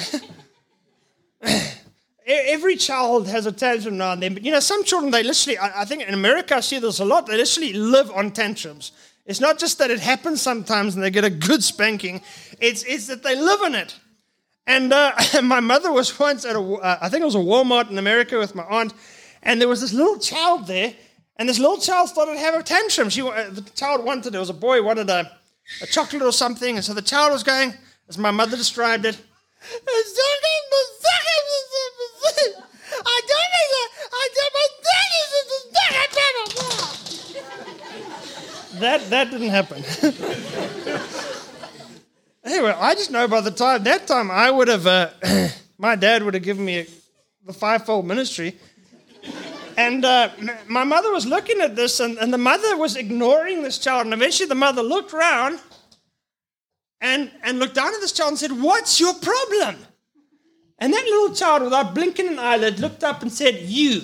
Every 2.26 2.76
child 2.76 3.28
has 3.28 3.44
a 3.44 3.52
tantrum 3.52 3.98
now 3.98 4.12
and 4.12 4.22
then. 4.22 4.32
But 4.32 4.42
you 4.42 4.52
know, 4.52 4.60
some 4.60 4.84
children, 4.84 5.10
they 5.10 5.22
literally, 5.22 5.58
I 5.58 5.84
think 5.84 6.00
in 6.08 6.14
America, 6.14 6.56
I 6.56 6.60
see 6.60 6.78
this 6.78 6.98
a 6.98 7.04
lot, 7.04 7.26
they 7.26 7.36
literally 7.36 7.74
live 7.74 8.10
on 8.10 8.30
tantrums. 8.30 8.92
It's 9.26 9.40
not 9.40 9.58
just 9.58 9.76
that 9.80 9.90
it 9.90 10.00
happens 10.00 10.40
sometimes 10.40 10.94
and 10.94 11.04
they 11.04 11.10
get 11.10 11.24
a 11.24 11.30
good 11.30 11.62
spanking, 11.62 12.22
it's, 12.58 12.84
it's 12.84 13.08
that 13.08 13.22
they 13.22 13.36
live 13.36 13.60
in 13.66 13.74
it. 13.74 13.98
And 14.66 14.92
uh, 14.92 15.12
my 15.42 15.60
mother 15.60 15.92
was 15.92 16.18
once 16.18 16.44
at 16.44 16.56
a, 16.56 16.60
uh, 16.60 16.98
I 17.00 17.08
think 17.08 17.22
it 17.22 17.26
was 17.26 17.34
a 17.34 17.38
Walmart 17.38 17.90
in 17.90 17.98
America 17.98 18.38
with 18.38 18.54
my 18.54 18.64
aunt, 18.64 18.94
and 19.42 19.60
there 19.60 19.68
was 19.68 19.80
this 19.80 19.92
little 19.92 20.18
child 20.18 20.66
there, 20.66 20.94
and 21.36 21.48
this 21.48 21.58
little 21.58 21.78
child 21.78 22.08
started 22.08 22.32
to 22.34 22.38
have 22.38 22.54
a 22.54 22.62
tantrum. 22.62 23.10
She, 23.10 23.20
uh, 23.20 23.50
the 23.50 23.62
child 23.74 24.04
wanted, 24.04 24.34
it 24.34 24.38
was 24.38 24.50
a 24.50 24.54
boy 24.54 24.82
wanted 24.82 25.10
a, 25.10 25.30
a 25.82 25.86
chocolate 25.86 26.22
or 26.22 26.32
something, 26.32 26.76
and 26.76 26.84
so 26.84 26.94
the 26.94 27.02
child 27.02 27.32
was 27.32 27.42
going, 27.42 27.74
as 28.08 28.16
my 28.16 28.30
mother 28.30 28.56
described 28.56 29.04
it, 29.04 29.18
that 38.80 39.10
that 39.10 39.30
didn't 39.30 39.50
happen 39.50 39.84
anyway, 42.44 42.74
I 42.78 42.94
just 42.94 43.10
know 43.10 43.26
by 43.28 43.40
the 43.40 43.50
time 43.50 43.84
that 43.84 44.06
time 44.06 44.30
I 44.30 44.50
would 44.50 44.68
have, 44.68 44.86
uh, 44.86 45.10
my 45.78 45.96
dad 45.96 46.22
would 46.22 46.34
have 46.34 46.42
given 46.42 46.64
me 46.64 46.78
a, 46.80 46.86
the 47.46 47.52
fivefold 47.52 48.06
ministry. 48.06 48.56
And 49.76 50.04
uh, 50.04 50.30
my 50.68 50.84
mother 50.84 51.10
was 51.10 51.26
looking 51.26 51.60
at 51.60 51.74
this, 51.74 51.98
and, 51.98 52.16
and 52.18 52.32
the 52.32 52.38
mother 52.38 52.76
was 52.76 52.96
ignoring 52.96 53.62
this 53.62 53.78
child. 53.78 54.04
And 54.04 54.14
eventually, 54.14 54.48
the 54.48 54.54
mother 54.54 54.82
looked 54.82 55.12
around 55.12 55.58
and, 57.00 57.30
and 57.42 57.58
looked 57.58 57.74
down 57.74 57.92
at 57.92 58.00
this 58.00 58.12
child 58.12 58.30
and 58.30 58.38
said, 58.38 58.52
What's 58.52 59.00
your 59.00 59.14
problem? 59.14 59.76
And 60.78 60.92
that 60.92 61.04
little 61.04 61.34
child, 61.34 61.62
without 61.62 61.94
blinking 61.94 62.28
an 62.28 62.38
eyelid, 62.38 62.78
looked 62.78 63.02
up 63.02 63.22
and 63.22 63.32
said, 63.32 63.56
You. 63.62 64.02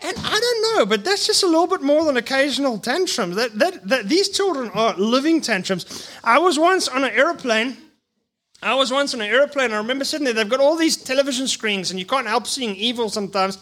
And 0.00 0.16
I 0.18 0.40
don't 0.40 0.76
know, 0.76 0.86
but 0.86 1.04
that's 1.04 1.26
just 1.26 1.42
a 1.42 1.46
little 1.46 1.66
bit 1.66 1.82
more 1.82 2.04
than 2.04 2.16
occasional 2.16 2.78
tantrums. 2.78 3.36
That, 3.36 3.58
that, 3.58 3.88
that 3.88 4.08
these 4.08 4.28
children 4.28 4.70
are 4.74 4.94
living 4.94 5.40
tantrums. 5.40 6.10
I 6.22 6.38
was 6.38 6.58
once 6.58 6.86
on 6.86 7.04
an 7.04 7.12
airplane. 7.12 7.76
I 8.62 8.74
was 8.74 8.92
once 8.92 9.14
on 9.14 9.22
an 9.22 9.30
airplane. 9.30 9.72
I 9.72 9.78
remember 9.78 10.04
sitting 10.04 10.24
there. 10.24 10.34
They've 10.34 10.48
got 10.48 10.60
all 10.60 10.76
these 10.76 10.96
television 10.96 11.48
screens, 11.48 11.90
and 11.90 11.98
you 11.98 12.06
can't 12.06 12.26
help 12.26 12.46
seeing 12.46 12.76
evil 12.76 13.08
sometimes. 13.08 13.58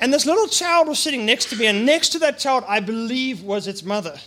And 0.00 0.12
this 0.12 0.26
little 0.26 0.48
child 0.48 0.88
was 0.88 0.98
sitting 0.98 1.24
next 1.24 1.46
to 1.50 1.56
me, 1.56 1.66
and 1.66 1.86
next 1.86 2.08
to 2.10 2.18
that 2.20 2.38
child, 2.38 2.64
I 2.66 2.80
believe, 2.80 3.42
was 3.42 3.68
its 3.68 3.84
mother. 3.84 4.18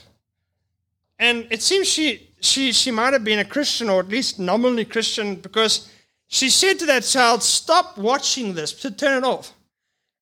And 1.20 1.48
it 1.50 1.62
seems 1.62 1.88
she, 1.88 2.30
she, 2.40 2.72
she 2.72 2.92
might 2.92 3.14
have 3.14 3.24
been 3.24 3.40
a 3.40 3.46
Christian, 3.46 3.90
or 3.90 4.00
at 4.00 4.08
least 4.08 4.40
nominally 4.40 4.86
Christian, 4.86 5.36
because 5.36 5.92
she 6.28 6.50
said 6.50 6.80
to 6.80 6.86
that 6.86 7.04
child, 7.04 7.44
Stop 7.44 7.98
watching 7.98 8.54
this, 8.54 8.72
to 8.74 8.92
turn 8.92 9.24
it 9.24 9.28
off. 9.28 9.54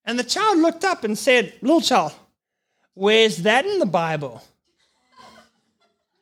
And 0.06 0.20
the 0.20 0.24
child 0.24 0.60
looked 0.60 0.84
up 0.84 1.04
and 1.04 1.18
said, 1.18 1.54
Little 1.62 1.82
child, 1.82 2.14
where's 2.94 3.38
that 3.38 3.66
in 3.66 3.80
the 3.80 3.86
Bible? 3.86 4.44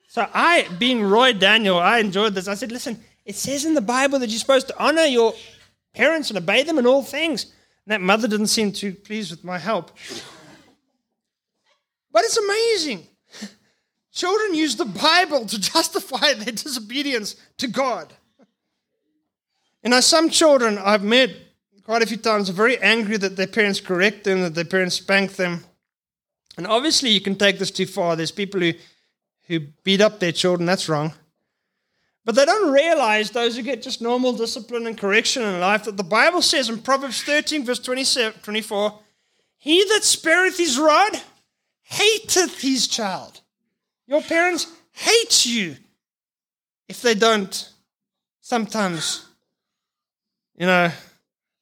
So 0.07 0.27
I, 0.33 0.67
being 0.77 1.03
Roy 1.03 1.33
Daniel, 1.33 1.79
I 1.79 1.99
enjoyed 1.99 2.35
this. 2.35 2.47
I 2.47 2.53
said, 2.53 2.71
Listen, 2.71 2.99
it 3.25 3.35
says 3.35 3.65
in 3.65 3.73
the 3.73 3.81
Bible 3.81 4.19
that 4.19 4.29
you're 4.29 4.39
supposed 4.39 4.67
to 4.67 4.83
honor 4.83 5.05
your 5.05 5.33
parents 5.93 6.29
and 6.29 6.37
obey 6.37 6.63
them 6.63 6.77
in 6.77 6.85
all 6.85 7.03
things. 7.03 7.45
And 7.85 7.91
that 7.91 8.01
mother 8.01 8.27
didn't 8.27 8.47
seem 8.47 8.71
too 8.71 8.93
pleased 8.93 9.31
with 9.31 9.43
my 9.43 9.57
help. 9.57 9.91
But 12.11 12.23
it's 12.23 12.37
amazing. 12.37 13.07
Children 14.11 14.53
use 14.53 14.75
the 14.75 14.85
Bible 14.85 15.45
to 15.47 15.59
justify 15.59 16.33
their 16.33 16.53
disobedience 16.53 17.35
to 17.57 17.67
God. 17.67 18.13
You 19.83 19.89
know, 19.89 19.99
some 19.99 20.29
children 20.29 20.77
I've 20.77 21.03
met 21.03 21.31
quite 21.85 22.01
a 22.01 22.07
few 22.07 22.17
times 22.17 22.49
are 22.49 22.53
very 22.53 22.77
angry 22.79 23.17
that 23.17 23.35
their 23.35 23.47
parents 23.47 23.79
correct 23.79 24.23
them, 24.23 24.41
that 24.41 24.55
their 24.55 24.65
parents 24.65 24.95
spank 24.95 25.33
them. 25.33 25.63
And 26.57 26.67
obviously, 26.67 27.09
you 27.09 27.21
can 27.21 27.35
take 27.35 27.59
this 27.59 27.71
too 27.71 27.85
far. 27.85 28.15
There's 28.15 28.31
people 28.31 28.61
who, 28.61 28.73
who 29.47 29.59
beat 29.83 30.01
up 30.01 30.19
their 30.19 30.31
children, 30.31 30.65
that's 30.65 30.87
wrong. 30.87 31.13
But 32.25 32.35
they 32.35 32.45
don't 32.45 32.71
realize, 32.71 33.31
those 33.31 33.55
who 33.55 33.63
get 33.63 33.81
just 33.81 34.01
normal 34.01 34.33
discipline 34.33 34.87
and 34.87 34.97
correction 34.97 35.43
in 35.43 35.59
life, 35.59 35.83
that 35.83 35.97
the 35.97 36.03
Bible 36.03 36.41
says 36.41 36.69
in 36.69 36.79
Proverbs 36.79 37.21
13, 37.23 37.65
verse 37.65 37.79
27, 37.79 38.39
24, 38.41 38.99
He 39.57 39.83
that 39.85 40.03
spareth 40.03 40.57
his 40.57 40.79
rod 40.79 41.21
hateth 41.81 42.61
his 42.61 42.87
child. 42.87 43.41
Your 44.07 44.21
parents 44.21 44.67
hate 44.91 45.45
you 45.45 45.75
if 46.87 47.01
they 47.01 47.13
don't 47.13 47.71
sometimes, 48.41 49.25
you 50.55 50.65
know, 50.65 50.91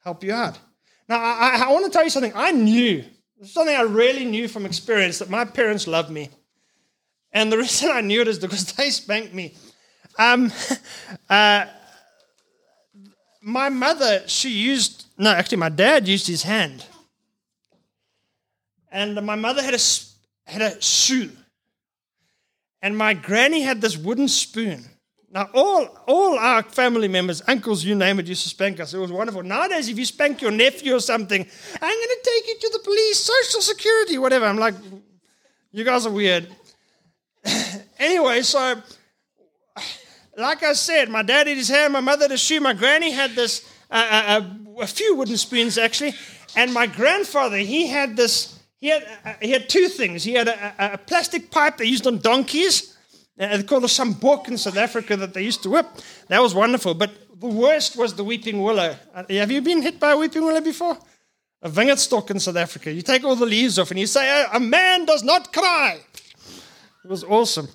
help 0.03 0.23
you 0.23 0.33
out. 0.33 0.59
Now, 1.07 1.19
I, 1.19 1.63
I 1.65 1.71
want 1.71 1.85
to 1.85 1.91
tell 1.91 2.03
you 2.03 2.09
something. 2.09 2.33
I 2.35 2.51
knew, 2.51 3.03
something 3.43 3.75
I 3.75 3.81
really 3.81 4.25
knew 4.25 4.47
from 4.47 4.65
experience, 4.65 5.19
that 5.19 5.29
my 5.29 5.45
parents 5.45 5.87
loved 5.87 6.09
me. 6.09 6.29
And 7.31 7.51
the 7.51 7.57
reason 7.63 7.89
I 7.91 8.01
knew 8.01 8.21
it 8.21 8.27
is 8.27 8.39
because 8.39 8.71
they 8.73 8.89
spanked 8.89 9.33
me. 9.33 9.55
Um, 10.17 10.51
uh, 11.29 11.65
my 13.41 13.69
mother, 13.69 14.23
she 14.27 14.49
used, 14.49 15.05
no, 15.17 15.31
actually, 15.31 15.57
my 15.57 15.69
dad 15.69 16.07
used 16.07 16.27
his 16.27 16.43
hand. 16.43 16.85
And 18.91 19.15
my 19.25 19.35
mother 19.35 19.63
had 19.63 19.73
a, 19.73 19.79
had 20.45 20.61
a 20.61 20.81
shoe. 20.81 21.31
And 22.81 22.97
my 22.97 23.13
granny 23.13 23.61
had 23.61 23.81
this 23.81 23.97
wooden 23.97 24.27
spoon. 24.27 24.85
Now, 25.33 25.49
all, 25.53 25.97
all 26.07 26.37
our 26.37 26.61
family 26.61 27.07
members, 27.07 27.41
uncles, 27.47 27.85
you 27.85 27.95
name 27.95 28.19
it, 28.19 28.27
used 28.27 28.43
to 28.43 28.49
spank 28.49 28.81
us. 28.81 28.93
It 28.93 28.97
was 28.97 29.13
wonderful. 29.13 29.43
Nowadays, 29.43 29.87
if 29.87 29.97
you 29.97 30.03
spank 30.03 30.41
your 30.41 30.51
nephew 30.51 30.93
or 30.93 30.99
something, 30.99 31.41
I'm 31.41 31.97
going 31.97 32.07
to 32.07 32.19
take 32.21 32.47
you 32.47 32.59
to 32.59 32.69
the 32.73 32.83
police, 32.83 33.19
social 33.19 33.61
security, 33.61 34.17
whatever. 34.17 34.45
I'm 34.45 34.57
like, 34.57 34.75
you 35.71 35.85
guys 35.85 36.05
are 36.05 36.11
weird. 36.11 36.49
anyway, 37.99 38.41
so, 38.41 38.81
like 40.35 40.63
I 40.63 40.73
said, 40.73 41.09
my 41.09 41.23
dad 41.23 41.47
had 41.47 41.55
his 41.55 41.69
hand, 41.69 41.93
my 41.93 42.01
mother 42.01 42.25
had 42.25 42.33
a 42.33 42.37
shoe, 42.37 42.59
my 42.59 42.73
granny 42.73 43.11
had 43.11 43.31
this, 43.31 43.65
uh, 43.89 44.41
uh, 44.41 44.81
a 44.81 44.87
few 44.87 45.15
wooden 45.15 45.37
spoons 45.37 45.77
actually, 45.77 46.13
and 46.57 46.73
my 46.73 46.87
grandfather, 46.87 47.55
he 47.55 47.87
had 47.87 48.17
this, 48.17 48.59
he 48.81 48.89
had, 48.89 49.07
uh, 49.23 49.33
he 49.41 49.51
had 49.51 49.69
two 49.69 49.87
things. 49.87 50.25
He 50.25 50.33
had 50.33 50.49
a, 50.49 50.95
a 50.95 50.97
plastic 50.97 51.51
pipe 51.51 51.77
they 51.77 51.85
used 51.85 52.05
on 52.05 52.17
donkeys 52.17 52.90
they 53.41 53.63
called 53.63 53.83
it 53.83 54.19
book 54.19 54.47
in 54.47 54.57
South 54.57 54.77
Africa 54.77 55.17
that 55.17 55.33
they 55.33 55.41
used 55.41 55.63
to 55.63 55.69
whip. 55.71 55.87
That 56.27 56.41
was 56.41 56.53
wonderful. 56.53 56.93
But 56.93 57.11
the 57.39 57.47
worst 57.47 57.97
was 57.97 58.13
the 58.13 58.23
weeping 58.23 58.61
willow. 58.61 58.95
Uh, 59.15 59.23
have 59.29 59.49
you 59.49 59.61
been 59.61 59.81
hit 59.81 59.99
by 59.99 60.11
a 60.11 60.17
weeping 60.17 60.43
willow 60.43 60.61
before? 60.61 60.97
A 61.63 61.69
vineyard 61.69 61.99
stalk 61.99 62.29
in 62.29 62.39
South 62.39 62.55
Africa. 62.55 62.91
You 62.91 63.01
take 63.01 63.23
all 63.23 63.35
the 63.35 63.45
leaves 63.45 63.79
off 63.79 63.89
and 63.89 63.99
you 63.99 64.05
say, 64.05 64.45
A 64.53 64.59
man 64.59 65.05
does 65.05 65.23
not 65.23 65.51
cry. 65.51 65.99
It 67.03 67.09
was 67.09 67.23
awesome. 67.23 67.67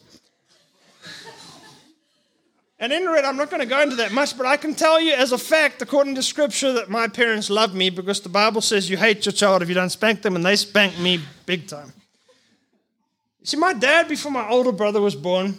And 2.78 2.92
in 2.92 3.08
red, 3.08 3.24
I'm 3.24 3.36
not 3.36 3.50
going 3.50 3.62
to 3.62 3.66
go 3.66 3.80
into 3.80 3.96
that 3.96 4.12
much, 4.12 4.36
but 4.36 4.44
I 4.46 4.56
can 4.58 4.74
tell 4.74 5.00
you 5.00 5.14
as 5.14 5.32
a 5.32 5.38
fact, 5.38 5.80
according 5.80 6.14
to 6.16 6.22
scripture, 6.22 6.72
that 6.74 6.90
my 6.90 7.08
parents 7.08 7.48
love 7.48 7.74
me 7.74 7.88
because 7.88 8.20
the 8.20 8.28
Bible 8.28 8.60
says 8.60 8.90
you 8.90 8.98
hate 8.98 9.24
your 9.24 9.32
child 9.32 9.62
if 9.62 9.68
you 9.68 9.74
don't 9.74 9.90
spank 9.90 10.20
them, 10.20 10.36
and 10.36 10.44
they 10.44 10.56
spank 10.56 10.98
me 10.98 11.20
big 11.46 11.66
time. 11.66 11.92
See, 13.46 13.56
my 13.56 13.74
dad, 13.74 14.08
before 14.08 14.32
my 14.32 14.48
older 14.48 14.72
brother 14.72 15.00
was 15.00 15.14
born, 15.14 15.56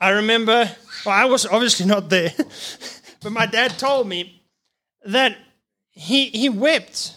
I 0.00 0.08
remember, 0.08 0.68
well, 1.04 1.14
I 1.14 1.24
was 1.26 1.46
obviously 1.46 1.86
not 1.86 2.08
there, 2.08 2.32
but 3.22 3.30
my 3.30 3.46
dad 3.46 3.78
told 3.78 4.08
me 4.08 4.42
that 5.04 5.36
he, 5.92 6.24
he 6.30 6.48
wept. 6.48 7.16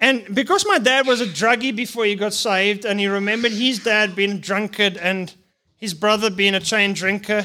And 0.00 0.34
because 0.34 0.64
my 0.66 0.78
dad 0.78 1.06
was 1.06 1.20
a 1.20 1.26
druggie 1.26 1.76
before 1.76 2.06
he 2.06 2.14
got 2.14 2.32
saved, 2.32 2.86
and 2.86 2.98
he 2.98 3.06
remembered 3.06 3.52
his 3.52 3.80
dad 3.80 4.16
being 4.16 4.32
a 4.32 4.38
drunkard 4.38 4.96
and 4.96 5.34
his 5.76 5.92
brother 5.92 6.30
being 6.30 6.54
a 6.54 6.60
chain 6.60 6.94
drinker, 6.94 7.44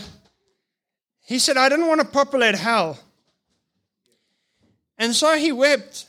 he 1.25 1.37
said, 1.37 1.57
I 1.57 1.67
didn't 1.67 1.89
want 1.89 1.99
to 1.99 2.07
populate 2.07 2.55
hell. 2.55 2.97
And 4.97 5.13
so 5.13 5.35
he 5.35 5.51
wept. 5.51 6.05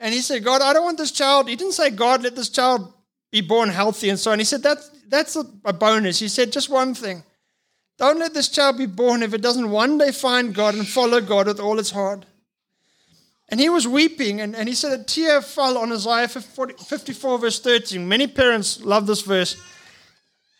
And 0.00 0.14
he 0.14 0.22
said, 0.22 0.42
God, 0.42 0.62
I 0.62 0.72
don't 0.72 0.84
want 0.84 0.96
this 0.96 1.12
child. 1.12 1.46
He 1.46 1.56
didn't 1.56 1.74
say, 1.74 1.90
God, 1.90 2.22
let 2.22 2.36
this 2.36 2.48
child 2.48 2.93
be 3.34 3.40
born 3.40 3.68
healthy 3.68 4.10
and 4.10 4.18
so 4.18 4.30
on. 4.30 4.38
He 4.38 4.44
said, 4.44 4.62
that's, 4.62 4.90
that's 5.08 5.34
a, 5.34 5.42
bonus. 5.72 6.20
He 6.20 6.28
said, 6.28 6.52
just 6.52 6.70
one 6.70 6.94
thing. 6.94 7.24
Don't 7.98 8.20
let 8.20 8.32
this 8.32 8.48
child 8.48 8.78
be 8.78 8.86
born 8.86 9.24
if 9.24 9.34
it 9.34 9.42
doesn't 9.42 9.70
one 9.72 9.98
day 9.98 10.12
find 10.12 10.54
God 10.54 10.76
and 10.76 10.86
follow 10.86 11.20
God 11.20 11.48
with 11.48 11.58
all 11.58 11.80
its 11.80 11.90
heart. 11.90 12.26
And 13.48 13.58
he 13.58 13.68
was 13.68 13.88
weeping, 13.88 14.40
and, 14.40 14.54
and 14.54 14.68
he 14.68 14.74
said 14.76 15.00
a 15.00 15.02
tear 15.02 15.42
fell 15.42 15.78
on 15.78 15.90
Isaiah 15.90 16.28
54, 16.28 17.38
verse 17.40 17.58
13. 17.58 18.08
Many 18.08 18.28
parents 18.28 18.80
love 18.84 19.08
this 19.08 19.22
verse. 19.22 19.60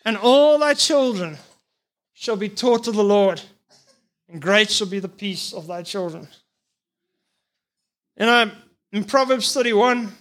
And 0.05 0.17
all 0.17 0.59
thy 0.59 0.75
children 0.75 1.39
shall 2.13 2.37
be 2.37 2.49
taught 2.49 2.89
of 2.89 2.97
the 2.97 3.05
Lord, 3.05 3.41
and 4.29 4.43
great 4.43 4.69
shall 4.69 4.89
be 4.89 4.99
the 4.99 5.09
peace 5.09 5.53
of 5.53 5.69
thy 5.69 5.85
children. 5.85 6.27
You 8.19 8.27
know, 8.27 8.51
in 8.91 9.05
Proverbs 9.05 9.55
31, 9.55 10.13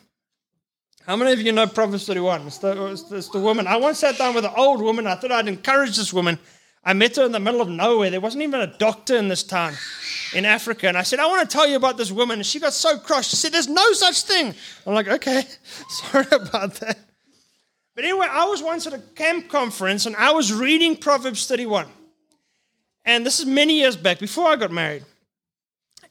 how 1.05 1.17
many 1.17 1.33
of 1.33 1.41
you 1.41 1.51
know 1.51 1.67
Proverbs 1.67 2.05
31? 2.05 2.47
It's 2.47 2.57
the, 2.59 2.85
it's, 2.91 3.03
the, 3.03 3.17
it's 3.17 3.29
the 3.29 3.39
woman. 3.39 3.67
I 3.67 3.75
once 3.75 3.99
sat 3.99 4.17
down 4.17 4.35
with 4.35 4.45
an 4.45 4.53
old 4.55 4.81
woman. 4.81 5.05
I 5.05 5.15
thought 5.15 5.31
I'd 5.33 5.49
encourage 5.49 5.97
this 5.97 6.13
woman. 6.13 6.39
I 6.85 6.93
met 6.93 7.17
her 7.17 7.25
in 7.25 7.33
the 7.33 7.39
middle 7.39 7.61
of 7.61 7.69
nowhere. 7.69 8.09
There 8.09 8.21
wasn't 8.21 8.43
even 8.43 8.61
a 8.61 8.67
doctor 8.77 9.17
in 9.17 9.27
this 9.27 9.43
town 9.43 9.73
in 10.33 10.45
Africa. 10.45 10.87
And 10.87 10.97
I 10.97 11.03
said, 11.03 11.19
I 11.19 11.27
want 11.27 11.49
to 11.49 11.53
tell 11.53 11.67
you 11.67 11.75
about 11.75 11.97
this 11.97 12.11
woman. 12.11 12.39
And 12.39 12.45
she 12.45 12.59
got 12.59 12.73
so 12.73 12.97
crushed. 12.97 13.31
She 13.31 13.35
said, 13.35 13.51
There's 13.51 13.67
no 13.67 13.91
such 13.93 14.21
thing. 14.21 14.53
I'm 14.85 14.93
like, 14.93 15.07
Okay, 15.07 15.43
sorry 15.89 16.25
about 16.31 16.75
that. 16.75 16.97
But 17.95 18.05
anyway, 18.05 18.27
I 18.29 18.45
was 18.45 18.63
once 18.63 18.87
at 18.87 18.93
a 18.93 18.99
camp 18.99 19.49
conference 19.49 20.05
and 20.05 20.15
I 20.15 20.31
was 20.31 20.51
reading 20.51 20.95
Proverbs 20.95 21.47
31. 21.47 21.85
And 23.05 23.25
this 23.25 23.39
is 23.39 23.45
many 23.45 23.79
years 23.79 23.97
back, 23.97 24.19
before 24.19 24.47
I 24.47 24.55
got 24.55 24.71
married. 24.71 25.03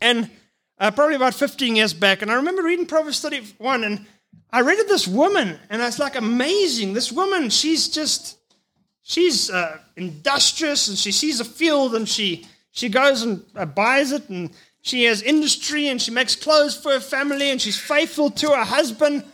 And 0.00 0.30
uh, 0.78 0.90
probably 0.90 1.16
about 1.16 1.34
15 1.34 1.76
years 1.76 1.94
back. 1.94 2.22
And 2.22 2.30
I 2.30 2.34
remember 2.34 2.62
reading 2.62 2.86
Proverbs 2.86 3.20
31 3.20 3.84
and 3.84 4.06
I 4.50 4.60
read 4.60 4.80
of 4.80 4.88
this 4.88 5.08
woman, 5.08 5.58
and 5.70 5.80
it's 5.80 5.98
like 5.98 6.16
amazing. 6.16 6.92
This 6.92 7.10
woman, 7.10 7.48
she's 7.48 7.88
just, 7.88 8.38
she's 9.02 9.50
uh, 9.50 9.78
industrious, 9.96 10.88
and 10.88 10.98
she 10.98 11.12
sees 11.12 11.40
a 11.40 11.44
field, 11.44 11.94
and 11.94 12.08
she 12.08 12.46
she 12.70 12.88
goes 12.88 13.22
and 13.22 13.44
uh, 13.54 13.66
buys 13.66 14.12
it, 14.12 14.28
and 14.28 14.50
she 14.82 15.04
has 15.04 15.22
industry, 15.22 15.88
and 15.88 16.00
she 16.00 16.10
makes 16.10 16.34
clothes 16.34 16.76
for 16.76 16.92
her 16.92 17.00
family, 17.00 17.50
and 17.50 17.60
she's 17.60 17.78
faithful 17.78 18.30
to 18.30 18.50
her 18.50 18.64
husband. 18.64 19.24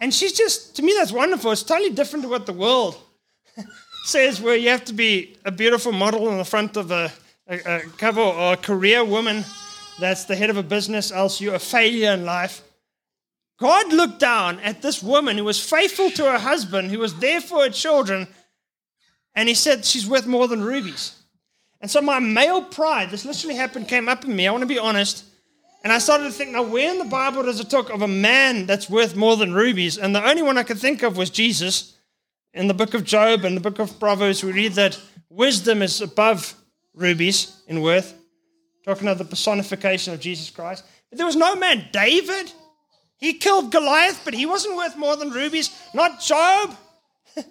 And 0.00 0.12
she's 0.12 0.32
just, 0.32 0.76
to 0.76 0.82
me, 0.82 0.92
that's 0.98 1.12
wonderful. 1.12 1.52
It's 1.52 1.62
totally 1.62 1.90
different 1.90 2.24
to 2.24 2.28
what 2.28 2.44
the 2.44 2.52
world 2.52 2.98
says, 4.04 4.40
where 4.40 4.56
you 4.56 4.68
have 4.70 4.84
to 4.86 4.92
be 4.92 5.36
a 5.44 5.52
beautiful 5.52 5.92
model 5.92 6.28
on 6.28 6.38
the 6.38 6.44
front 6.44 6.76
of 6.76 6.90
a, 6.90 7.12
a, 7.48 7.58
a 7.58 7.80
cover 7.98 8.20
or 8.20 8.54
a 8.54 8.56
career 8.56 9.04
woman 9.04 9.44
that's 10.00 10.24
the 10.24 10.34
head 10.34 10.50
of 10.50 10.56
a 10.56 10.62
business, 10.62 11.12
else 11.12 11.40
you're 11.40 11.54
a 11.54 11.60
failure 11.60 12.12
in 12.12 12.24
life. 12.24 12.62
God 13.62 13.92
looked 13.92 14.18
down 14.18 14.58
at 14.60 14.82
this 14.82 15.02
woman 15.02 15.38
who 15.38 15.44
was 15.44 15.64
faithful 15.64 16.10
to 16.10 16.24
her 16.24 16.38
husband, 16.38 16.90
who 16.90 16.98
was 16.98 17.14
there 17.14 17.40
for 17.40 17.62
her 17.62 17.70
children, 17.70 18.26
and 19.36 19.48
he 19.48 19.54
said, 19.54 19.84
She's 19.84 20.06
worth 20.06 20.26
more 20.26 20.48
than 20.48 20.64
rubies. 20.64 21.14
And 21.80 21.88
so 21.88 22.02
my 22.02 22.18
male 22.18 22.62
pride, 22.62 23.10
this 23.10 23.24
literally 23.24 23.54
happened, 23.54 23.86
came 23.86 24.08
up 24.08 24.24
in 24.24 24.34
me. 24.34 24.48
I 24.48 24.50
want 24.50 24.62
to 24.62 24.66
be 24.66 24.80
honest. 24.80 25.24
And 25.84 25.92
I 25.92 25.98
started 25.98 26.24
to 26.24 26.30
think, 26.32 26.50
now, 26.50 26.64
where 26.64 26.90
in 26.90 26.98
the 26.98 27.04
Bible 27.04 27.44
does 27.44 27.60
it 27.60 27.70
talk 27.70 27.88
of 27.90 28.02
a 28.02 28.08
man 28.08 28.66
that's 28.66 28.90
worth 28.90 29.14
more 29.14 29.36
than 29.36 29.54
rubies? 29.54 29.96
And 29.96 30.14
the 30.14 30.28
only 30.28 30.42
one 30.42 30.58
I 30.58 30.64
could 30.64 30.78
think 30.78 31.02
of 31.02 31.16
was 31.16 31.30
Jesus. 31.30 31.96
In 32.54 32.66
the 32.66 32.74
book 32.74 32.94
of 32.94 33.04
Job 33.04 33.44
and 33.44 33.56
the 33.56 33.60
book 33.60 33.78
of 33.78 33.98
Proverbs, 33.98 34.44
we 34.44 34.52
read 34.52 34.72
that 34.72 35.00
wisdom 35.30 35.82
is 35.82 36.00
above 36.00 36.54
rubies 36.94 37.62
in 37.68 37.80
worth, 37.80 38.14
talking 38.84 39.08
of 39.08 39.18
the 39.18 39.24
personification 39.24 40.12
of 40.12 40.20
Jesus 40.20 40.50
Christ. 40.50 40.84
But 41.10 41.18
there 41.18 41.26
was 41.26 41.36
no 41.36 41.54
man, 41.56 41.86
David. 41.92 42.52
He 43.22 43.34
killed 43.34 43.70
Goliath, 43.70 44.22
but 44.24 44.34
he 44.34 44.46
wasn't 44.46 44.74
worth 44.74 44.96
more 44.96 45.14
than 45.14 45.30
rubies. 45.30 45.70
Not 45.94 46.20
Job, 46.20 46.76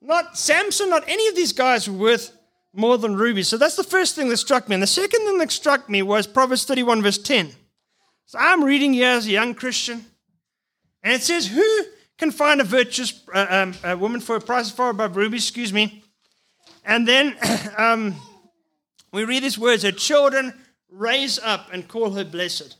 not 0.00 0.38
Samson, 0.38 0.88
not 0.88 1.02
any 1.08 1.26
of 1.26 1.34
these 1.34 1.52
guys 1.52 1.90
were 1.90 1.98
worth 1.98 2.30
more 2.72 2.96
than 2.96 3.16
rubies. 3.16 3.48
So 3.48 3.56
that's 3.56 3.74
the 3.74 3.82
first 3.82 4.14
thing 4.14 4.28
that 4.28 4.36
struck 4.36 4.68
me. 4.68 4.74
And 4.74 4.82
the 4.82 4.86
second 4.86 5.26
thing 5.26 5.38
that 5.38 5.50
struck 5.50 5.90
me 5.90 6.02
was 6.02 6.28
Proverbs 6.28 6.64
31, 6.64 7.02
verse 7.02 7.18
10. 7.18 7.50
So 8.26 8.38
I'm 8.40 8.62
reading 8.62 8.92
here 8.92 9.10
as 9.10 9.26
a 9.26 9.32
young 9.32 9.52
Christian, 9.54 10.06
and 11.02 11.12
it 11.12 11.24
says, 11.24 11.48
Who 11.48 11.84
can 12.16 12.30
find 12.30 12.60
a 12.60 12.64
virtuous 12.64 13.20
uh, 13.34 13.46
um, 13.50 13.74
a 13.82 13.96
woman 13.96 14.20
for 14.20 14.36
a 14.36 14.40
price 14.40 14.70
far 14.70 14.90
above 14.90 15.16
rubies? 15.16 15.42
Excuse 15.42 15.72
me. 15.72 16.04
And 16.84 17.06
then 17.06 17.36
um, 17.76 18.14
we 19.12 19.24
read 19.24 19.42
these 19.42 19.58
words 19.58 19.82
Her 19.82 19.90
children 19.90 20.54
raise 20.88 21.40
up 21.40 21.72
and 21.72 21.88
call 21.88 22.12
her 22.12 22.24
blessed. 22.24 22.76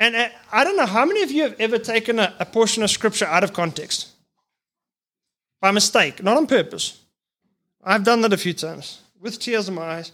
And 0.00 0.16
uh, 0.16 0.30
I 0.50 0.64
don't 0.64 0.76
know 0.76 0.86
how 0.86 1.04
many 1.04 1.22
of 1.22 1.30
you 1.30 1.42
have 1.42 1.60
ever 1.60 1.78
taken 1.78 2.18
a, 2.18 2.34
a 2.40 2.46
portion 2.46 2.82
of 2.82 2.90
scripture 2.90 3.26
out 3.26 3.44
of 3.44 3.52
context 3.52 4.08
by 5.60 5.70
mistake, 5.70 6.22
not 6.22 6.38
on 6.38 6.46
purpose. 6.46 6.98
I've 7.84 8.02
done 8.02 8.22
that 8.22 8.32
a 8.32 8.38
few 8.38 8.54
times 8.54 9.02
with 9.20 9.38
tears 9.38 9.68
in 9.68 9.74
my 9.74 9.82
eyes. 9.82 10.12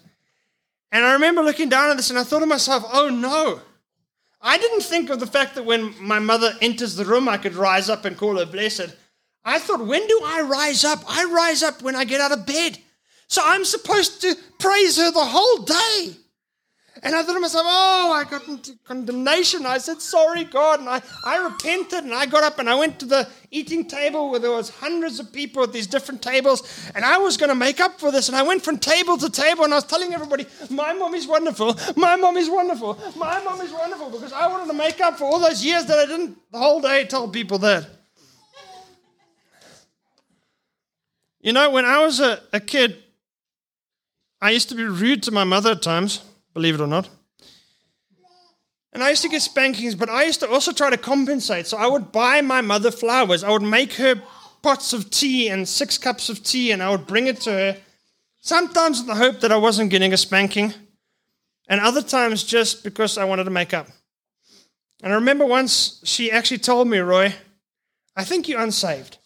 And 0.91 1.05
I 1.05 1.13
remember 1.13 1.43
looking 1.43 1.69
down 1.69 1.91
at 1.91 1.97
this 1.97 2.11
and 2.11 2.19
I 2.19 2.25
thought 2.25 2.41
to 2.41 2.47
myself, 2.47 2.85
oh 2.93 3.09
no. 3.09 3.61
I 4.43 4.59
didn't 4.59 4.83
think 4.83 5.09
of 5.09 5.21
the 5.21 5.27
fact 5.27 5.55
that 5.55 5.65
when 5.65 5.95
my 6.01 6.19
mother 6.19 6.53
enters 6.61 6.97
the 6.97 7.05
room, 7.05 7.29
I 7.29 7.39
could 7.39 7.55
rise 7.55 7.89
up 7.89 8.05
and 8.05 8.17
call 8.17 8.39
her 8.39 8.47
blessed. 8.47 8.95
I 9.45 9.61
thought, 9.61 9.87
when 9.87 10.07
do 10.07 10.21
I 10.25 10.41
rise 10.41 10.85
up? 10.85 11.01
I 11.09 11.25
rise 11.27 11.63
up 11.63 11.81
when 11.83 11.95
I 11.95 12.05
get 12.05 12.21
out 12.21 12.33
of 12.33 12.45
bed. 12.45 12.79
So 13.29 13.41
I'm 13.45 13.65
supposed 13.65 14.21
to 14.23 14.37
praise 14.59 14.99
her 14.99 15.11
the 15.13 15.25
whole 15.25 15.65
day. 15.65 16.17
And 17.03 17.15
I 17.15 17.23
thought 17.23 17.35
to 17.35 17.41
myself, 17.41 17.67
oh, 17.69 18.13
I 18.13 18.25
got 18.29 18.49
into 18.49 18.75
condemnation. 18.85 19.67
I 19.67 19.77
said, 19.79 20.01
sorry, 20.01 20.45
God. 20.45 20.81
And 20.81 20.89
I, 20.89 21.03
I 21.25 21.45
repented 21.45 22.05
and 22.05 22.15
I 22.15 22.25
got 22.25 22.43
up 22.43 22.59
and 22.59 22.71
I 22.71 22.75
went 22.75 22.99
to 23.01 23.07
the 23.07 23.29
eating 23.51 23.87
table 23.87 24.31
where 24.31 24.41
there 24.41 24.51
was 24.51 24.71
hundreds 24.71 25.21
of 25.21 25.31
people 25.31 25.63
at 25.63 25.73
these 25.73 25.87
different 25.87 26.23
tables. 26.23 26.91
And 26.95 27.05
I 27.05 27.19
was 27.19 27.37
going 27.37 27.51
to 27.51 27.55
make 27.55 27.81
up 27.81 28.01
for 28.01 28.11
this. 28.11 28.29
And 28.29 28.37
I 28.37 28.43
went 28.43 28.63
from 28.63 28.79
table 28.79 29.19
to 29.19 29.29
table 29.29 29.65
and 29.65 29.75
I 29.75 29.77
was 29.77 29.85
telling 29.85 30.15
everybody, 30.15 30.47
my 30.71 30.95
mom 30.95 31.15
is 31.15 31.27
wonderful. 31.27 31.77
My 31.97 32.17
mom 32.17 32.39
is 32.39 32.49
wonderful. 32.49 32.99
My 33.15 33.43
mom 33.45 33.61
is 33.61 33.73
wonderful. 33.73 34.11
Because 34.11 34.33
I 34.33 34.47
wanted 34.47 34.69
to 34.69 34.79
make 34.79 35.01
up 35.01 35.19
for 35.19 35.25
all 35.25 35.39
those 35.39 35.63
years 35.65 35.85
that 35.87 35.99
I 35.99 36.07
didn't 36.07 36.39
the 36.51 36.59
whole 36.59 36.81
day 36.81 37.05
tell 37.05 37.29
people 37.29 37.59
that. 37.59 37.87
You 41.41 41.53
know, 41.53 41.71
when 41.71 41.85
I 41.85 42.03
was 42.03 42.21
a, 42.21 42.41
a 42.55 42.59
kid, 42.59 42.97
I 44.41 44.51
used 44.51 44.71
to 44.71 44.75
be 44.75 44.85
rude 44.85 45.23
to 45.25 45.31
my 45.31 45.45
mother 45.45 45.73
at 45.73 45.83
times 45.83 46.23
believe 46.57 46.75
it 46.75 46.81
or 46.81 46.87
not. 46.87 47.07
And 48.95 49.05
I 49.05 49.11
used 49.11 49.21
to 49.21 49.29
get 49.29 49.43
spankings, 49.43 49.95
but 49.95 50.09
I 50.09 50.25
used 50.25 50.41
to 50.41 50.49
also 50.49 50.73
try 50.73 50.89
to 50.89 50.97
compensate. 50.97 51.67
So 51.67 51.77
I 51.77 51.87
would 51.87 52.13
buy 52.13 52.41
my 52.41 52.63
mother 52.63 52.91
flowers. 52.91 53.45
I 53.45 53.51
would 53.51 53.61
make 53.61 53.93
her 53.95 54.23
pots 54.63 54.95
of 54.95 55.11
tea 55.11 55.49
and 55.49 55.69
six 55.69 55.99
cups 55.99 56.31
of 56.31 56.43
tea, 56.43 56.71
and 56.71 56.83
I 56.83 56.89
would 56.89 57.07
bring 57.07 57.27
it 57.27 57.43
to 57.43 57.51
her. 57.53 57.77
Sometimes 58.41 59.01
with 59.01 59.09
the 59.09 59.17
hope 59.17 59.41
that 59.41 59.53
I 59.53 59.59
wasn't 59.59 59.91
getting 59.91 60.15
a 60.15 60.17
spanking, 60.17 60.73
and 61.69 61.79
other 61.79 62.01
times 62.01 62.43
just 62.43 62.83
because 62.83 63.19
I 63.19 63.25
wanted 63.25 63.45
to 63.45 63.51
make 63.51 63.75
up. 63.75 63.89
And 65.03 65.13
I 65.13 65.17
remember 65.17 65.45
once 65.45 66.01
she 66.05 66.33
actually 66.33 66.59
told 66.59 66.89
me, 66.89 66.99
Roy, 66.99 67.35
I 68.17 68.25
think 68.25 68.49
you're 68.49 68.63
unsaved. 68.63 69.19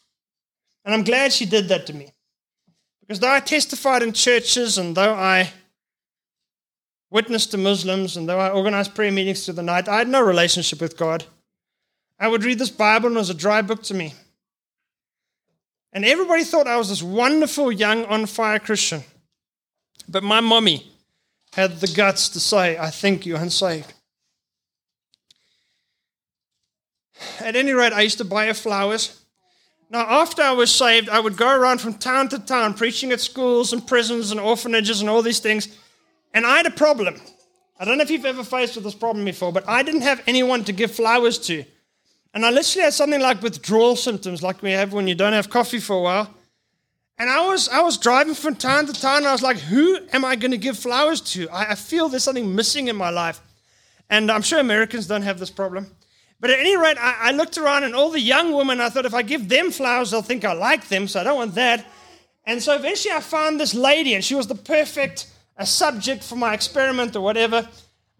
And 0.85 0.93
I'm 0.93 1.05
glad 1.05 1.33
she 1.33 1.47
did 1.47 1.69
that 1.69 1.87
to 1.87 1.93
me. 1.93 2.11
Because 3.03 3.21
though 3.21 3.33
I 3.33 3.39
testified 3.39 4.03
in 4.03 4.13
churches 4.15 4.79
and 4.79 4.97
though 4.97 5.15
I 5.15 5.53
witnessed 7.11 7.51
to 7.51 7.59
Muslims, 7.59 8.17
and 8.17 8.29
though 8.29 8.39
I 8.39 8.51
organized 8.51 8.95
prayer 8.95 9.13
meetings 9.13 9.45
through 9.45 9.55
the 9.55 9.63
night, 9.63 9.89
I 9.89 9.99
had 9.99 10.09
no 10.09 10.23
relationship 10.23 10.81
with 10.81 10.97
God. 10.97 11.25
I 12.19 12.29
would 12.29 12.45
read 12.45 12.59
this 12.59 12.71
Bible, 12.71 13.09
and 13.09 13.17
it 13.17 13.21
was 13.21 13.31
a 13.31 13.35
dry 13.35 13.63
book 13.63 13.83
to 13.85 13.95
me. 13.95 14.15
And 15.93 16.05
everybody 16.05 16.45
thought 16.45 16.69
I 16.69 16.77
was 16.77 16.89
this 16.89 17.03
wonderful, 17.03 17.73
young, 17.73 18.05
on 18.07 18.27
fire 18.27 18.61
Christian. 18.61 19.03
But 20.09 20.23
my 20.23 20.41
mommy 20.41 20.87
had 21.55 21.81
the 21.81 21.89
guts 21.89 22.29
to 22.31 22.41
say, 22.41 22.79
I 22.79 22.91
think 22.91 23.27
you're 23.27 23.41
unsaved. 23.41 23.93
At 27.41 27.57
any 27.57 27.73
rate, 27.73 27.93
I 27.93 28.03
used 28.03 28.19
to 28.19 28.25
buy 28.25 28.47
her 28.47 28.55
flowers. 28.55 29.21
Now, 29.91 30.07
after 30.09 30.43
I 30.43 30.53
was 30.53 30.73
saved, 30.73 31.09
I 31.09 31.19
would 31.19 31.37
go 31.37 31.51
around 31.51 31.81
from 31.81 31.95
town 31.95 32.29
to 32.29 32.39
town 32.39 32.75
preaching 32.75 33.11
at 33.11 33.21
schools 33.21 33.73
and 33.73 33.85
prisons 33.85 34.31
and 34.31 34.39
orphanages 34.39 35.01
and 35.01 35.11
all 35.11 35.23
these 35.23 35.41
things. 35.41 35.77
And 36.33 36.47
I 36.47 36.57
had 36.57 36.67
a 36.67 36.71
problem. 36.71 37.21
I 37.79 37.85
don't 37.85 37.97
know 37.97 38.03
if 38.03 38.11
you've 38.11 38.27
ever 38.27 38.45
faced 38.45 38.75
with 38.75 38.85
this 38.85 38.95
problem 38.95 39.25
before, 39.25 39.53
but 39.53 39.69
I 39.69 39.83
didn't 39.83 40.03
have 40.03 40.23
anyone 40.27 40.65
to 40.65 40.73
give 40.73 40.93
flowers 40.93 41.39
to. 41.47 41.65
And 42.33 42.45
I 42.45 42.51
literally 42.51 42.85
had 42.85 42.93
something 42.93 43.21
like 43.21 43.43
withdrawal 43.43 43.97
symptoms, 43.97 44.43
like 44.43 44.63
we 44.63 44.71
have 44.73 44.93
when 44.93 45.09
you 45.09 45.15
don't 45.15 45.33
have 45.33 45.51
coffee 45.51 45.81
for 45.81 45.97
a 45.97 46.01
while. 46.01 46.35
And 47.19 47.29
I 47.29 47.47
was, 47.47 47.69
I 47.69 47.81
was 47.81 47.99
driving 47.99 48.35
from 48.35 48.55
town 48.55 48.87
to 48.87 48.93
town, 48.93 49.19
and 49.19 49.27
I 49.27 49.33
was 49.33 49.43
like, 49.43 49.59
who 49.59 49.99
am 50.13 50.25
I 50.25 50.37
going 50.37 50.53
to 50.53 50.59
give 50.59 50.79
flowers 50.79 51.21
to? 51.33 51.49
I, 51.51 51.73
I 51.73 51.75
feel 51.75 52.09
there's 52.09 52.25
something 52.25 52.55
missing 52.55 52.89
in 52.89 52.97
my 52.97 53.11
life. 53.11 53.41
And 54.09 54.31
I'm 54.31 54.43
sure 54.43 54.59
Americans 54.59 55.07
don't 55.07 55.23
have 55.23 55.39
this 55.39 55.51
problem. 55.51 55.87
But 56.41 56.51
at 56.51 56.59
any 56.59 56.77
rate, 56.77 56.97
I, 56.99 57.17
I 57.21 57.31
looked 57.33 57.59
around, 57.59 57.85
and 57.85 57.95
all 57.95 58.11
the 58.11 58.21
young 58.21 58.55
women, 58.55 58.81
I 58.81 58.89
thought, 58.89 59.05
if 59.05 59.13
I 59.13 59.23
give 59.23 59.49
them 59.49 59.71
flowers, 59.71 60.11
they'll 60.11 60.23
think 60.23 60.45
I 60.45 60.53
like 60.53 60.89
them, 60.89 61.09
so 61.09 61.21
I 61.21 61.25
don't 61.25 61.37
want 61.37 61.55
that. 61.57 61.87
And 62.45 62.63
so 62.63 62.75
eventually 62.75 63.13
I 63.13 63.21
found 63.21 63.61
this 63.61 63.75
lady, 63.75 64.15
and 64.15 64.25
she 64.25 64.35
was 64.35 64.47
the 64.47 64.55
perfect 64.55 65.27
a 65.61 65.67
subject 65.67 66.25
for 66.25 66.37
my 66.37 66.55
experiment 66.55 67.15
or 67.15 67.21
whatever. 67.21 67.69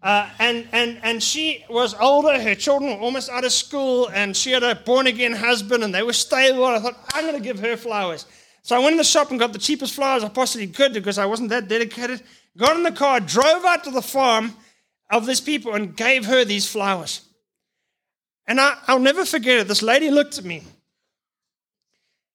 Uh, 0.03 0.29
and, 0.39 0.67
and, 0.71 0.99
and 1.03 1.21
she 1.21 1.65
was 1.69 1.93
older, 1.95 2.41
her 2.41 2.55
children 2.55 2.91
were 2.91 3.01
almost 3.01 3.29
out 3.29 3.43
of 3.43 3.51
school, 3.51 4.09
and 4.13 4.37
she 4.37 4.51
had 4.51 4.63
a 4.63 4.75
born 4.75 5.07
again 5.07 5.33
husband, 5.33 5.83
and 5.83 5.93
they 5.93 6.03
were 6.03 6.13
stable. 6.13 6.65
I 6.65 6.79
thought, 6.79 6.97
I'm 7.13 7.25
going 7.25 7.35
to 7.35 7.43
give 7.43 7.59
her 7.59 7.75
flowers. 7.75 8.25
So 8.63 8.75
I 8.75 8.79
went 8.79 8.91
in 8.91 8.97
the 8.97 9.03
shop 9.03 9.31
and 9.31 9.39
got 9.39 9.53
the 9.53 9.59
cheapest 9.59 9.93
flowers 9.93 10.23
I 10.23 10.29
possibly 10.29 10.67
could 10.67 10.93
because 10.93 11.17
I 11.17 11.25
wasn't 11.25 11.49
that 11.49 11.67
dedicated. 11.67 12.21
Got 12.57 12.77
in 12.77 12.83
the 12.83 12.91
car, 12.91 13.19
drove 13.19 13.65
out 13.65 13.83
to 13.85 13.91
the 13.91 14.01
farm 14.01 14.53
of 15.09 15.25
these 15.25 15.41
people, 15.41 15.73
and 15.73 15.95
gave 15.95 16.25
her 16.25 16.45
these 16.45 16.67
flowers. 16.67 17.21
And 18.47 18.61
I, 18.61 18.77
I'll 18.87 18.99
never 18.99 19.25
forget 19.25 19.59
it. 19.59 19.67
This 19.67 19.81
lady 19.81 20.11
looked 20.11 20.37
at 20.37 20.45
me 20.45 20.63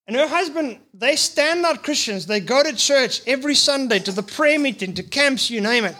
and 0.07 0.17
her 0.17 0.29
husband, 0.29 0.79
they 0.95 1.17
stand 1.17 1.65
out 1.65 1.83
Christians. 1.83 2.27
They 2.27 2.39
go 2.41 2.63
to 2.63 2.75
church 2.75 3.23
every 3.27 3.55
Sunday, 3.55 3.99
to 4.01 4.13
the 4.13 4.23
prayer 4.23 4.59
meeting, 4.59 4.95
to 4.95 5.03
camps, 5.03 5.51
you 5.51 5.61
name 5.61 5.85
it. 5.85 5.97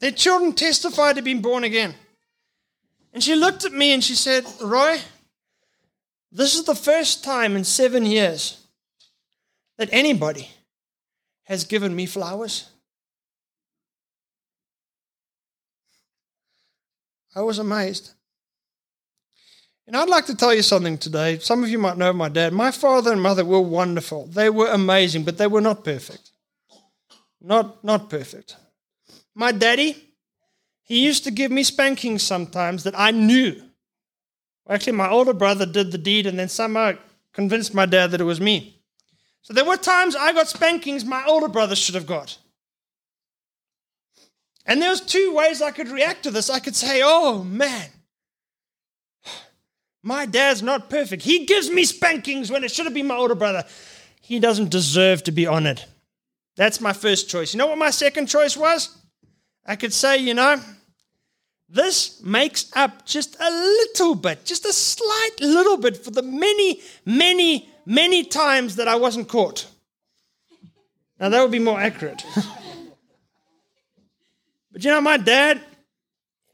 Their 0.00 0.12
children 0.12 0.52
testify 0.52 1.14
to 1.14 1.22
being 1.22 1.40
born 1.40 1.64
again. 1.64 1.94
And 3.14 3.22
she 3.22 3.34
looked 3.34 3.64
at 3.64 3.72
me 3.72 3.92
and 3.92 4.04
she 4.04 4.14
said, 4.14 4.44
Roy, 4.62 4.98
this 6.30 6.54
is 6.54 6.64
the 6.64 6.74
first 6.74 7.24
time 7.24 7.56
in 7.56 7.64
seven 7.64 8.04
years 8.04 8.66
that 9.78 9.88
anybody 9.90 10.50
has 11.44 11.64
given 11.64 11.96
me 11.96 12.04
flowers. 12.04 12.68
I 17.34 17.40
was 17.40 17.58
amazed. 17.58 18.12
And 19.88 19.96
I'd 19.96 20.10
like 20.10 20.26
to 20.26 20.36
tell 20.36 20.52
you 20.52 20.60
something 20.60 20.98
today. 20.98 21.38
Some 21.38 21.64
of 21.64 21.70
you 21.70 21.78
might 21.78 21.96
know 21.96 22.12
my 22.12 22.28
dad. 22.28 22.52
My 22.52 22.70
father 22.70 23.10
and 23.10 23.22
mother 23.22 23.42
were 23.42 23.62
wonderful. 23.62 24.26
They 24.26 24.50
were 24.50 24.68
amazing, 24.68 25.24
but 25.24 25.38
they 25.38 25.46
were 25.46 25.62
not 25.62 25.82
perfect. 25.82 26.30
Not, 27.40 27.82
not 27.82 28.10
perfect. 28.10 28.56
My 29.34 29.50
daddy, 29.50 29.96
he 30.82 31.02
used 31.02 31.24
to 31.24 31.30
give 31.30 31.50
me 31.50 31.62
spankings 31.62 32.22
sometimes 32.22 32.84
that 32.84 32.92
I 32.98 33.12
knew. 33.12 33.62
Actually, 34.68 34.92
my 34.92 35.08
older 35.08 35.32
brother 35.32 35.64
did 35.64 35.90
the 35.90 35.96
deed 35.96 36.26
and 36.26 36.38
then 36.38 36.50
somehow 36.50 36.92
convinced 37.32 37.72
my 37.72 37.86
dad 37.86 38.10
that 38.10 38.20
it 38.20 38.24
was 38.24 38.42
me. 38.42 38.82
So 39.40 39.54
there 39.54 39.64
were 39.64 39.78
times 39.78 40.14
I 40.14 40.34
got 40.34 40.48
spankings 40.48 41.06
my 41.06 41.24
older 41.24 41.48
brother 41.48 41.74
should 41.74 41.94
have 41.94 42.06
got. 42.06 42.36
And 44.66 44.82
there 44.82 44.90
was 44.90 45.00
two 45.00 45.32
ways 45.34 45.62
I 45.62 45.70
could 45.70 45.88
react 45.88 46.24
to 46.24 46.30
this. 46.30 46.50
I 46.50 46.58
could 46.58 46.76
say, 46.76 47.00
"Oh 47.02 47.42
man, 47.42 47.88
My 50.02 50.26
dad's 50.26 50.62
not 50.62 50.90
perfect. 50.90 51.22
He 51.22 51.44
gives 51.44 51.70
me 51.70 51.84
spankings 51.84 52.50
when 52.50 52.64
it 52.64 52.70
should 52.70 52.86
have 52.86 52.94
been 52.94 53.06
my 53.06 53.16
older 53.16 53.34
brother. 53.34 53.64
He 54.20 54.38
doesn't 54.38 54.70
deserve 54.70 55.24
to 55.24 55.32
be 55.32 55.46
honored. 55.46 55.82
That's 56.56 56.80
my 56.80 56.92
first 56.92 57.28
choice. 57.28 57.54
You 57.54 57.58
know 57.58 57.66
what 57.66 57.78
my 57.78 57.90
second 57.90 58.26
choice 58.26 58.56
was? 58.56 58.96
I 59.64 59.76
could 59.76 59.92
say, 59.92 60.18
you 60.18 60.34
know, 60.34 60.60
this 61.68 62.22
makes 62.22 62.70
up 62.74 63.04
just 63.04 63.36
a 63.40 63.50
little 63.50 64.14
bit, 64.14 64.44
just 64.44 64.64
a 64.64 64.72
slight 64.72 65.40
little 65.40 65.76
bit 65.76 65.96
for 65.96 66.10
the 66.10 66.22
many, 66.22 66.80
many, 67.04 67.68
many 67.84 68.24
times 68.24 68.76
that 68.76 68.88
I 68.88 68.96
wasn't 68.96 69.28
caught. 69.28 69.66
Now, 71.20 71.28
that 71.28 71.42
would 71.42 71.50
be 71.50 71.58
more 71.58 71.78
accurate. 71.78 72.24
but 74.72 74.84
you 74.84 74.90
know, 74.90 75.00
my 75.00 75.16
dad, 75.16 75.60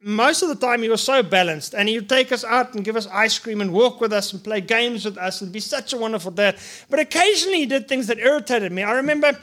most 0.05 0.43
of 0.43 0.51
the 0.51 0.55
time, 0.55 0.83
he 0.83 0.91
was 0.91 1.03
so 1.03 1.23
balanced, 1.23 1.75
and 1.75 1.89
he 1.89 1.99
would 1.99 2.11
take 2.11 2.31
us 2.31 2.45
out 2.45 2.75
and 2.75 2.85
give 2.85 2.95
us 2.95 3.07
ice 3.07 3.39
cream 3.39 3.63
and 3.63 3.73
walk 3.73 4.03
with 4.03 4.13
us 4.13 4.35
and 4.35 4.45
play 4.45 4.61
games 4.61 5.07
with 5.07 5.17
us 5.17 5.41
and 5.41 5.51
be 5.51 5.61
such 5.61 5.95
a 5.95 5.97
wonderful 5.97 6.31
dad. 6.31 6.59
But 6.91 7.01
occasionally, 7.01 7.61
he 7.61 7.67
did 7.67 7.89
things 7.89 8.07
that 8.09 8.19
irritated 8.19 8.71
me. 8.71 8.83
I 8.83 8.93
remember 8.93 9.39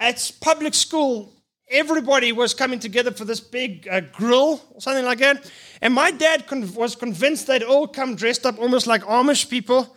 at 0.00 0.32
public 0.40 0.74
school, 0.74 1.32
everybody 1.70 2.32
was 2.32 2.52
coming 2.52 2.80
together 2.80 3.12
for 3.12 3.24
this 3.24 3.38
big 3.38 3.86
uh, 3.88 4.00
grill 4.00 4.60
or 4.72 4.80
something 4.80 5.04
like 5.04 5.18
that. 5.18 5.48
And 5.80 5.94
my 5.94 6.10
dad 6.10 6.48
con- 6.48 6.74
was 6.74 6.96
convinced 6.96 7.46
they'd 7.46 7.62
all 7.62 7.86
come 7.86 8.16
dressed 8.16 8.44
up 8.44 8.58
almost 8.58 8.88
like 8.88 9.02
Amish 9.02 9.48
people, 9.48 9.96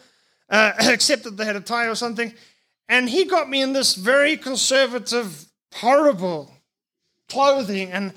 uh, 0.49 0.73
except 0.81 1.23
that 1.23 1.35
they 1.35 1.45
had 1.45 1.55
a 1.55 1.61
tie 1.61 1.87
or 1.87 1.95
something. 1.95 2.31
And 2.87 3.09
he 3.09 3.25
got 3.25 3.49
me 3.49 3.63
in 3.63 3.73
this 3.73 3.95
very 3.95 4.37
conservative, 4.37 5.45
horrible 5.73 6.51
clothing. 7.27 7.91
And 7.91 8.13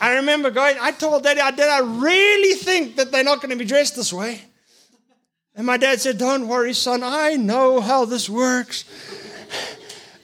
I 0.00 0.14
remember 0.14 0.50
going, 0.50 0.76
I 0.80 0.90
told 0.90 1.22
Daddy, 1.22 1.40
I 1.40 1.50
did 1.50 1.68
I 1.68 1.80
really 1.80 2.54
think 2.54 2.96
that 2.96 3.12
they're 3.12 3.24
not 3.24 3.40
going 3.40 3.50
to 3.50 3.56
be 3.56 3.64
dressed 3.64 3.96
this 3.96 4.12
way. 4.12 4.40
And 5.54 5.66
my 5.66 5.76
dad 5.76 6.00
said, 6.00 6.18
Don't 6.18 6.48
worry, 6.48 6.72
son, 6.72 7.02
I 7.04 7.34
know 7.36 7.80
how 7.80 8.04
this 8.04 8.28
works. 8.28 8.84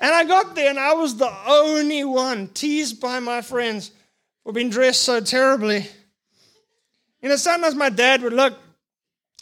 And 0.00 0.14
I 0.14 0.24
got 0.24 0.54
there 0.54 0.70
and 0.70 0.78
I 0.78 0.94
was 0.94 1.16
the 1.16 1.32
only 1.46 2.04
one 2.04 2.48
teased 2.48 3.00
by 3.00 3.20
my 3.20 3.42
friends 3.42 3.92
for 4.42 4.52
being 4.52 4.70
dressed 4.70 5.02
so 5.02 5.20
terribly. 5.20 5.86
You 7.22 7.28
know, 7.28 7.36
sometimes 7.36 7.74
my 7.74 7.90
dad 7.90 8.22
would 8.22 8.32
look, 8.32 8.58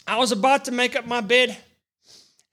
I 0.05 0.17
was 0.17 0.33
about 0.33 0.65
to 0.65 0.71
make 0.71 0.97
up 0.97 1.07
my 1.07 1.21
bed. 1.21 1.57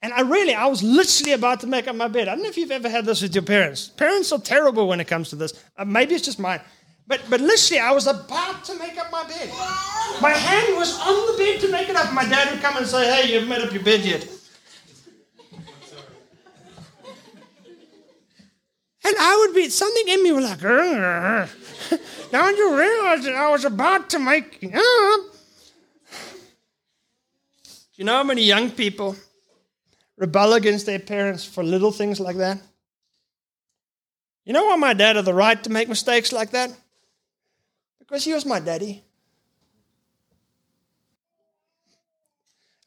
And 0.01 0.13
I 0.13 0.21
really, 0.21 0.53
I 0.53 0.67
was 0.67 0.81
literally 0.81 1.33
about 1.33 1.59
to 1.61 1.67
make 1.67 1.87
up 1.87 1.95
my 1.95 2.07
bed. 2.07 2.27
I 2.27 2.35
don't 2.35 2.43
know 2.43 2.49
if 2.49 2.57
you've 2.57 2.71
ever 2.71 2.87
had 2.87 3.05
this 3.05 3.21
with 3.21 3.35
your 3.35 3.43
parents. 3.43 3.89
Parents 3.89 4.31
are 4.31 4.39
terrible 4.39 4.87
when 4.87 4.99
it 5.01 5.07
comes 5.07 5.29
to 5.31 5.35
this. 5.35 5.61
Uh, 5.75 5.83
maybe 5.83 6.15
it's 6.15 6.23
just 6.23 6.39
mine. 6.39 6.61
But, 7.07 7.21
but 7.29 7.39
literally, 7.39 7.79
I 7.79 7.91
was 7.91 8.05
about 8.05 8.65
to 8.65 8.77
make 8.77 8.97
up 8.97 9.09
my 9.11 9.23
bed. 9.23 9.49
My 10.21 10.31
hand 10.31 10.75
was 10.75 10.99
on 10.99 11.31
the 11.31 11.37
bed 11.37 11.61
to 11.61 11.71
make 11.71 11.87
it 11.87 11.95
up. 11.95 12.13
My 12.13 12.27
dad 12.27 12.51
would 12.51 12.61
come 12.61 12.75
and 12.75 12.85
say, 12.85 13.05
Hey, 13.05 13.29
you 13.29 13.35
haven't 13.35 13.49
made 13.49 13.61
up 13.61 13.71
your 13.71 13.83
bed 13.83 14.01
yet. 14.01 14.27
And 19.05 19.15
I 19.17 19.37
would 19.37 19.55
be, 19.55 19.69
something 19.69 20.07
in 20.09 20.21
me 20.21 20.33
was 20.33 20.43
like, 20.43 20.61
now 22.33 22.49
you 22.49 22.77
realize 22.77 23.23
that 23.23 23.35
I 23.35 23.49
was 23.49 23.63
about 23.63 24.09
to 24.09 24.19
make 24.19 24.61
up. 24.65 25.21
Do 27.63 27.95
you 27.95 28.03
know 28.03 28.17
how 28.17 28.23
many 28.23 28.43
young 28.43 28.69
people 28.69 29.15
rebel 30.17 30.55
against 30.55 30.85
their 30.85 30.99
parents 30.99 31.45
for 31.45 31.63
little 31.63 31.93
things 31.93 32.19
like 32.19 32.35
that? 32.35 32.59
You 34.43 34.51
know 34.51 34.65
why 34.65 34.75
my 34.75 34.93
dad 34.93 35.15
had 35.15 35.23
the 35.23 35.33
right 35.33 35.63
to 35.63 35.69
make 35.69 35.87
mistakes 35.87 36.33
like 36.33 36.51
that? 36.51 36.71
Because 38.07 38.23
he 38.23 38.33
was 38.33 38.45
my 38.45 38.59
daddy. 38.59 39.03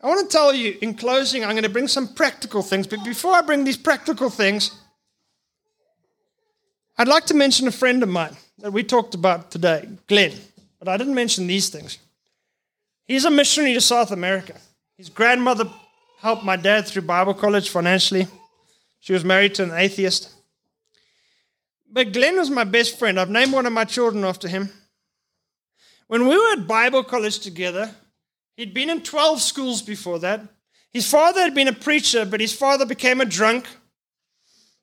I 0.03 0.07
want 0.07 0.31
to 0.31 0.35
tell 0.35 0.55
you 0.55 0.79
in 0.81 0.95
closing, 0.95 1.45
I'm 1.45 1.51
going 1.51 1.63
to 1.63 1.69
bring 1.69 1.89
some 1.89 2.09
practical 2.09 2.63
things, 2.63 2.87
but 2.87 3.05
before 3.05 3.35
I 3.35 3.43
bring 3.43 3.65
these 3.65 3.77
practical 3.77 4.31
things, 4.31 4.71
I'd 6.97 7.09
like 7.09 7.27
to 7.27 7.35
mention 7.35 7.69
a 7.69 7.73
friend 7.73 8.03
of 8.03 8.09
mine 8.09 8.35
that 8.59 8.73
we 8.73 8.83
talked 8.83 9.15
about 9.15 9.51
today, 9.51 9.89
Glenn, 10.07 10.33
but 10.79 10.89
I 10.89 10.97
didn't 10.97 11.15
mention 11.15 11.47
these 11.47 11.69
things. 11.69 11.99
He's 13.05 13.27
a 13.27 13.31
missionary 13.31 13.75
to 13.75 13.81
South 13.81 14.11
America. 14.11 14.55
His 14.97 15.11
grandmother 15.11 15.65
helped 16.21 16.45
my 16.45 16.57
dad 16.57 16.87
through 16.87 17.03
Bible 17.03 17.35
college 17.35 17.69
financially. 17.69 18.27
She 19.01 19.13
was 19.13 19.25
married 19.25 19.55
to 19.57 19.65
an 19.65 19.73
atheist. 19.73 20.31
But 21.91 22.13
Glenn 22.13 22.37
was 22.37 22.51
my 22.51 22.65
best 22.65 22.99
friend. 22.99 23.19
I've 23.19 23.31
named 23.31 23.53
one 23.53 23.67
of 23.67 23.73
my 23.73 23.85
children 23.85 24.25
after 24.25 24.49
him. 24.49 24.71
When 26.11 26.27
we 26.27 26.37
were 26.37 26.55
at 26.55 26.67
Bible 26.67 27.05
college 27.05 27.39
together, 27.39 27.95
he'd 28.57 28.75
been 28.75 28.91
in 28.91 29.01
12 29.01 29.41
schools 29.41 29.81
before 29.81 30.19
that. 30.19 30.43
His 30.93 31.09
father 31.09 31.41
had 31.41 31.55
been 31.55 31.69
a 31.69 31.73
preacher, 31.73 32.25
but 32.25 32.41
his 32.41 32.53
father 32.53 32.85
became 32.85 33.21
a 33.21 33.25
drunk, 33.25 33.69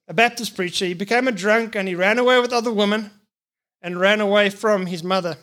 a 0.08 0.14
Baptist 0.14 0.56
preacher. 0.56 0.86
He 0.86 0.94
became 0.94 1.28
a 1.28 1.34
drunk 1.34 1.76
and 1.76 1.86
he 1.86 1.96
ran 1.96 2.18
away 2.18 2.40
with 2.40 2.54
other 2.54 2.72
women 2.72 3.12
and 3.82 4.00
ran 4.00 4.22
away 4.22 4.50
from 4.50 4.86
his 4.86 5.04
mother. 5.04 5.36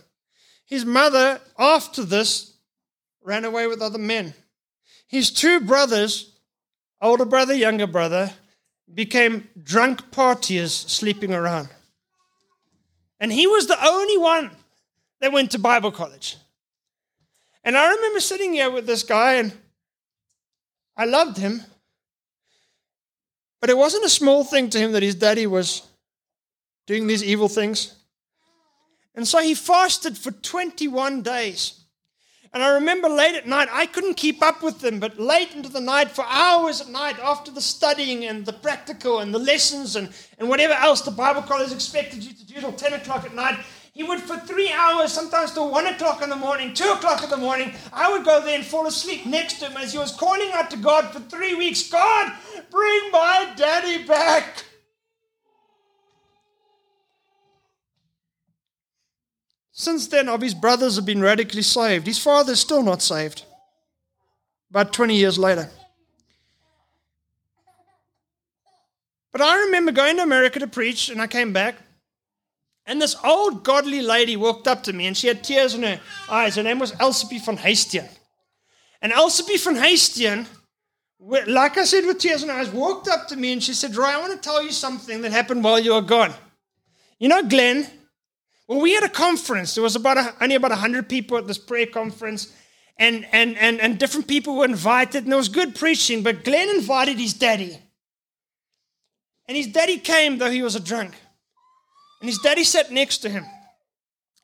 His 0.65 0.87
mother, 0.87 1.39
after 1.59 2.03
this, 2.03 2.55
ran 3.23 3.45
away 3.45 3.67
with 3.67 3.83
other 3.83 3.99
men. 3.99 4.33
His 5.07 5.31
two 5.31 5.61
brothers, 5.61 6.39
older 7.03 7.27
brother, 7.27 7.53
younger 7.53 7.87
brother, 7.87 8.33
became 8.95 9.51
drunk 9.63 10.11
partiers 10.13 10.71
sleeping 10.89 11.35
around. 11.35 11.69
And 13.21 13.31
he 13.31 13.47
was 13.47 13.67
the 13.67 13.87
only 13.87 14.17
one 14.17 14.51
that 15.25 15.33
went 15.33 15.53
to 15.53 15.59
Bible 15.59 15.91
college. 15.91 16.37
And 17.65 17.79
I 17.79 17.95
remember 17.95 18.21
sitting 18.21 18.53
here 18.53 18.71
with 18.71 18.87
this 18.87 19.03
guy, 19.03 19.37
and 19.37 19.55
I 20.99 21.07
loved 21.07 21.39
him. 21.39 21.63
But 23.59 23.71
it 23.71 23.79
wasn't 23.79 24.05
a 24.05 24.11
small 24.11 24.45
thing 24.45 24.69
to 24.69 24.79
him 24.79 24.93
that 24.93 25.03
his 25.03 25.15
daddy 25.15 25.47
was 25.47 25.89
doing 26.87 27.07
these 27.07 27.25
evil 27.25 27.49
things. 27.49 27.95
And 29.15 29.27
so 29.27 29.39
he 29.41 29.55
fasted 29.55 30.19
for 30.19 30.31
21 30.31 31.23
days. 31.23 31.81
And 32.53 32.63
I 32.63 32.75
remember 32.75 33.09
late 33.09 33.35
at 33.35 33.47
night, 33.47 33.69
I 33.73 33.87
couldn't 33.87 34.19
keep 34.19 34.43
up 34.43 34.63
with 34.63 34.81
them, 34.81 35.01
but 35.01 35.19
late 35.19 35.55
into 35.55 35.71
the 35.71 35.81
night, 35.81 36.11
for 36.11 36.27
hours 36.29 36.83
at 36.83 36.91
night, 36.91 37.19
after 37.19 37.51
the 37.51 37.63
studying 37.63 38.27
and 38.27 38.45
the 38.45 38.53
practical 38.53 39.21
and 39.21 39.33
the 39.33 39.39
lessons 39.39 39.97
and, 39.97 40.11
and 40.39 40.51
whatever 40.51 40.75
else 40.75 41.01
the 41.01 41.11
Bible 41.11 41.41
college 41.41 41.73
expected 41.73 42.23
you 42.23 42.35
to 42.35 42.47
do 42.47 42.61
till 42.61 42.73
10 42.73 42.93
o'clock 42.93 43.25
at 43.25 43.35
night, 43.35 43.59
he 43.95 44.03
would, 44.03 44.19
for 44.21 44.37
three 44.37 44.73
hours, 44.73 45.13
sometimes 45.13 45.53
till 45.53 45.71
one 45.71 45.87
o'clock 45.87 46.21
in 46.21 46.29
the 46.29 46.35
morning, 46.35 46.75
two 46.75 46.89
o'clock 46.89 47.23
in 47.23 47.31
the 47.31 47.37
morning, 47.37 47.73
I 47.93 48.11
would 48.11 48.25
go 48.25 48.41
there 48.41 48.57
and 48.57 48.67
fall 48.67 48.89
asleep 48.89 49.25
next 49.25 49.61
to 49.61 49.67
him 49.67 49.77
as 49.77 49.93
he 49.93 49.99
was 49.99 50.11
calling 50.11 50.51
out 50.53 50.69
to 50.73 50.77
God 50.77 51.13
for 51.13 51.21
three 51.21 51.55
weeks 51.55 51.89
God, 51.89 52.33
bring 52.73 53.11
my 53.13 53.55
daddy 53.57 54.05
back. 54.05 54.65
Since 59.71 60.09
then, 60.09 60.29
of 60.29 60.41
his 60.41 60.55
brothers 60.55 60.97
have 60.97 61.07
been 61.07 61.23
radically 61.23 61.63
saved. 61.63 62.09
His 62.09 62.19
father 62.19 62.55
is 62.55 62.61
still 62.61 62.83
not 62.83 63.01
saved. 63.01 63.45
About 64.71 64.93
20 64.93 65.15
years 65.15 65.39
later. 65.39 65.71
But 69.31 69.41
I 69.41 69.57
remember 69.67 69.93
going 69.93 70.17
to 70.17 70.25
America 70.25 70.59
to 70.59 70.67
preach, 70.67 71.11
and 71.11 71.23
I 71.23 71.29
came 71.29 71.53
back. 71.53 71.77
And 72.87 73.01
this 73.01 73.17
old 73.25 73.65
godly 73.65 74.03
lady 74.03 74.37
walked 74.37 74.69
up 74.69 74.83
to 74.85 74.93
me 74.93 75.07
and 75.07 75.17
she 75.17 75.27
had 75.27 75.43
tears 75.43 75.75
in 75.75 75.83
her 75.83 76.01
eyes. 76.29 76.57
Her 76.57 76.63
name 76.63 76.79
was 76.79 76.93
Elsipie 76.93 77.45
van 77.45 77.57
Heistien. 77.57 78.09
And 79.01 79.13
Elsipie 79.13 79.63
van 79.63 79.77
Heistien, 79.77 80.47
like 81.19 81.79
I 81.79 81.85
said 81.85 82.05
with 82.05 82.19
tears 82.19 82.43
in 82.43 82.51
her 82.51 82.55
eyes, 82.55 82.71
walked 82.71 83.09
up 83.09 83.29
to 83.29 83.37
me 83.37 83.53
and 83.53 83.63
she 83.63 83.73
said, 83.73 83.97
Roy, 83.97 84.07
I 84.07 84.19
want 84.19 84.33
to 84.33 84.39
tell 84.39 84.63
you 84.63 84.73
something 84.73 85.23
that 85.23 85.33
happened 85.33 85.65
while 85.65 85.79
you 85.79 85.95
were 85.95 86.03
gone. 86.03 86.35
You 87.19 87.29
know, 87.29 87.43
Glenn, 87.43 87.87
well, 88.67 88.81
we 88.81 88.93
had 88.93 89.05
a 89.05 89.09
conference. 89.09 89.75
There 89.75 89.83
was 89.83 89.97
about 89.97 90.19
a, 90.19 90.35
only 90.41 90.55
about 90.55 90.71
100 90.71 91.09
people 91.09 91.39
at 91.39 91.47
this 91.47 91.59
prayer 91.59 91.87
conference. 91.87 92.53
And, 92.99 93.27
and, 93.33 93.57
and, 93.57 93.81
and 93.81 93.99
different 93.99 94.29
people 94.29 94.57
were 94.57 94.65
invited, 94.65 95.25
and 95.25 95.33
there 95.33 95.37
was 95.37 95.49
good 95.49 95.75
preaching. 95.75 96.23
But 96.23 96.45
Glenn 96.45 96.69
invited 96.71 97.19
his 97.19 97.35
daddy. 97.35 97.79
And 99.47 99.57
his 99.57 99.67
daddy 99.67 99.99
came, 99.99 100.39
though 100.39 100.51
he 100.51 100.63
was 100.63 100.77
a 100.77 100.81
drunk. 100.81 101.15
And 102.25 102.31
his 102.31 102.39
daddy 102.39 102.65
sat 102.65 102.91
next 102.91 103.19
to 103.19 103.29
him. 103.29 103.45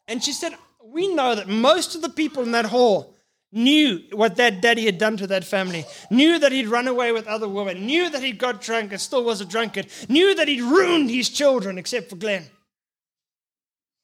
And 0.06 0.22
she 0.22 0.32
said, 0.32 0.52
We 0.84 1.14
know 1.14 1.34
that 1.34 1.48
most 1.48 1.94
of 1.94 2.02
the 2.02 2.10
people 2.10 2.42
in 2.42 2.52
that 2.52 2.66
hall 2.66 3.14
knew 3.52 4.02
what 4.12 4.36
that 4.36 4.60
daddy 4.60 4.84
had 4.84 4.98
done 4.98 5.16
to 5.16 5.26
that 5.28 5.46
family, 5.46 5.86
knew 6.10 6.38
that 6.40 6.52
he'd 6.52 6.68
run 6.68 6.88
away 6.88 7.10
with 7.10 7.26
other 7.26 7.48
women, 7.48 7.86
knew 7.86 8.10
that 8.10 8.22
he'd 8.22 8.36
got 8.36 8.60
drunk 8.60 8.92
and 8.92 9.00
still 9.00 9.24
was 9.24 9.40
a 9.40 9.46
drunkard, 9.46 9.86
knew 10.10 10.34
that 10.34 10.46
he'd 10.46 10.60
ruined 10.60 11.08
his 11.08 11.30
children, 11.30 11.78
except 11.78 12.10
for 12.10 12.16
Glenn. 12.16 12.44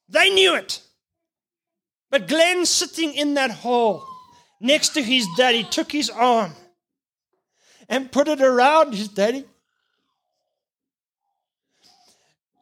They 0.09 0.31
knew 0.31 0.55
it. 0.55 0.81
But 2.09 2.27
Glenn, 2.27 2.65
sitting 2.65 3.13
in 3.13 3.35
that 3.35 3.51
hall 3.51 4.07
next 4.59 4.95
to 4.95 5.03
his 5.03 5.27
daddy, 5.37 5.63
took 5.63 5.91
his 5.91 6.09
arm 6.09 6.53
and 7.87 8.11
put 8.11 8.27
it 8.27 8.41
around 8.41 8.95
his 8.95 9.07
daddy 9.07 9.45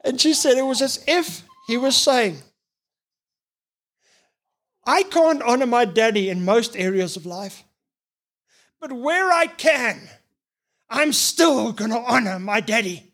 And 0.06 0.22
she 0.22 0.36
said 0.36 0.56
it 0.56 0.62
was 0.62 0.84
as 0.84 1.04
if 1.08 1.42
he 1.68 1.78
was 1.78 1.96
saying, 1.96 2.38
I 4.86 5.02
can't 5.02 5.42
honor 5.42 5.66
my 5.66 5.84
daddy 5.86 6.30
in 6.30 6.46
most 6.46 6.78
areas 6.78 7.18
of 7.18 7.26
life. 7.26 7.64
but 8.80 8.92
where 8.94 9.32
I 9.32 9.48
can, 9.48 10.00
I'm 10.92 11.12
still 11.12 11.72
going 11.72 11.90
to 11.90 11.98
honor 11.98 12.38
my 12.38 12.60
daddy. 12.60 13.12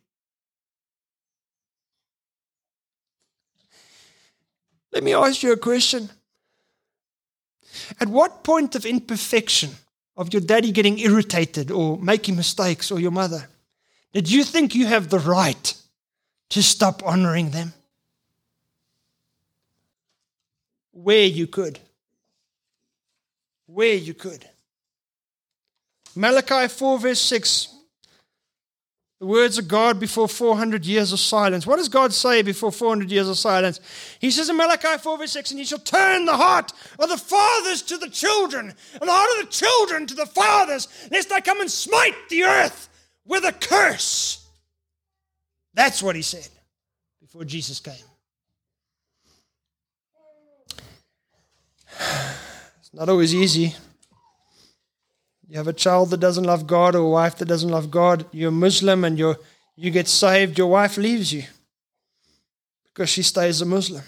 Let 4.91 5.03
me 5.03 5.13
ask 5.13 5.41
you 5.43 5.53
a 5.53 5.57
question. 5.57 6.09
At 8.01 8.09
what 8.09 8.43
point 8.43 8.75
of 8.75 8.85
imperfection, 8.85 9.69
of 10.17 10.33
your 10.33 10.41
daddy 10.41 10.73
getting 10.73 10.99
irritated 10.99 11.71
or 11.71 11.97
making 11.97 12.35
mistakes, 12.35 12.91
or 12.91 12.99
your 12.99 13.11
mother, 13.11 13.47
did 14.11 14.29
you 14.29 14.43
think 14.43 14.75
you 14.75 14.87
have 14.87 15.09
the 15.09 15.19
right 15.19 15.80
to 16.51 16.63
stop 16.63 17.03
honoring 17.05 17.51
them? 17.51 17.73
Where 20.93 21.25
you 21.25 21.47
could. 21.47 21.79
Where 23.65 23.95
you 23.95 24.13
could. 24.13 24.47
Malachi 26.15 26.67
4, 26.67 26.99
verse 26.99 27.19
6 27.19 27.71
the 29.21 29.27
words 29.27 29.59
of 29.59 29.67
God 29.67 29.99
before 29.99 30.27
400 30.27 30.83
years 30.83 31.13
of 31.13 31.19
silence. 31.19 31.67
What 31.67 31.75
does 31.75 31.89
God 31.89 32.11
say 32.11 32.41
before 32.41 32.71
400 32.71 33.11
years 33.11 33.29
of 33.29 33.37
silence? 33.37 33.79
He 34.17 34.31
says 34.31 34.49
in 34.49 34.57
Malachi 34.57 34.97
4 34.97 35.15
verse 35.19 35.31
6, 35.31 35.51
and 35.51 35.59
he 35.59 35.65
shall 35.65 35.77
turn 35.77 36.25
the 36.25 36.35
heart 36.35 36.73
of 36.97 37.07
the 37.07 37.17
fathers 37.17 37.83
to 37.83 37.97
the 37.97 38.09
children, 38.09 38.73
and 38.93 39.01
the 39.07 39.13
heart 39.13 39.29
of 39.37 39.45
the 39.45 39.51
children 39.51 40.07
to 40.07 40.15
the 40.15 40.25
fathers, 40.25 40.87
lest 41.11 41.31
I 41.31 41.39
come 41.39 41.61
and 41.61 41.69
smite 41.69 42.15
the 42.29 42.45
earth 42.45 42.89
with 43.23 43.45
a 43.45 43.51
curse. 43.51 44.40
That's 45.73 46.03
what 46.03 46.15
he 46.15 46.21
said 46.21 46.47
before 47.19 47.45
Jesus 47.45 47.79
came. 47.79 47.93
It's 52.79 52.93
not 52.93 53.09
always 53.09 53.33
easy. 53.33 53.75
You 55.47 55.57
have 55.57 55.67
a 55.67 55.73
child 55.73 56.09
that 56.09 56.19
doesn't 56.19 56.43
love 56.43 56.67
God 56.67 56.95
or 56.95 56.99
a 56.99 57.09
wife 57.09 57.37
that 57.37 57.47
doesn't 57.47 57.69
love 57.69 57.91
God. 57.91 58.25
You're 58.31 58.51
Muslim 58.51 59.05
and 59.05 59.17
you're, 59.17 59.37
you 59.75 59.91
get 59.91 60.07
saved, 60.07 60.57
your 60.57 60.67
wife 60.67 60.97
leaves 60.97 61.31
you 61.31 61.43
because 62.85 63.09
she 63.09 63.23
stays 63.23 63.61
a 63.61 63.65
Muslim. 63.65 64.03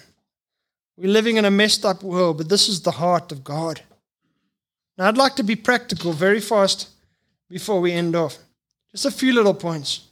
We're 0.96 1.10
living 1.10 1.36
in 1.36 1.44
a 1.44 1.50
messed 1.50 1.84
up 1.84 2.02
world, 2.02 2.38
but 2.38 2.48
this 2.48 2.68
is 2.68 2.82
the 2.82 2.92
heart 2.92 3.32
of 3.32 3.42
God. 3.42 3.80
Now, 4.96 5.08
I'd 5.08 5.16
like 5.16 5.36
to 5.36 5.42
be 5.42 5.56
practical 5.56 6.12
very 6.12 6.40
fast 6.40 6.88
before 7.50 7.80
we 7.80 7.92
end 7.92 8.14
off. 8.14 8.38
Just 8.92 9.06
a 9.06 9.10
few 9.10 9.32
little 9.32 9.54
points. 9.54 10.08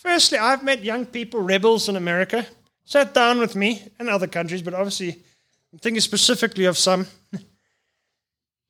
Firstly, 0.00 0.38
I've 0.38 0.64
met 0.64 0.82
young 0.82 1.04
people, 1.04 1.42
rebels 1.42 1.86
in 1.86 1.94
America, 1.94 2.46
sat 2.86 3.12
down 3.12 3.38
with 3.38 3.54
me 3.54 3.82
and 3.98 4.08
other 4.08 4.26
countries, 4.26 4.62
but 4.62 4.72
obviously 4.72 5.10
I'm 5.70 5.78
thinking 5.78 6.00
specifically 6.00 6.64
of 6.64 6.78
some. 6.78 7.06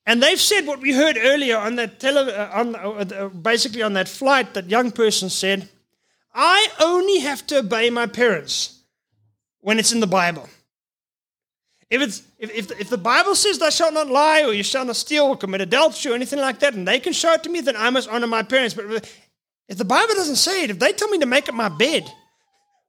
And 0.06 0.20
they've 0.20 0.40
said 0.40 0.66
what 0.66 0.80
we 0.80 0.92
heard 0.92 1.16
earlier 1.20 1.56
on 1.56 1.76
that 1.76 2.00
tele, 2.00 2.34
uh, 2.34 2.50
on, 2.52 2.74
uh, 2.74 3.28
basically 3.28 3.82
on 3.82 3.92
that 3.92 4.08
flight. 4.08 4.54
That 4.54 4.68
young 4.68 4.90
person 4.90 5.30
said, 5.30 5.68
"I 6.34 6.66
only 6.80 7.20
have 7.20 7.46
to 7.48 7.58
obey 7.58 7.90
my 7.90 8.06
parents 8.06 8.80
when 9.60 9.78
it's 9.78 9.92
in 9.92 10.00
the 10.00 10.08
Bible. 10.08 10.48
If 11.90 12.00
it's 12.02 12.22
if, 12.38 12.50
if, 12.50 12.80
if 12.80 12.88
the 12.88 12.98
Bible 12.98 13.34
says 13.34 13.58
thou 13.58 13.70
shalt 13.70 13.94
not 13.94 14.08
lie 14.08 14.42
or 14.42 14.52
you 14.52 14.64
shall 14.64 14.84
not 14.84 14.96
steal 14.96 15.26
or 15.26 15.36
commit 15.36 15.60
adultery 15.60 16.10
or 16.10 16.14
anything 16.14 16.40
like 16.40 16.58
that, 16.60 16.74
and 16.74 16.88
they 16.88 16.98
can 16.98 17.12
show 17.12 17.34
it 17.34 17.42
to 17.44 17.50
me, 17.50 17.60
then 17.60 17.76
I 17.76 17.90
must 17.90 18.08
honor 18.08 18.26
my 18.26 18.42
parents. 18.42 18.74
But 18.74 19.08
if 19.70 19.78
the 19.78 19.84
Bible 19.84 20.14
doesn't 20.14 20.36
say 20.36 20.64
it, 20.64 20.70
if 20.70 20.78
they 20.80 20.92
tell 20.92 21.08
me 21.08 21.18
to 21.18 21.26
make 21.26 21.48
up 21.48 21.54
my 21.54 21.68
bed, 21.68 22.12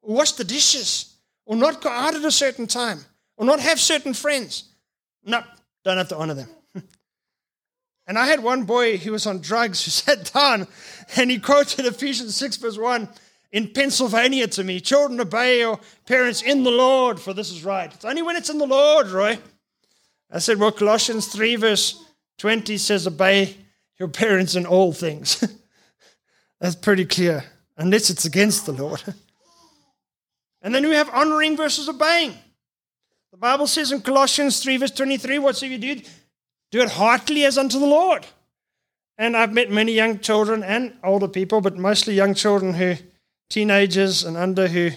or 0.02 0.16
wash 0.16 0.32
the 0.34 0.44
dishes, 0.44 1.16
or 1.46 1.56
not 1.56 1.80
go 1.80 1.90
out 1.90 2.16
at 2.16 2.26
a 2.26 2.32
certain 2.32 2.66
time, 2.66 3.06
or 3.38 3.46
not 3.46 3.60
have 3.60 3.80
certain 3.80 4.16
friends, 4.16 4.66
no, 5.24 5.44
don't 5.86 5.98
have 5.98 6.10
to 6.10 6.18
honor 6.18 6.34
them." 6.34 6.50
And 8.08 8.18
I 8.18 8.26
had 8.26 8.44
one 8.44 8.64
boy 8.64 8.98
who 8.98 9.14
was 9.14 9.26
on 9.26 9.40
drugs 9.40 9.86
who 9.86 9.92
sat 10.04 10.34
down 10.34 10.68
and 11.16 11.32
he 11.32 11.40
quoted 11.40 11.86
Ephesians 11.86 12.36
6, 12.36 12.58
verse 12.58 12.78
1 12.78 13.08
in 13.52 13.70
Pennsylvania 13.70 14.48
to 14.48 14.64
me 14.64 14.82
Children, 14.82 15.22
obey 15.22 15.60
your 15.60 15.80
parents 16.08 16.42
in 16.42 16.64
the 16.64 16.72
Lord, 16.72 17.20
for 17.20 17.34
this 17.34 17.52
is 17.52 17.64
right. 17.64 17.94
It's 17.94 18.04
only 18.04 18.22
when 18.22 18.36
it's 18.36 18.50
in 18.50 18.58
the 18.58 18.66
Lord, 18.66 19.08
Roy. 19.08 19.40
I 20.30 20.40
said, 20.40 20.60
Well, 20.60 20.72
Colossians 20.72 21.28
3, 21.28 21.56
verse 21.58 22.04
20 22.40 22.78
says, 22.78 23.08
Obey 23.08 23.56
your 24.00 24.10
parents 24.10 24.56
in 24.56 24.66
all 24.66 24.92
things. 24.92 25.44
That's 26.62 26.76
pretty 26.76 27.06
clear, 27.06 27.44
unless 27.76 28.12
it's 28.12 28.26
against 28.26 28.68
the 28.68 28.72
Lord. 28.72 29.02
and 30.62 30.74
then 30.74 30.88
we 30.88 30.96
have 30.96 31.10
honoring 31.10 31.58
versus 31.58 31.90
obeying. 31.90 32.38
The 33.32 33.38
Bible 33.38 33.66
says 33.66 33.92
in 33.92 34.02
Colossians 34.02 34.62
3, 34.62 34.78
verse 34.78 34.92
23, 34.92 35.40
whatsoever 35.40 35.74
you 35.74 35.96
do, 35.96 36.02
do 36.70 36.82
it 36.82 36.92
heartily 36.92 37.46
as 37.46 37.58
unto 37.58 37.80
the 37.80 37.88
Lord. 37.88 38.28
And 39.18 39.36
I've 39.36 39.54
met 39.54 39.72
many 39.72 39.94
young 39.94 40.20
children 40.20 40.64
and 40.64 40.94
older 41.04 41.28
people, 41.28 41.62
but 41.62 41.78
mostly 41.78 42.14
young 42.14 42.36
children 42.36 42.76
who, 42.76 42.96
teenagers 43.50 44.24
and 44.24 44.38
under, 44.38 44.68
who 44.68 44.92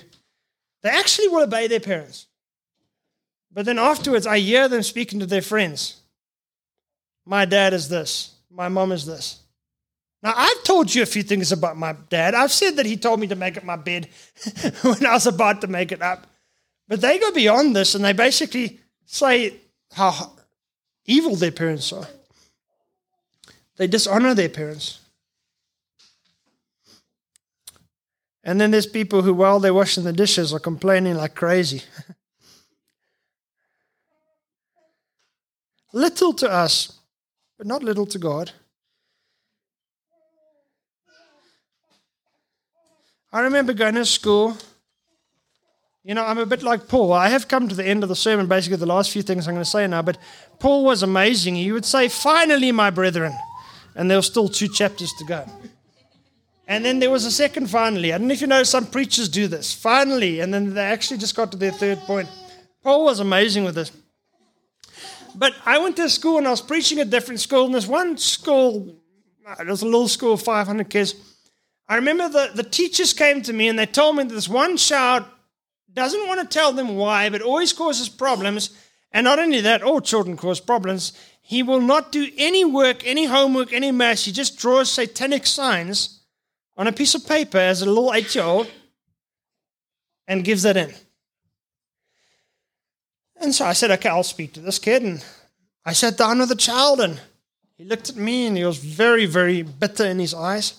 they 0.83 0.91
actually 0.91 1.29
will 1.29 1.45
obey 1.45 1.67
their 1.67 1.81
parents. 1.81 2.27
But 3.51 3.65
then 3.65 3.79
afterwards, 3.79 4.27
I 4.27 4.39
hear 4.39 4.69
them 4.69 4.83
speaking 4.83 5.19
to 5.21 5.27
their 5.27 5.41
friends. 5.41 6.03
My 7.25 7.47
dad 7.47 7.73
is 7.73 7.89
this. 7.89 8.35
My 8.51 8.69
mom 8.69 8.93
is 8.93 9.07
this. 9.07 9.44
Now, 10.25 10.33
I've 10.35 10.65
told 10.65 10.95
you 10.95 11.03
a 11.03 11.07
few 11.07 11.23
things 11.23 11.53
about 11.53 11.77
my 11.77 11.95
dad. 12.09 12.35
I've 12.35 12.51
said 12.51 12.77
that 12.77 12.87
he 12.87 12.97
told 12.97 13.21
me 13.21 13.27
to 13.27 13.35
make 13.37 13.59
up 13.59 13.65
my 13.65 13.77
bed 13.77 14.09
when 14.83 15.05
I 15.05 15.13
was 15.13 15.27
about 15.27 15.61
to 15.61 15.67
make 15.67 15.93
it 15.93 16.01
up. 16.01 16.27
But 16.89 17.03
they 17.03 17.19
go 17.19 17.31
beyond 17.31 17.77
this 17.77 17.95
and 17.95 18.03
they 18.03 18.15
basically 18.15 18.81
say 19.05 19.57
how 19.93 20.33
evil 21.05 21.37
their 21.37 21.53
parents 21.53 21.93
are. 21.93 22.07
They 23.77 23.87
dishonor 23.87 24.33
their 24.35 24.49
parents. 24.49 25.01
And 28.43 28.59
then 28.59 28.71
there's 28.71 28.87
people 28.87 29.21
who, 29.21 29.35
while 29.35 29.61
they're 29.61 29.75
washing 29.75 30.05
the 30.05 30.13
dishes, 30.13 30.55
are 30.55 30.59
complaining 30.59 31.17
like 31.17 31.35
crazy. 31.35 31.83
little 35.93 36.33
to 36.33 36.51
us, 36.51 36.99
but 37.59 37.67
not 37.67 37.83
little 37.83 38.07
to 38.07 38.19
God. 38.19 38.53
I 43.35 43.41
remember 43.43 43.75
going 43.75 43.97
to 43.97 44.07
school 44.07 44.57
you 46.07 46.15
know, 46.15 46.23
I'm 46.23 46.37
a 46.37 46.45
bit 46.45 46.63
like 46.63 46.87
Paul. 46.87 47.15
I 47.15 47.31
have 47.31 47.49
come 47.49 47.67
to 47.67 47.75
the 47.75 47.85
end 47.85 48.03
of 48.03 48.11
the 48.11 48.17
sermon, 48.17 48.47
basically 48.47 48.77
the 48.77 48.85
last 48.85 49.11
few 49.11 49.23
things 49.23 49.49
I'm 49.49 49.55
going 49.55 49.65
to 49.65 49.71
say 49.71 49.87
now, 49.87 50.03
but 50.03 50.19
Paul 50.59 50.85
was 50.85 51.03
amazing. 51.03 51.57
He 51.57 51.73
would 51.73 51.87
say, 51.87 52.09
Finally, 52.09 52.73
my 52.73 52.91
brethren. 52.91 53.33
And 53.97 54.11
there 54.11 54.19
were 54.19 54.23
still 54.23 54.49
two 54.49 54.69
chapters 54.69 55.15
to 55.15 55.25
go. 55.25 55.47
And 56.69 56.85
then 56.85 56.99
there 56.99 57.11
was 57.11 57.25
a 57.25 57.31
second 57.31 57.71
finally. 57.71 58.13
I 58.13 58.19
don't 58.19 58.27
know 58.27 58.35
if 58.35 58.41
you 58.41 58.47
know 58.47 58.65
some 58.65 58.87
preachers 58.87 59.29
do 59.29 59.47
this. 59.49 59.73
Finally. 59.73 60.41
And 60.41 60.53
then 60.53 60.75
they 60.75 60.85
actually 60.85 61.19
just 61.19 61.37
got 61.37 61.51
to 61.53 61.57
their 61.57 61.71
third 61.71 61.99
point. 62.01 62.29
Paul 62.83 63.05
was 63.05 63.21
amazing 63.21 63.65
with 63.65 63.75
this. 63.75 63.93
But 65.35 65.55
I 65.65 65.79
went 65.79 65.97
to 65.97 66.09
school 66.11 66.39
and 66.39 66.47
I 66.47 66.51
was 66.51 66.61
preaching 66.61 66.99
at 66.99 67.09
different 67.09 67.41
schools. 67.41 67.67
And 67.67 67.75
there's 67.75 67.87
one 67.87 68.19
school, 68.19 68.97
uh, 69.47 69.63
there's 69.65 69.83
a 69.83 69.87
little 69.87 70.09
school 70.09 70.35
of 70.35 70.43
500 70.43 70.91
kids. 70.91 71.15
I 71.89 71.97
remember 71.97 72.29
the, 72.29 72.51
the 72.55 72.63
teachers 72.63 73.13
came 73.13 73.43
to 73.43 73.53
me 73.53 73.69
and 73.69 73.79
they 73.79 73.87
told 73.87 74.17
me 74.17 74.25
that 74.25 74.35
this 74.35 74.49
one 74.49 74.77
child 74.77 75.25
doesn't 75.93 76.27
want 76.27 76.41
to 76.41 76.47
tell 76.47 76.73
them 76.73 76.97
why, 76.97 77.29
but 77.31 77.43
always 77.43 77.73
causes 77.73 78.09
problems. 78.09 78.71
And 79.13 79.25
not 79.25 79.39
only 79.39 79.61
that, 79.61 79.83
all 79.83 80.01
children 80.01 80.37
cause 80.37 80.61
problems. 80.61 81.13
He 81.41 81.63
will 81.63 81.81
not 81.81 82.11
do 82.11 82.29
any 82.37 82.65
work, 82.65 83.07
any 83.07 83.27
homework, 83.27 83.73
any 83.73 83.93
math. 83.93 84.25
He 84.25 84.33
just 84.33 84.59
draws 84.59 84.91
satanic 84.91 85.47
signs 85.47 86.21
on 86.77 86.87
a 86.87 86.93
piece 86.93 87.15
of 87.15 87.27
paper 87.27 87.59
as 87.59 87.83
a 87.83 87.87
little 87.87 88.13
eight 88.13 88.35
year 88.35 88.45
old 88.45 88.71
and 90.27 90.43
gives 90.45 90.63
that 90.63 90.77
in. 90.77 90.93
And 93.37 93.55
so 93.55 93.67
I 93.67 93.75
said, 93.75 93.91
okay, 93.93 94.09
I'll 94.09 94.23
speak 94.23 94.55
to 94.55 94.61
this 94.61 94.79
kid. 94.79 95.03
And 95.03 95.25
I 95.85 95.93
sat 95.93 96.17
down 96.17 96.39
with 96.39 96.49
the 96.49 96.57
child 96.57 97.01
and 97.01 97.21
he 97.77 97.85
looked 97.85 98.09
at 98.09 98.17
me 98.17 98.47
and 98.47 98.57
he 98.57 98.65
was 98.65 98.79
very, 98.79 99.27
very 99.27 99.63
bitter 99.63 100.07
in 100.07 100.19
his 100.19 100.33
eyes. 100.33 100.75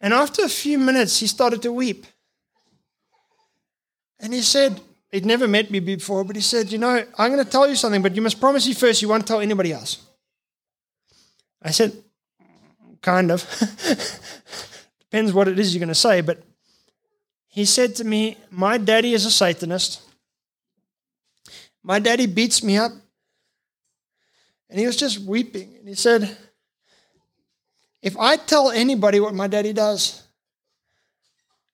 And 0.00 0.12
after 0.12 0.42
a 0.44 0.48
few 0.48 0.78
minutes, 0.78 1.18
he 1.20 1.26
started 1.26 1.62
to 1.62 1.72
weep. 1.72 2.06
And 4.20 4.32
he 4.32 4.42
said, 4.42 4.80
he'd 5.10 5.26
never 5.26 5.48
met 5.48 5.70
me 5.70 5.80
before, 5.80 6.24
but 6.24 6.36
he 6.36 6.42
said, 6.42 6.70
You 6.70 6.78
know, 6.78 7.04
I'm 7.18 7.32
going 7.32 7.44
to 7.44 7.50
tell 7.50 7.68
you 7.68 7.76
something, 7.76 8.02
but 8.02 8.14
you 8.14 8.22
must 8.22 8.40
promise 8.40 8.66
me 8.66 8.74
first 8.74 9.02
you 9.02 9.08
won't 9.08 9.26
tell 9.26 9.40
anybody 9.40 9.72
else. 9.72 9.98
I 11.62 11.70
said, 11.70 11.92
Kind 13.00 13.30
of. 13.30 13.42
Depends 15.00 15.32
what 15.32 15.48
it 15.48 15.58
is 15.58 15.74
you're 15.74 15.80
going 15.80 15.88
to 15.88 15.94
say, 15.94 16.20
but 16.20 16.42
he 17.48 17.64
said 17.64 17.94
to 17.96 18.04
me, 18.04 18.36
My 18.50 18.78
daddy 18.78 19.14
is 19.14 19.24
a 19.24 19.30
Satanist. 19.30 20.02
My 21.82 21.98
daddy 21.98 22.26
beats 22.26 22.62
me 22.62 22.76
up. 22.76 22.92
And 24.68 24.80
he 24.80 24.86
was 24.86 24.96
just 24.96 25.20
weeping. 25.20 25.76
And 25.78 25.88
he 25.88 25.94
said, 25.94 26.36
If 28.06 28.16
I 28.16 28.36
tell 28.36 28.70
anybody 28.70 29.18
what 29.18 29.34
my 29.34 29.48
daddy 29.48 29.72
does, 29.72 30.22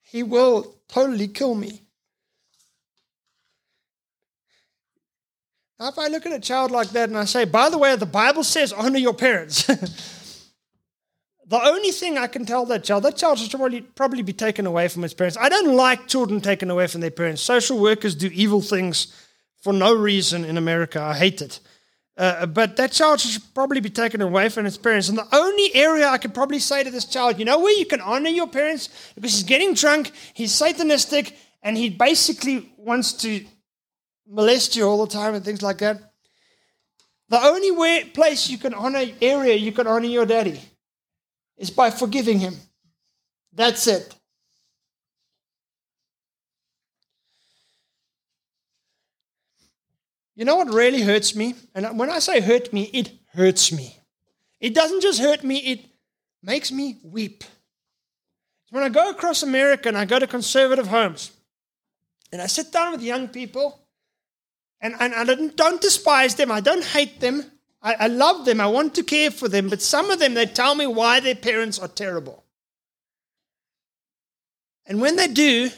he 0.00 0.22
will 0.22 0.76
totally 0.88 1.28
kill 1.28 1.54
me. 1.54 1.82
Now, 5.78 5.88
if 5.90 5.98
I 5.98 6.08
look 6.08 6.24
at 6.24 6.32
a 6.32 6.40
child 6.40 6.70
like 6.70 6.88
that 6.92 7.10
and 7.10 7.18
I 7.18 7.26
say, 7.26 7.44
by 7.44 7.68
the 7.68 7.76
way, 7.76 7.94
the 7.96 8.06
Bible 8.06 8.44
says 8.44 8.72
honor 8.72 8.98
your 8.98 9.12
parents, 9.12 9.66
the 11.46 11.60
only 11.62 11.90
thing 11.90 12.16
I 12.16 12.28
can 12.28 12.46
tell 12.46 12.64
that 12.64 12.84
child, 12.84 13.02
that 13.02 13.18
child 13.18 13.38
should 13.38 13.50
probably, 13.50 13.82
probably 13.82 14.22
be 14.22 14.32
taken 14.32 14.64
away 14.64 14.88
from 14.88 15.02
his 15.02 15.12
parents. 15.12 15.36
I 15.38 15.50
don't 15.50 15.76
like 15.76 16.08
children 16.08 16.40
taken 16.40 16.70
away 16.70 16.86
from 16.86 17.02
their 17.02 17.10
parents. 17.10 17.42
Social 17.42 17.78
workers 17.78 18.14
do 18.14 18.30
evil 18.32 18.62
things 18.62 19.14
for 19.60 19.74
no 19.74 19.94
reason 19.94 20.46
in 20.46 20.56
America. 20.56 20.98
I 20.98 21.12
hate 21.12 21.42
it. 21.42 21.60
Uh, 22.16 22.44
but 22.44 22.76
that 22.76 22.92
child 22.92 23.20
should 23.20 23.42
probably 23.54 23.80
be 23.80 23.88
taken 23.88 24.20
away 24.20 24.48
from 24.48 24.66
its 24.66 24.76
parents. 24.76 25.08
And 25.08 25.16
the 25.16 25.26
only 25.32 25.74
area 25.74 26.08
I 26.08 26.18
could 26.18 26.34
probably 26.34 26.58
say 26.58 26.84
to 26.84 26.90
this 26.90 27.06
child, 27.06 27.38
you 27.38 27.44
know 27.44 27.58
where 27.58 27.76
you 27.76 27.86
can 27.86 28.00
honor 28.00 28.28
your 28.28 28.46
parents? 28.46 28.88
Because 29.14 29.32
he's 29.32 29.44
getting 29.44 29.72
drunk, 29.72 30.12
he's 30.34 30.52
satanistic, 30.52 31.32
and 31.62 31.76
he 31.76 31.88
basically 31.88 32.72
wants 32.76 33.14
to 33.14 33.44
molest 34.26 34.76
you 34.76 34.84
all 34.84 35.04
the 35.04 35.12
time 35.12 35.34
and 35.34 35.44
things 35.44 35.62
like 35.62 35.78
that. 35.78 36.12
The 37.30 37.42
only 37.42 37.70
way, 37.70 38.04
place 38.04 38.50
you 38.50 38.58
can 38.58 38.74
honor, 38.74 39.04
area 39.22 39.54
you 39.54 39.72
can 39.72 39.86
honor 39.86 40.06
your 40.06 40.26
daddy 40.26 40.60
is 41.56 41.70
by 41.70 41.90
forgiving 41.90 42.38
him. 42.38 42.56
That's 43.54 43.86
it. 43.86 44.14
You 50.42 50.46
know 50.46 50.56
what 50.56 50.74
really 50.74 51.02
hurts 51.02 51.36
me? 51.36 51.54
And 51.72 51.96
when 51.96 52.10
I 52.10 52.18
say 52.18 52.40
hurt 52.40 52.72
me, 52.72 52.90
it 52.92 53.12
hurts 53.32 53.70
me. 53.70 53.96
It 54.58 54.74
doesn't 54.74 55.00
just 55.00 55.20
hurt 55.20 55.44
me, 55.44 55.58
it 55.58 55.84
makes 56.42 56.72
me 56.72 56.98
weep. 57.04 57.44
When 58.70 58.82
I 58.82 58.88
go 58.88 59.08
across 59.08 59.44
America 59.44 59.88
and 59.88 59.96
I 59.96 60.04
go 60.04 60.18
to 60.18 60.26
conservative 60.26 60.88
homes 60.88 61.30
and 62.32 62.42
I 62.42 62.48
sit 62.48 62.72
down 62.72 62.90
with 62.90 63.02
young 63.02 63.28
people 63.28 63.86
and, 64.80 64.96
and 64.98 65.14
I 65.14 65.22
don't, 65.22 65.56
don't 65.56 65.80
despise 65.80 66.34
them, 66.34 66.50
I 66.50 66.58
don't 66.58 66.84
hate 66.86 67.20
them, 67.20 67.44
I, 67.80 67.94
I 67.94 68.06
love 68.08 68.44
them, 68.44 68.60
I 68.60 68.66
want 68.66 68.96
to 68.96 69.04
care 69.04 69.30
for 69.30 69.46
them, 69.46 69.68
but 69.68 69.80
some 69.80 70.10
of 70.10 70.18
them, 70.18 70.34
they 70.34 70.46
tell 70.46 70.74
me 70.74 70.88
why 70.88 71.20
their 71.20 71.36
parents 71.36 71.78
are 71.78 71.86
terrible. 71.86 72.42
And 74.86 75.00
when 75.00 75.14
they 75.14 75.28
do, 75.28 75.70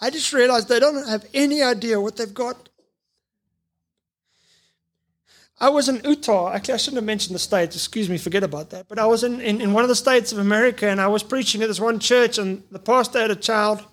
I 0.00 0.10
just 0.10 0.32
realized 0.32 0.68
they 0.68 0.80
don't 0.80 1.08
have 1.08 1.26
any 1.34 1.62
idea 1.62 2.00
what 2.00 2.16
they've 2.16 2.32
got. 2.32 2.68
I 5.60 5.70
was 5.70 5.88
in 5.88 6.00
Utah. 6.04 6.52
Actually, 6.52 6.74
I 6.74 6.76
shouldn't 6.76 6.98
have 6.98 7.04
mentioned 7.04 7.34
the 7.34 7.40
states. 7.40 7.74
Excuse 7.74 8.08
me, 8.08 8.16
forget 8.16 8.44
about 8.44 8.70
that. 8.70 8.86
But 8.88 9.00
I 9.00 9.06
was 9.06 9.24
in, 9.24 9.40
in, 9.40 9.60
in 9.60 9.72
one 9.72 9.82
of 9.82 9.88
the 9.88 9.96
states 9.96 10.30
of 10.30 10.38
America 10.38 10.88
and 10.88 11.00
I 11.00 11.08
was 11.08 11.24
preaching 11.24 11.62
at 11.62 11.68
this 11.68 11.80
one 11.80 11.98
church, 11.98 12.38
and 12.38 12.62
the 12.70 12.78
pastor 12.78 13.20
had 13.20 13.32
a 13.32 13.36
child. 13.36 13.84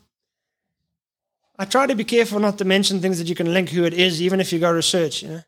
I 1.57 1.65
try 1.65 1.87
to 1.87 1.95
be 1.95 2.03
careful 2.03 2.39
not 2.39 2.57
to 2.59 2.65
mention 2.65 2.99
things 2.99 3.17
that 3.17 3.27
you 3.27 3.35
can 3.35 3.53
link 3.53 3.69
who 3.69 3.83
it 3.83 3.93
is, 3.93 4.21
even 4.21 4.39
if 4.39 4.53
you 4.53 4.59
go 4.59 4.71
research, 4.71 5.23
you 5.23 5.29
know. 5.29 5.41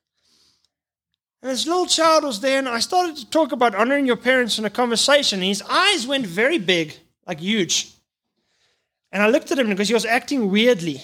And 1.41 1.51
this 1.51 1.67
little 1.67 1.85
child 1.85 2.23
was 2.23 2.39
there, 2.39 2.57
and 2.57 2.67
I 2.67 2.79
started 2.79 3.15
to 3.17 3.29
talk 3.29 3.51
about 3.51 3.75
honoring 3.75 4.07
your 4.07 4.15
parents 4.15 4.57
in 4.57 4.65
a 4.65 4.71
conversation. 4.71 5.39
And 5.39 5.47
his 5.47 5.61
eyes 5.69 6.07
went 6.07 6.25
very 6.25 6.57
big, 6.57 6.95
like 7.27 7.41
huge. 7.41 7.93
And 9.11 9.23
I 9.23 9.29
looked 9.29 9.51
at 9.51 9.59
him 9.59 9.69
because 9.69 9.87
he 9.87 9.93
was 9.93 10.05
acting 10.05 10.51
weirdly. 10.51 11.03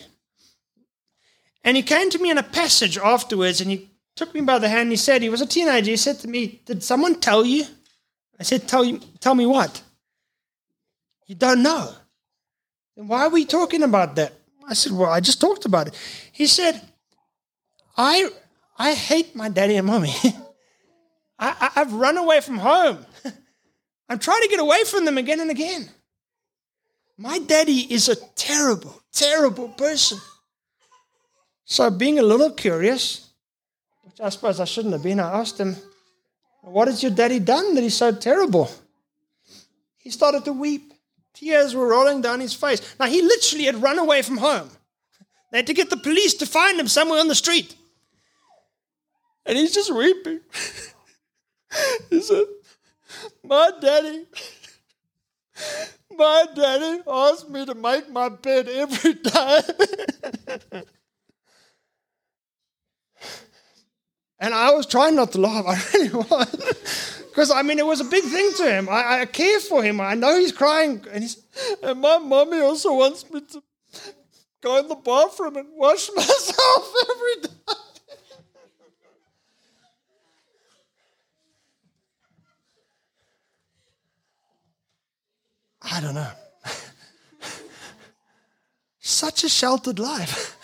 And 1.63 1.77
he 1.77 1.83
came 1.83 2.09
to 2.09 2.19
me 2.19 2.29
in 2.29 2.37
a 2.37 2.43
passage 2.43 2.97
afterwards 2.97 3.61
and 3.61 3.71
he 3.71 3.89
took 4.15 4.33
me 4.33 4.41
by 4.41 4.59
the 4.59 4.69
hand 4.69 4.81
and 4.81 4.91
he 4.91 4.97
said, 4.97 5.21
he 5.21 5.29
was 5.29 5.41
a 5.41 5.45
teenager. 5.45 5.91
He 5.91 5.97
said 5.97 6.19
to 6.19 6.27
me, 6.27 6.61
Did 6.65 6.83
someone 6.83 7.19
tell 7.19 7.45
you? 7.45 7.65
I 8.39 8.43
said, 8.43 8.67
Tell 8.67 8.83
you 8.83 8.99
tell 9.19 9.35
me 9.35 9.45
what? 9.45 9.81
You 11.27 11.35
don't 11.35 11.63
know. 11.63 11.93
Then 12.95 13.07
why 13.07 13.25
are 13.25 13.29
we 13.29 13.45
talking 13.45 13.83
about 13.83 14.15
that? 14.15 14.33
I 14.67 14.73
said, 14.73 14.91
Well, 14.91 15.09
I 15.09 15.19
just 15.19 15.39
talked 15.39 15.65
about 15.65 15.87
it. 15.87 15.95
He 16.31 16.47
said, 16.47 16.81
I 17.95 18.29
I 18.77 18.93
hate 18.93 19.35
my 19.35 19.49
daddy 19.49 19.77
and 19.77 19.87
mommy. 19.87 20.13
I, 21.39 21.55
I, 21.75 21.81
I've 21.81 21.93
run 21.93 22.17
away 22.17 22.41
from 22.41 22.57
home. 22.57 23.05
I'm 24.09 24.19
trying 24.19 24.41
to 24.41 24.47
get 24.49 24.59
away 24.59 24.83
from 24.85 25.05
them 25.05 25.17
again 25.17 25.39
and 25.39 25.49
again. 25.49 25.89
My 27.17 27.39
daddy 27.39 27.93
is 27.93 28.09
a 28.09 28.15
terrible, 28.15 29.01
terrible 29.11 29.69
person. 29.69 30.17
So, 31.65 31.89
being 31.89 32.19
a 32.19 32.23
little 32.23 32.51
curious, 32.51 33.29
which 34.03 34.19
I 34.19 34.29
suppose 34.29 34.59
I 34.59 34.65
shouldn't 34.65 34.93
have 34.93 35.03
been, 35.03 35.19
I 35.19 35.39
asked 35.39 35.59
him, 35.59 35.75
What 36.61 36.87
has 36.87 37.01
your 37.03 37.11
daddy 37.11 37.39
done 37.39 37.75
that 37.75 37.81
he's 37.81 37.95
so 37.95 38.11
terrible? 38.11 38.69
He 39.97 40.09
started 40.09 40.43
to 40.45 40.53
weep. 40.53 40.93
Tears 41.33 41.73
were 41.73 41.87
rolling 41.87 42.21
down 42.21 42.39
his 42.39 42.53
face. 42.53 42.95
Now, 42.99 43.05
he 43.05 43.21
literally 43.21 43.65
had 43.65 43.81
run 43.81 43.97
away 43.97 44.21
from 44.21 44.37
home. 44.37 44.69
They 45.51 45.59
had 45.59 45.67
to 45.67 45.73
get 45.73 45.89
the 45.89 45.97
police 45.97 46.33
to 46.35 46.45
find 46.45 46.79
him 46.79 46.87
somewhere 46.87 47.19
on 47.19 47.27
the 47.27 47.35
street. 47.35 47.75
And 49.45 49.57
he's 49.57 49.73
just 49.73 49.93
weeping. 49.93 50.39
he 52.09 52.21
said, 52.21 52.45
My 53.43 53.71
daddy 53.79 54.25
my 56.17 56.45
daddy 56.55 57.01
asked 57.07 57.49
me 57.49 57.65
to 57.65 57.75
make 57.75 58.09
my 58.09 58.29
bed 58.29 58.67
every 58.67 59.13
day. 59.13 59.61
and 64.39 64.53
I 64.53 64.71
was 64.71 64.85
trying 64.85 65.15
not 65.15 65.31
to 65.33 65.39
laugh. 65.39 65.65
I 65.67 65.81
really 65.93 66.09
was. 66.09 67.23
Because, 67.29 67.49
I 67.49 67.63
mean, 67.63 67.79
it 67.79 67.85
was 67.85 67.99
a 67.99 68.05
big 68.05 68.23
thing 68.23 68.53
to 68.57 68.71
him. 68.71 68.87
I, 68.89 69.21
I 69.21 69.25
care 69.25 69.59
for 69.59 69.81
him. 69.81 69.99
I 69.99 70.13
know 70.13 70.37
he's 70.37 70.51
crying. 70.51 71.03
And, 71.11 71.23
he's, 71.23 71.43
and 71.81 71.99
my 71.99 72.19
mommy 72.19 72.59
also 72.59 72.93
wants 72.93 73.27
me 73.31 73.41
to 73.41 73.63
go 74.61 74.77
in 74.77 74.87
the 74.87 74.95
bathroom 74.95 75.57
and 75.57 75.67
wash 75.73 76.09
myself 76.15 76.93
every 77.09 77.41
day. 77.41 77.73
I 85.91 86.01
don't 86.01 86.15
know. 86.15 86.31
Such 88.99 89.43
a 89.43 89.49
sheltered 89.49 89.99
life. 89.99 90.57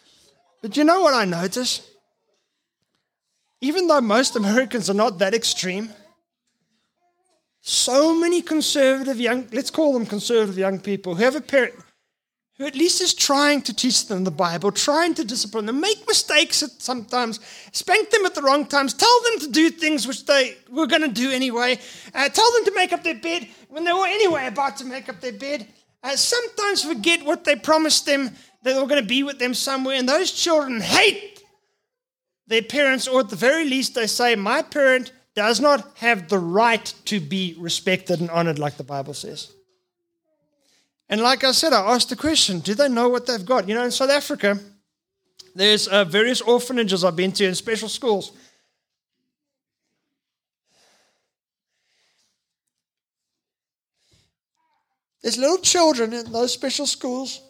but 0.62 0.76
you 0.76 0.84
know 0.84 1.00
what 1.00 1.14
I 1.14 1.24
notice? 1.24 1.88
Even 3.60 3.86
though 3.86 4.00
most 4.00 4.36
Americans 4.36 4.90
are 4.90 4.94
not 4.94 5.18
that 5.18 5.34
extreme, 5.34 5.90
so 7.60 8.14
many 8.14 8.42
conservative 8.42 9.20
young, 9.20 9.46
let's 9.52 9.70
call 9.70 9.92
them 9.92 10.04
conservative 10.04 10.58
young 10.58 10.80
people, 10.80 11.14
who 11.14 11.22
have 11.22 11.36
a 11.36 11.40
parent 11.40 11.74
who 12.58 12.66
at 12.66 12.74
least 12.74 13.00
is 13.00 13.14
trying 13.14 13.62
to 13.62 13.74
teach 13.74 14.06
them 14.06 14.24
the 14.24 14.30
Bible, 14.30 14.70
trying 14.70 15.14
to 15.14 15.24
discipline 15.24 15.66
them, 15.66 15.80
make 15.80 16.06
mistakes 16.06 16.62
sometimes, 16.78 17.40
spank 17.72 18.10
them 18.10 18.26
at 18.26 18.34
the 18.34 18.42
wrong 18.42 18.66
times, 18.66 18.94
tell 18.94 19.20
them 19.30 19.40
to 19.40 19.50
do 19.50 19.70
things 19.70 20.06
which 20.06 20.26
they 20.26 20.56
were 20.70 20.86
going 20.86 21.02
to 21.02 21.08
do 21.08 21.30
anyway, 21.30 21.78
uh, 22.14 22.28
tell 22.28 22.52
them 22.52 22.64
to 22.64 22.74
make 22.74 22.92
up 22.92 23.02
their 23.02 23.14
bed 23.14 23.48
when 23.68 23.84
they 23.84 23.92
were 23.92 24.06
anyway 24.06 24.46
about 24.46 24.76
to 24.76 24.84
make 24.84 25.08
up 25.08 25.20
their 25.20 25.32
bed, 25.32 25.66
uh, 26.02 26.14
sometimes 26.14 26.84
forget 26.84 27.24
what 27.24 27.44
they 27.44 27.56
promised 27.56 28.04
them 28.04 28.24
that 28.62 28.74
they 28.74 28.80
were 28.80 28.86
going 28.86 29.02
to 29.02 29.08
be 29.08 29.22
with 29.22 29.38
them 29.38 29.54
somewhere, 29.54 29.96
and 29.96 30.08
those 30.08 30.30
children 30.30 30.80
hate 30.80 31.42
their 32.46 32.62
parents, 32.62 33.08
or 33.08 33.20
at 33.20 33.30
the 33.30 33.36
very 33.36 33.64
least, 33.64 33.94
they 33.94 34.06
say, 34.06 34.34
My 34.34 34.62
parent 34.62 35.12
does 35.34 35.60
not 35.60 35.96
have 35.96 36.28
the 36.28 36.38
right 36.38 36.92
to 37.06 37.18
be 37.18 37.56
respected 37.58 38.20
and 38.20 38.30
honored, 38.30 38.58
like 38.58 38.76
the 38.76 38.84
Bible 38.84 39.14
says. 39.14 39.52
And 41.12 41.20
like 41.20 41.44
I 41.44 41.52
said, 41.52 41.74
I 41.74 41.94
asked 41.94 42.08
the 42.08 42.16
question 42.16 42.60
do 42.60 42.74
they 42.74 42.88
know 42.88 43.10
what 43.10 43.26
they've 43.26 43.44
got? 43.44 43.68
You 43.68 43.74
know, 43.74 43.84
in 43.84 43.90
South 43.90 44.08
Africa, 44.08 44.58
there's 45.54 45.86
uh, 45.86 46.06
various 46.06 46.40
orphanages 46.40 47.04
I've 47.04 47.16
been 47.16 47.32
to 47.32 47.44
and 47.44 47.54
special 47.54 47.90
schools. 47.90 48.32
There's 55.22 55.36
little 55.36 55.58
children 55.58 56.14
in 56.14 56.32
those 56.32 56.54
special 56.54 56.86
schools. 56.86 57.42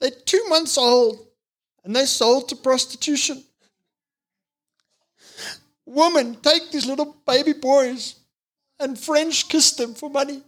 They're 0.00 0.12
two 0.24 0.44
months 0.48 0.78
old 0.78 1.26
and 1.82 1.96
they're 1.96 2.06
sold 2.06 2.48
to 2.50 2.56
prostitution. 2.56 3.42
Women 5.84 6.36
take 6.36 6.70
these 6.70 6.86
little 6.86 7.16
baby 7.26 7.54
boys 7.54 8.21
and 8.82 8.98
French 8.98 9.48
kissed 9.48 9.78
them 9.78 9.94
for 9.94 10.10
money. 10.10 10.42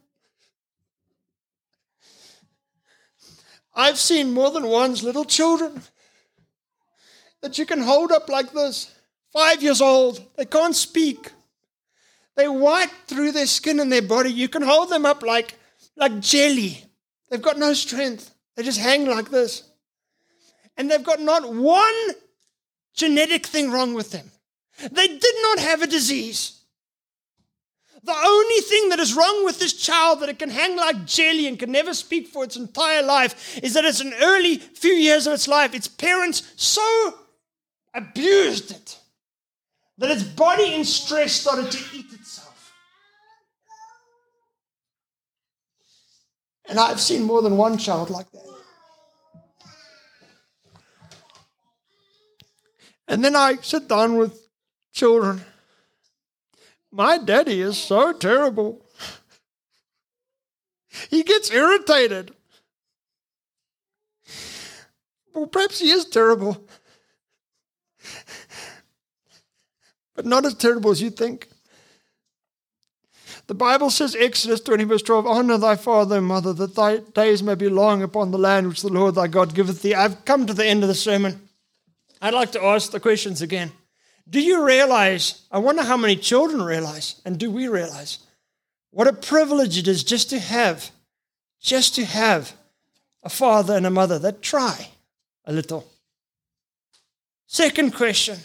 I've 3.74 3.98
seen 3.98 4.32
more 4.32 4.50
than 4.50 4.66
once 4.68 5.02
little 5.02 5.24
children 5.24 5.82
that 7.40 7.58
you 7.58 7.66
can 7.66 7.80
hold 7.80 8.12
up 8.12 8.28
like 8.28 8.52
this, 8.52 8.94
five 9.32 9.62
years 9.62 9.80
old, 9.80 10.22
they 10.36 10.44
can't 10.44 10.74
speak. 10.74 11.30
They 12.36 12.48
white 12.48 12.90
through 13.06 13.32
their 13.32 13.46
skin 13.46 13.80
and 13.80 13.92
their 13.92 14.02
body. 14.02 14.32
You 14.32 14.48
can 14.48 14.62
hold 14.62 14.90
them 14.90 15.04
up 15.04 15.22
like, 15.22 15.54
like 15.96 16.20
jelly. 16.20 16.84
They've 17.30 17.42
got 17.42 17.58
no 17.58 17.74
strength. 17.74 18.34
They 18.56 18.62
just 18.62 18.80
hang 18.80 19.06
like 19.06 19.30
this. 19.30 19.62
And 20.76 20.90
they've 20.90 21.04
got 21.04 21.20
not 21.20 21.52
one 21.52 22.10
genetic 22.94 23.46
thing 23.46 23.70
wrong 23.70 23.94
with 23.94 24.10
them. 24.10 24.30
They 24.90 25.06
did 25.06 25.34
not 25.42 25.58
have 25.60 25.82
a 25.82 25.86
disease. 25.86 26.53
The 28.04 28.14
only 28.14 28.60
thing 28.60 28.90
that 28.90 29.00
is 29.00 29.14
wrong 29.14 29.46
with 29.46 29.58
this 29.58 29.72
child 29.72 30.20
that 30.20 30.28
it 30.28 30.38
can 30.38 30.50
hang 30.50 30.76
like 30.76 31.06
jelly 31.06 31.46
and 31.46 31.58
can 31.58 31.72
never 31.72 31.94
speak 31.94 32.28
for 32.28 32.44
its 32.44 32.54
entire 32.54 33.02
life 33.02 33.58
is 33.62 33.72
that 33.72 33.86
it's 33.86 34.00
an 34.00 34.12
early 34.20 34.58
few 34.58 34.92
years 34.92 35.26
of 35.26 35.32
its 35.32 35.48
life. 35.48 35.74
Its 35.74 35.88
parents 35.88 36.52
so 36.56 37.14
abused 37.94 38.72
it 38.72 38.98
that 39.96 40.10
its 40.10 40.22
body 40.22 40.74
in 40.74 40.84
stress 40.84 41.32
started 41.32 41.70
to 41.70 41.78
eat 41.96 42.12
itself. 42.12 42.72
And 46.66 46.78
I've 46.78 47.00
seen 47.00 47.22
more 47.22 47.40
than 47.40 47.56
one 47.56 47.78
child 47.78 48.10
like 48.10 48.30
that. 48.32 48.54
And 53.08 53.24
then 53.24 53.34
I 53.34 53.56
sit 53.62 53.88
down 53.88 54.16
with 54.16 54.38
children. 54.92 55.42
My 56.94 57.18
daddy 57.18 57.60
is 57.60 57.76
so 57.76 58.12
terrible. 58.12 58.80
He 61.10 61.24
gets 61.24 61.50
irritated. 61.50 62.32
Well, 65.34 65.48
perhaps 65.48 65.80
he 65.80 65.90
is 65.90 66.04
terrible, 66.04 66.64
but 70.14 70.24
not 70.24 70.46
as 70.46 70.54
terrible 70.54 70.92
as 70.92 71.02
you 71.02 71.10
think. 71.10 71.48
The 73.48 73.54
Bible 73.54 73.90
says, 73.90 74.14
Exodus 74.14 74.60
20, 74.60 74.84
verse 74.84 75.02
12, 75.02 75.26
Honor 75.26 75.58
thy 75.58 75.74
father 75.74 76.18
and 76.18 76.26
mother, 76.26 76.52
that 76.52 76.76
thy 76.76 76.98
days 76.98 77.42
may 77.42 77.56
be 77.56 77.68
long 77.68 78.04
upon 78.04 78.30
the 78.30 78.38
land 78.38 78.68
which 78.68 78.82
the 78.82 78.88
Lord 78.88 79.16
thy 79.16 79.26
God 79.26 79.52
giveth 79.52 79.82
thee. 79.82 79.94
I've 79.94 80.24
come 80.24 80.46
to 80.46 80.54
the 80.54 80.64
end 80.64 80.84
of 80.84 80.88
the 80.88 80.94
sermon. 80.94 81.48
I'd 82.22 82.34
like 82.34 82.52
to 82.52 82.62
ask 82.62 82.92
the 82.92 83.00
questions 83.00 83.42
again. 83.42 83.72
Do 84.28 84.40
you 84.40 84.64
realize? 84.64 85.42
I 85.50 85.58
wonder 85.58 85.82
how 85.82 85.96
many 85.96 86.16
children 86.16 86.62
realize, 86.62 87.20
and 87.24 87.38
do 87.38 87.50
we 87.50 87.68
realize, 87.68 88.18
what 88.90 89.08
a 89.08 89.12
privilege 89.12 89.76
it 89.76 89.88
is 89.88 90.04
just 90.04 90.30
to 90.30 90.38
have, 90.38 90.90
just 91.60 91.94
to 91.96 92.04
have 92.04 92.54
a 93.22 93.28
father 93.28 93.76
and 93.76 93.86
a 93.86 93.90
mother 93.90 94.18
that 94.20 94.42
try 94.42 94.88
a 95.44 95.52
little. 95.52 95.86
Second 97.46 97.94
question 97.94 98.38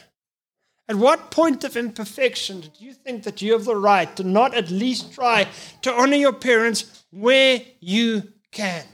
At 0.88 0.96
what 0.96 1.32
point 1.32 1.64
of 1.64 1.78
imperfection 1.78 2.62
do 2.62 2.70
you 2.80 2.94
think 2.94 3.24
that 3.24 3.42
you 3.42 3.54
have 3.54 3.66
the 3.66 3.76
right 3.76 4.14
to 4.16 4.24
not 4.24 4.56
at 4.56 4.70
least 4.70 5.14
try 5.14 5.48
to 5.82 5.94
honor 5.94 6.16
your 6.16 6.34
parents 6.34 7.04
where 7.12 7.62
you 7.80 8.24
can? 8.52 8.86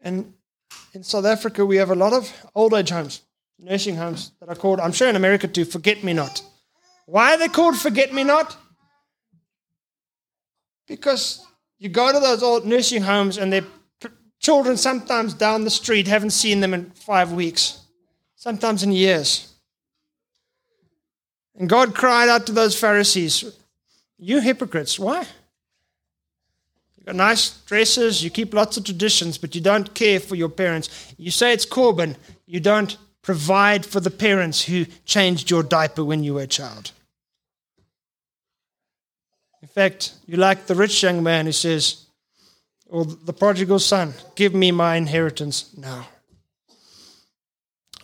And 0.00 0.34
in 0.94 1.02
South 1.02 1.24
Africa, 1.24 1.64
we 1.64 1.76
have 1.76 1.90
a 1.90 1.94
lot 1.94 2.12
of 2.12 2.32
old 2.54 2.74
age 2.74 2.90
homes, 2.90 3.22
nursing 3.58 3.96
homes 3.96 4.32
that 4.40 4.48
are 4.48 4.54
called, 4.54 4.80
I'm 4.80 4.92
sure 4.92 5.08
in 5.08 5.16
America 5.16 5.46
too, 5.46 5.64
Forget 5.64 6.02
Me 6.02 6.12
Not. 6.12 6.42
Why 7.06 7.34
are 7.34 7.38
they 7.38 7.48
called 7.48 7.76
Forget 7.76 8.14
Me 8.14 8.24
Not? 8.24 8.56
Because 10.86 11.44
you 11.78 11.88
go 11.88 12.12
to 12.12 12.20
those 12.20 12.42
old 12.42 12.66
nursing 12.66 13.02
homes 13.02 13.38
and 13.38 13.52
their 13.52 13.64
children 14.38 14.76
sometimes 14.76 15.34
down 15.34 15.64
the 15.64 15.70
street 15.70 16.08
haven't 16.08 16.30
seen 16.30 16.60
them 16.60 16.74
in 16.74 16.90
five 16.90 17.32
weeks, 17.32 17.80
sometimes 18.36 18.82
in 18.82 18.92
years. 18.92 19.54
And 21.56 21.68
God 21.68 21.94
cried 21.94 22.28
out 22.28 22.46
to 22.46 22.52
those 22.52 22.78
Pharisees, 22.78 23.44
You 24.18 24.40
hypocrites, 24.40 24.98
why? 24.98 25.26
Nice 27.12 27.50
dresses, 27.66 28.22
you 28.22 28.30
keep 28.30 28.54
lots 28.54 28.76
of 28.76 28.84
traditions, 28.84 29.38
but 29.38 29.54
you 29.54 29.60
don't 29.60 29.94
care 29.94 30.20
for 30.20 30.34
your 30.34 30.48
parents. 30.48 31.14
You 31.18 31.30
say 31.30 31.52
it's 31.52 31.64
Corban, 31.64 32.16
you 32.46 32.60
don't 32.60 32.96
provide 33.22 33.84
for 33.84 34.00
the 34.00 34.10
parents 34.10 34.62
who 34.62 34.86
changed 35.04 35.50
your 35.50 35.62
diaper 35.62 36.04
when 36.04 36.24
you 36.24 36.34
were 36.34 36.42
a 36.42 36.46
child. 36.46 36.92
In 39.62 39.68
fact, 39.68 40.14
you 40.26 40.36
like 40.36 40.66
the 40.66 40.74
rich 40.74 41.02
young 41.02 41.22
man 41.22 41.46
who 41.46 41.52
says, 41.52 42.06
or 42.88 43.04
the 43.04 43.32
prodigal 43.32 43.78
son, 43.78 44.14
give 44.34 44.54
me 44.54 44.72
my 44.72 44.96
inheritance 44.96 45.70
now. 45.76 46.08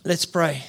Let's 0.03 0.25
pray. 0.25 0.63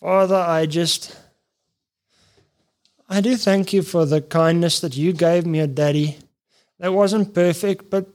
Father, 0.00 0.36
I 0.36 0.66
just, 0.66 1.16
I 3.08 3.20
do 3.20 3.36
thank 3.36 3.72
you 3.72 3.82
for 3.82 4.06
the 4.06 4.20
kindness 4.20 4.80
that 4.80 4.96
you 4.96 5.12
gave 5.12 5.44
me 5.44 5.58
a 5.58 5.66
daddy 5.66 6.18
that 6.78 6.92
wasn't 6.92 7.34
perfect, 7.34 7.90
but 7.90 8.06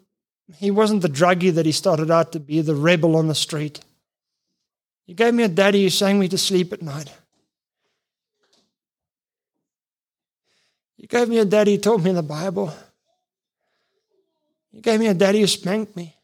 he 0.55 0.71
wasn't 0.71 1.01
the 1.01 1.09
druggie 1.09 1.53
that 1.53 1.65
he 1.65 1.73
started 1.73 2.09
out 2.09 2.31
to 2.31 2.39
be, 2.39 2.61
the 2.61 2.75
rebel 2.75 3.17
on 3.17 3.27
the 3.27 3.35
street. 3.35 3.81
You 5.05 5.13
gave 5.13 5.33
me 5.33 5.43
a 5.43 5.49
daddy 5.49 5.83
who 5.83 5.89
sang 5.89 6.19
me 6.19 6.29
to 6.29 6.37
sleep 6.37 6.71
at 6.71 6.81
night. 6.81 7.11
You 10.95 11.07
gave 11.07 11.27
me 11.27 11.39
a 11.39 11.45
daddy 11.45 11.75
who 11.75 11.81
taught 11.81 12.01
me 12.01 12.13
the 12.13 12.23
Bible. 12.23 12.73
You 14.71 14.81
gave 14.81 15.01
me 15.01 15.07
a 15.07 15.13
daddy 15.13 15.41
who 15.41 15.47
spanked 15.47 15.97
me 15.97 16.15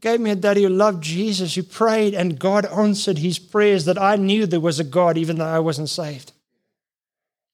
gave 0.00 0.20
me 0.20 0.30
a 0.30 0.36
daddy 0.36 0.62
who 0.62 0.68
loved 0.68 1.02
Jesus, 1.02 1.54
who 1.54 1.62
prayed, 1.62 2.14
and 2.14 2.38
God 2.38 2.64
answered 2.66 3.18
his 3.18 3.38
prayers 3.38 3.84
that 3.84 4.00
I 4.00 4.16
knew 4.16 4.46
there 4.46 4.60
was 4.60 4.80
a 4.80 4.84
God 4.84 5.18
even 5.18 5.38
though 5.38 5.44
I 5.44 5.58
wasn't 5.58 5.88
saved. 5.88 6.32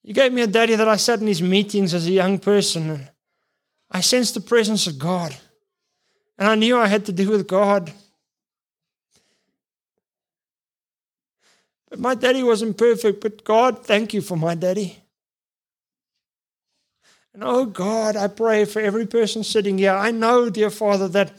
You 0.03 0.13
gave 0.13 0.31
me 0.31 0.41
a 0.41 0.47
daddy 0.47 0.75
that 0.75 0.87
I 0.87 0.95
sat 0.95 1.19
in 1.19 1.27
his 1.27 1.41
meetings 1.41 1.93
as 1.93 2.07
a 2.07 2.11
young 2.11 2.39
person 2.39 2.89
and 2.89 3.09
I 3.91 4.01
sensed 4.01 4.33
the 4.33 4.41
presence 4.41 4.87
of 4.87 4.97
God. 4.97 5.35
And 6.37 6.47
I 6.47 6.55
knew 6.55 6.77
I 6.77 6.87
had 6.87 7.05
to 7.07 7.11
do 7.11 7.29
with 7.29 7.47
God. 7.47 7.91
But 11.89 11.99
my 11.99 12.15
daddy 12.15 12.43
wasn't 12.43 12.77
perfect, 12.77 13.21
but 13.21 13.43
God, 13.43 13.85
thank 13.85 14.13
you 14.13 14.21
for 14.21 14.37
my 14.37 14.55
daddy. 14.55 14.99
And 17.33 17.43
oh 17.43 17.65
God, 17.65 18.15
I 18.15 18.27
pray 18.27 18.65
for 18.65 18.81
every 18.81 19.05
person 19.05 19.43
sitting 19.43 19.77
here. 19.77 19.93
I 19.93 20.11
know, 20.11 20.49
dear 20.49 20.69
Father, 20.69 21.07
that 21.09 21.33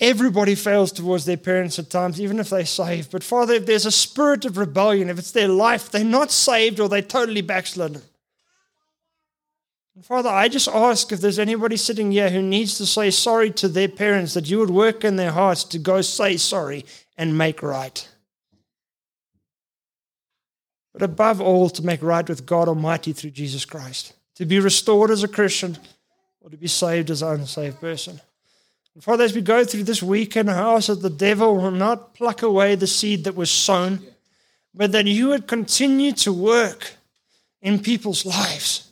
Everybody 0.00 0.54
fails 0.54 0.92
towards 0.92 1.24
their 1.24 1.36
parents 1.36 1.78
at 1.78 1.90
times, 1.90 2.20
even 2.20 2.38
if 2.38 2.50
they're 2.50 2.66
saved. 2.66 3.10
But 3.10 3.24
Father, 3.24 3.54
if 3.54 3.66
there's 3.66 3.86
a 3.86 3.92
spirit 3.92 4.44
of 4.44 4.58
rebellion, 4.58 5.08
if 5.08 5.18
it's 5.18 5.32
their 5.32 5.48
life, 5.48 5.90
they're 5.90 6.04
not 6.04 6.30
saved 6.30 6.78
or 6.78 6.88
they're 6.88 7.02
totally 7.02 7.40
backslidden. 7.40 8.02
And 9.94 10.04
Father, 10.04 10.28
I 10.28 10.48
just 10.48 10.68
ask 10.68 11.10
if 11.10 11.20
there's 11.20 11.38
anybody 11.38 11.76
sitting 11.76 12.12
here 12.12 12.30
who 12.30 12.42
needs 12.42 12.76
to 12.78 12.86
say 12.86 13.10
sorry 13.10 13.50
to 13.52 13.68
their 13.68 13.88
parents, 13.88 14.34
that 14.34 14.48
you 14.48 14.58
would 14.58 14.70
work 14.70 15.04
in 15.04 15.16
their 15.16 15.32
hearts 15.32 15.64
to 15.64 15.78
go 15.78 16.00
say 16.00 16.36
sorry 16.36 16.84
and 17.16 17.36
make 17.36 17.62
right. 17.62 18.08
But 20.92 21.02
above 21.02 21.40
all, 21.40 21.70
to 21.70 21.84
make 21.84 22.02
right 22.02 22.28
with 22.28 22.44
God 22.44 22.68
Almighty 22.68 23.12
through 23.12 23.30
Jesus 23.30 23.64
Christ, 23.64 24.12
to 24.36 24.44
be 24.44 24.60
restored 24.60 25.10
as 25.10 25.22
a 25.22 25.28
Christian 25.28 25.78
or 26.40 26.50
to 26.50 26.56
be 26.56 26.68
saved 26.68 27.10
as 27.10 27.22
an 27.22 27.40
unsaved 27.40 27.80
person. 27.80 28.20
Father, 29.00 29.24
as 29.24 29.34
we 29.34 29.40
go 29.40 29.64
through 29.64 29.84
this 29.84 30.02
weekend, 30.02 30.50
I 30.50 30.74
ask 30.74 30.88
that 30.88 31.00
the 31.00 31.08
devil 31.08 31.56
will 31.56 31.70
not 31.70 32.14
pluck 32.14 32.42
away 32.42 32.74
the 32.74 32.86
seed 32.86 33.24
that 33.24 33.34
was 33.34 33.50
sown, 33.50 34.00
but 34.74 34.92
that 34.92 35.06
you 35.06 35.28
would 35.28 35.46
continue 35.46 36.12
to 36.12 36.32
work 36.32 36.92
in 37.62 37.78
people's 37.78 38.26
lives. 38.26 38.90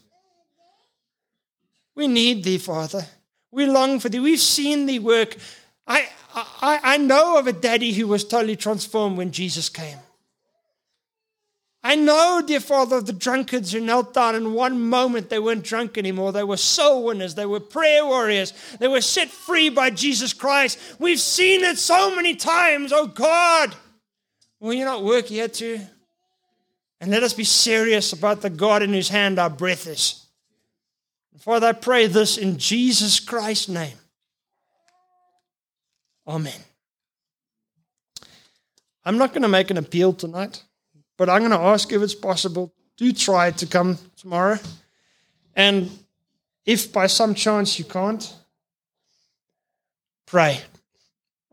We 1.95 2.09
need 2.09 2.45
thee, 2.45 2.57
Father. 2.57 3.05
We 3.51 3.67
long 3.67 4.01
for 4.01 4.09
thee. 4.09 4.21
We've 4.21 4.41
seen 4.41 4.87
thee 4.87 4.99
work. 4.99 5.37
I, 5.87 6.09
I, 6.35 6.81
I 6.83 6.97
know 6.97 7.39
of 7.39 7.47
a 7.47 7.53
daddy 7.53 7.93
who 7.93 8.07
was 8.07 8.25
totally 8.25 8.57
transformed 8.57 9.19
when 9.19 9.33
Jesus 9.33 9.69
came. 9.69 9.99
I 11.83 11.97
know, 11.97 12.43
dear 12.47 12.61
Father, 12.61 13.01
the 13.01 13.13
drunkards 13.13 13.73
who 13.73 13.81
knelt 13.81 14.13
down 14.13 14.35
in 14.35 14.53
one 14.53 14.81
moment 14.81 15.31
they 15.31 15.39
weren't 15.39 15.65
drunk 15.65 15.97
anymore. 15.97 16.31
They 16.31 16.45
were 16.45 16.59
soul 16.59 17.05
winners. 17.05 17.35
They 17.35 17.47
were 17.47 17.61
prayer 17.61 18.05
warriors. 18.05 18.53
They 18.79 18.89
were 18.89 19.01
set 19.01 19.29
free 19.29 19.71
by 19.71 19.89
Jesus 19.89 20.35
Christ. 20.35 20.79
We've 20.99 21.21
seen 21.21 21.63
it 21.63 21.79
so 21.79 22.15
many 22.15 22.37
times. 22.37 22.93
Oh 22.93 23.07
God, 23.07 23.75
will 24.61 24.75
you 24.75 24.85
not 24.85 25.05
work 25.05 25.27
here 25.27 25.49
too? 25.49 25.81
And 27.01 27.11
let 27.11 27.23
us 27.23 27.33
be 27.33 27.45
serious 27.45 28.13
about 28.13 28.43
the 28.43 28.51
God 28.51 28.83
in 28.83 28.93
whose 28.93 29.09
hand 29.09 29.39
our 29.39 29.49
breath 29.49 29.87
is. 29.87 30.27
Father, 31.39 31.69
I 31.69 31.73
pray 31.73 32.07
this 32.07 32.37
in 32.37 32.59
Jesus 32.59 33.19
Christ's 33.19 33.71
name. 33.71 33.97
Amen. 36.29 36.61
I'm 39.03 39.17
not 39.17 39.31
going 39.31 39.43
to 39.43 39.49
make 39.49 39.71
an 39.71 39.79
appeal 39.79 40.13
tonight. 40.13 40.63
But 41.21 41.29
I'm 41.29 41.41
going 41.41 41.51
to 41.51 41.59
ask 41.59 41.93
if 41.93 42.01
it's 42.01 42.15
possible, 42.15 42.73
do 42.97 43.13
try 43.13 43.51
to 43.51 43.67
come 43.67 43.99
tomorrow. 44.17 44.59
And 45.55 45.91
if 46.65 46.91
by 46.95 47.09
some 47.09 47.35
chance 47.35 47.79
you 47.79 47.85
can't, 47.85 48.35
pray. 50.25 50.63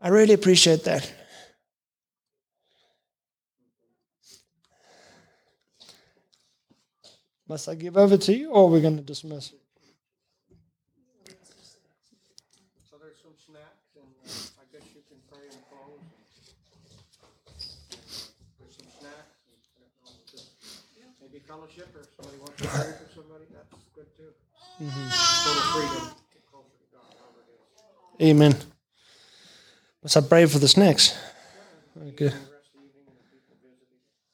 I 0.00 0.08
really 0.08 0.32
appreciate 0.32 0.84
that. 0.84 1.12
Must 7.46 7.68
I 7.68 7.74
give 7.74 7.98
over 7.98 8.16
to 8.16 8.34
you 8.34 8.48
or 8.48 8.62
are 8.62 8.70
we're 8.70 8.80
going 8.80 8.96
to 8.96 9.02
dismiss? 9.02 9.52
So 12.88 12.96
there's 13.02 13.18
some 13.20 13.36
snacks, 13.36 13.96
and 13.96 14.08
uh, 14.24 14.30
I 14.62 14.64
guess 14.72 14.88
you 14.94 15.02
can 15.06 15.18
pray 15.30 15.44
and 15.52 15.60
close. 15.68 16.00
There's 18.58 18.76
some 18.76 18.88
snacks, 19.00 19.44
and, 19.48 19.60
I 19.76 19.80
don't 19.80 20.04
know, 20.04 20.12
just 20.30 20.48
maybe 21.30 21.44
fellowship, 21.46 21.88
or 21.94 22.04
somebody 22.16 22.38
wants 22.38 22.62
to 22.62 22.68
pray 22.68 22.92
for 22.92 23.14
somebody, 23.14 23.44
that's 23.52 23.74
good 23.94 24.06
too. 24.16 24.32
Mm-hmm. 24.82 25.08
Total 25.44 25.62
freedom, 25.72 26.14
get 26.32 26.46
closer 26.50 26.68
to 26.68 26.86
God, 26.92 27.14
however 27.18 27.40
it 27.46 28.24
is. 28.24 28.30
Amen. 28.30 28.56
Must 30.02 30.16
I 30.16 30.20
pray 30.20 30.46
for 30.46 30.58
the 30.58 30.68
snacks? 30.68 31.18
Okay. 32.08 32.32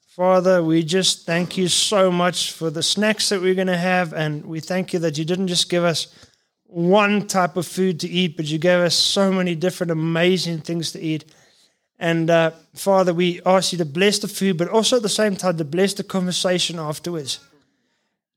Father, 0.08 0.62
we 0.62 0.84
just 0.84 1.26
thank 1.26 1.56
you 1.56 1.66
so 1.66 2.12
much 2.12 2.52
for 2.52 2.70
the 2.70 2.82
snacks 2.82 3.30
that 3.30 3.40
we're 3.40 3.54
going 3.54 3.66
to 3.66 3.76
have. 3.76 4.12
And 4.12 4.44
we 4.44 4.60
thank 4.60 4.92
you 4.92 5.00
that 5.00 5.18
you 5.18 5.24
didn't 5.24 5.48
just 5.48 5.68
give 5.68 5.82
us 5.82 6.06
one 6.66 7.26
type 7.26 7.56
of 7.56 7.66
food 7.66 7.98
to 8.00 8.08
eat, 8.08 8.36
but 8.36 8.46
you 8.46 8.58
gave 8.58 8.78
us 8.78 8.94
so 8.94 9.32
many 9.32 9.56
different 9.56 9.90
amazing 9.90 10.60
things 10.60 10.92
to 10.92 11.00
eat. 11.00 11.24
And 12.04 12.28
uh, 12.28 12.50
Father, 12.74 13.14
we 13.14 13.40
ask 13.46 13.72
you 13.72 13.78
to 13.78 13.86
bless 13.86 14.18
the 14.18 14.28
food, 14.28 14.58
but 14.58 14.68
also 14.68 14.96
at 14.96 15.02
the 15.02 15.08
same 15.08 15.36
time 15.36 15.56
to 15.56 15.64
bless 15.64 15.94
the 15.94 16.04
conversation 16.04 16.78
afterwards 16.78 17.40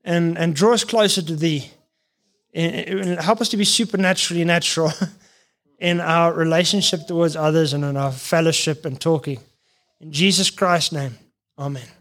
and, 0.02 0.38
and 0.38 0.56
draw 0.56 0.72
us 0.72 0.84
closer 0.84 1.20
to 1.20 1.36
thee. 1.36 1.70
And, 2.54 3.20
help 3.20 3.42
us 3.42 3.50
to 3.50 3.58
be 3.58 3.66
supernaturally 3.66 4.42
natural 4.42 4.90
in 5.78 6.00
our 6.00 6.32
relationship 6.32 7.06
towards 7.06 7.36
others 7.36 7.74
and 7.74 7.84
in 7.84 7.98
our 7.98 8.10
fellowship 8.10 8.86
and 8.86 8.98
talking. 8.98 9.38
In 10.00 10.12
Jesus 10.12 10.48
Christ's 10.48 10.92
name, 10.92 11.18
amen. 11.58 11.97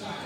Yeah. 0.00 0.23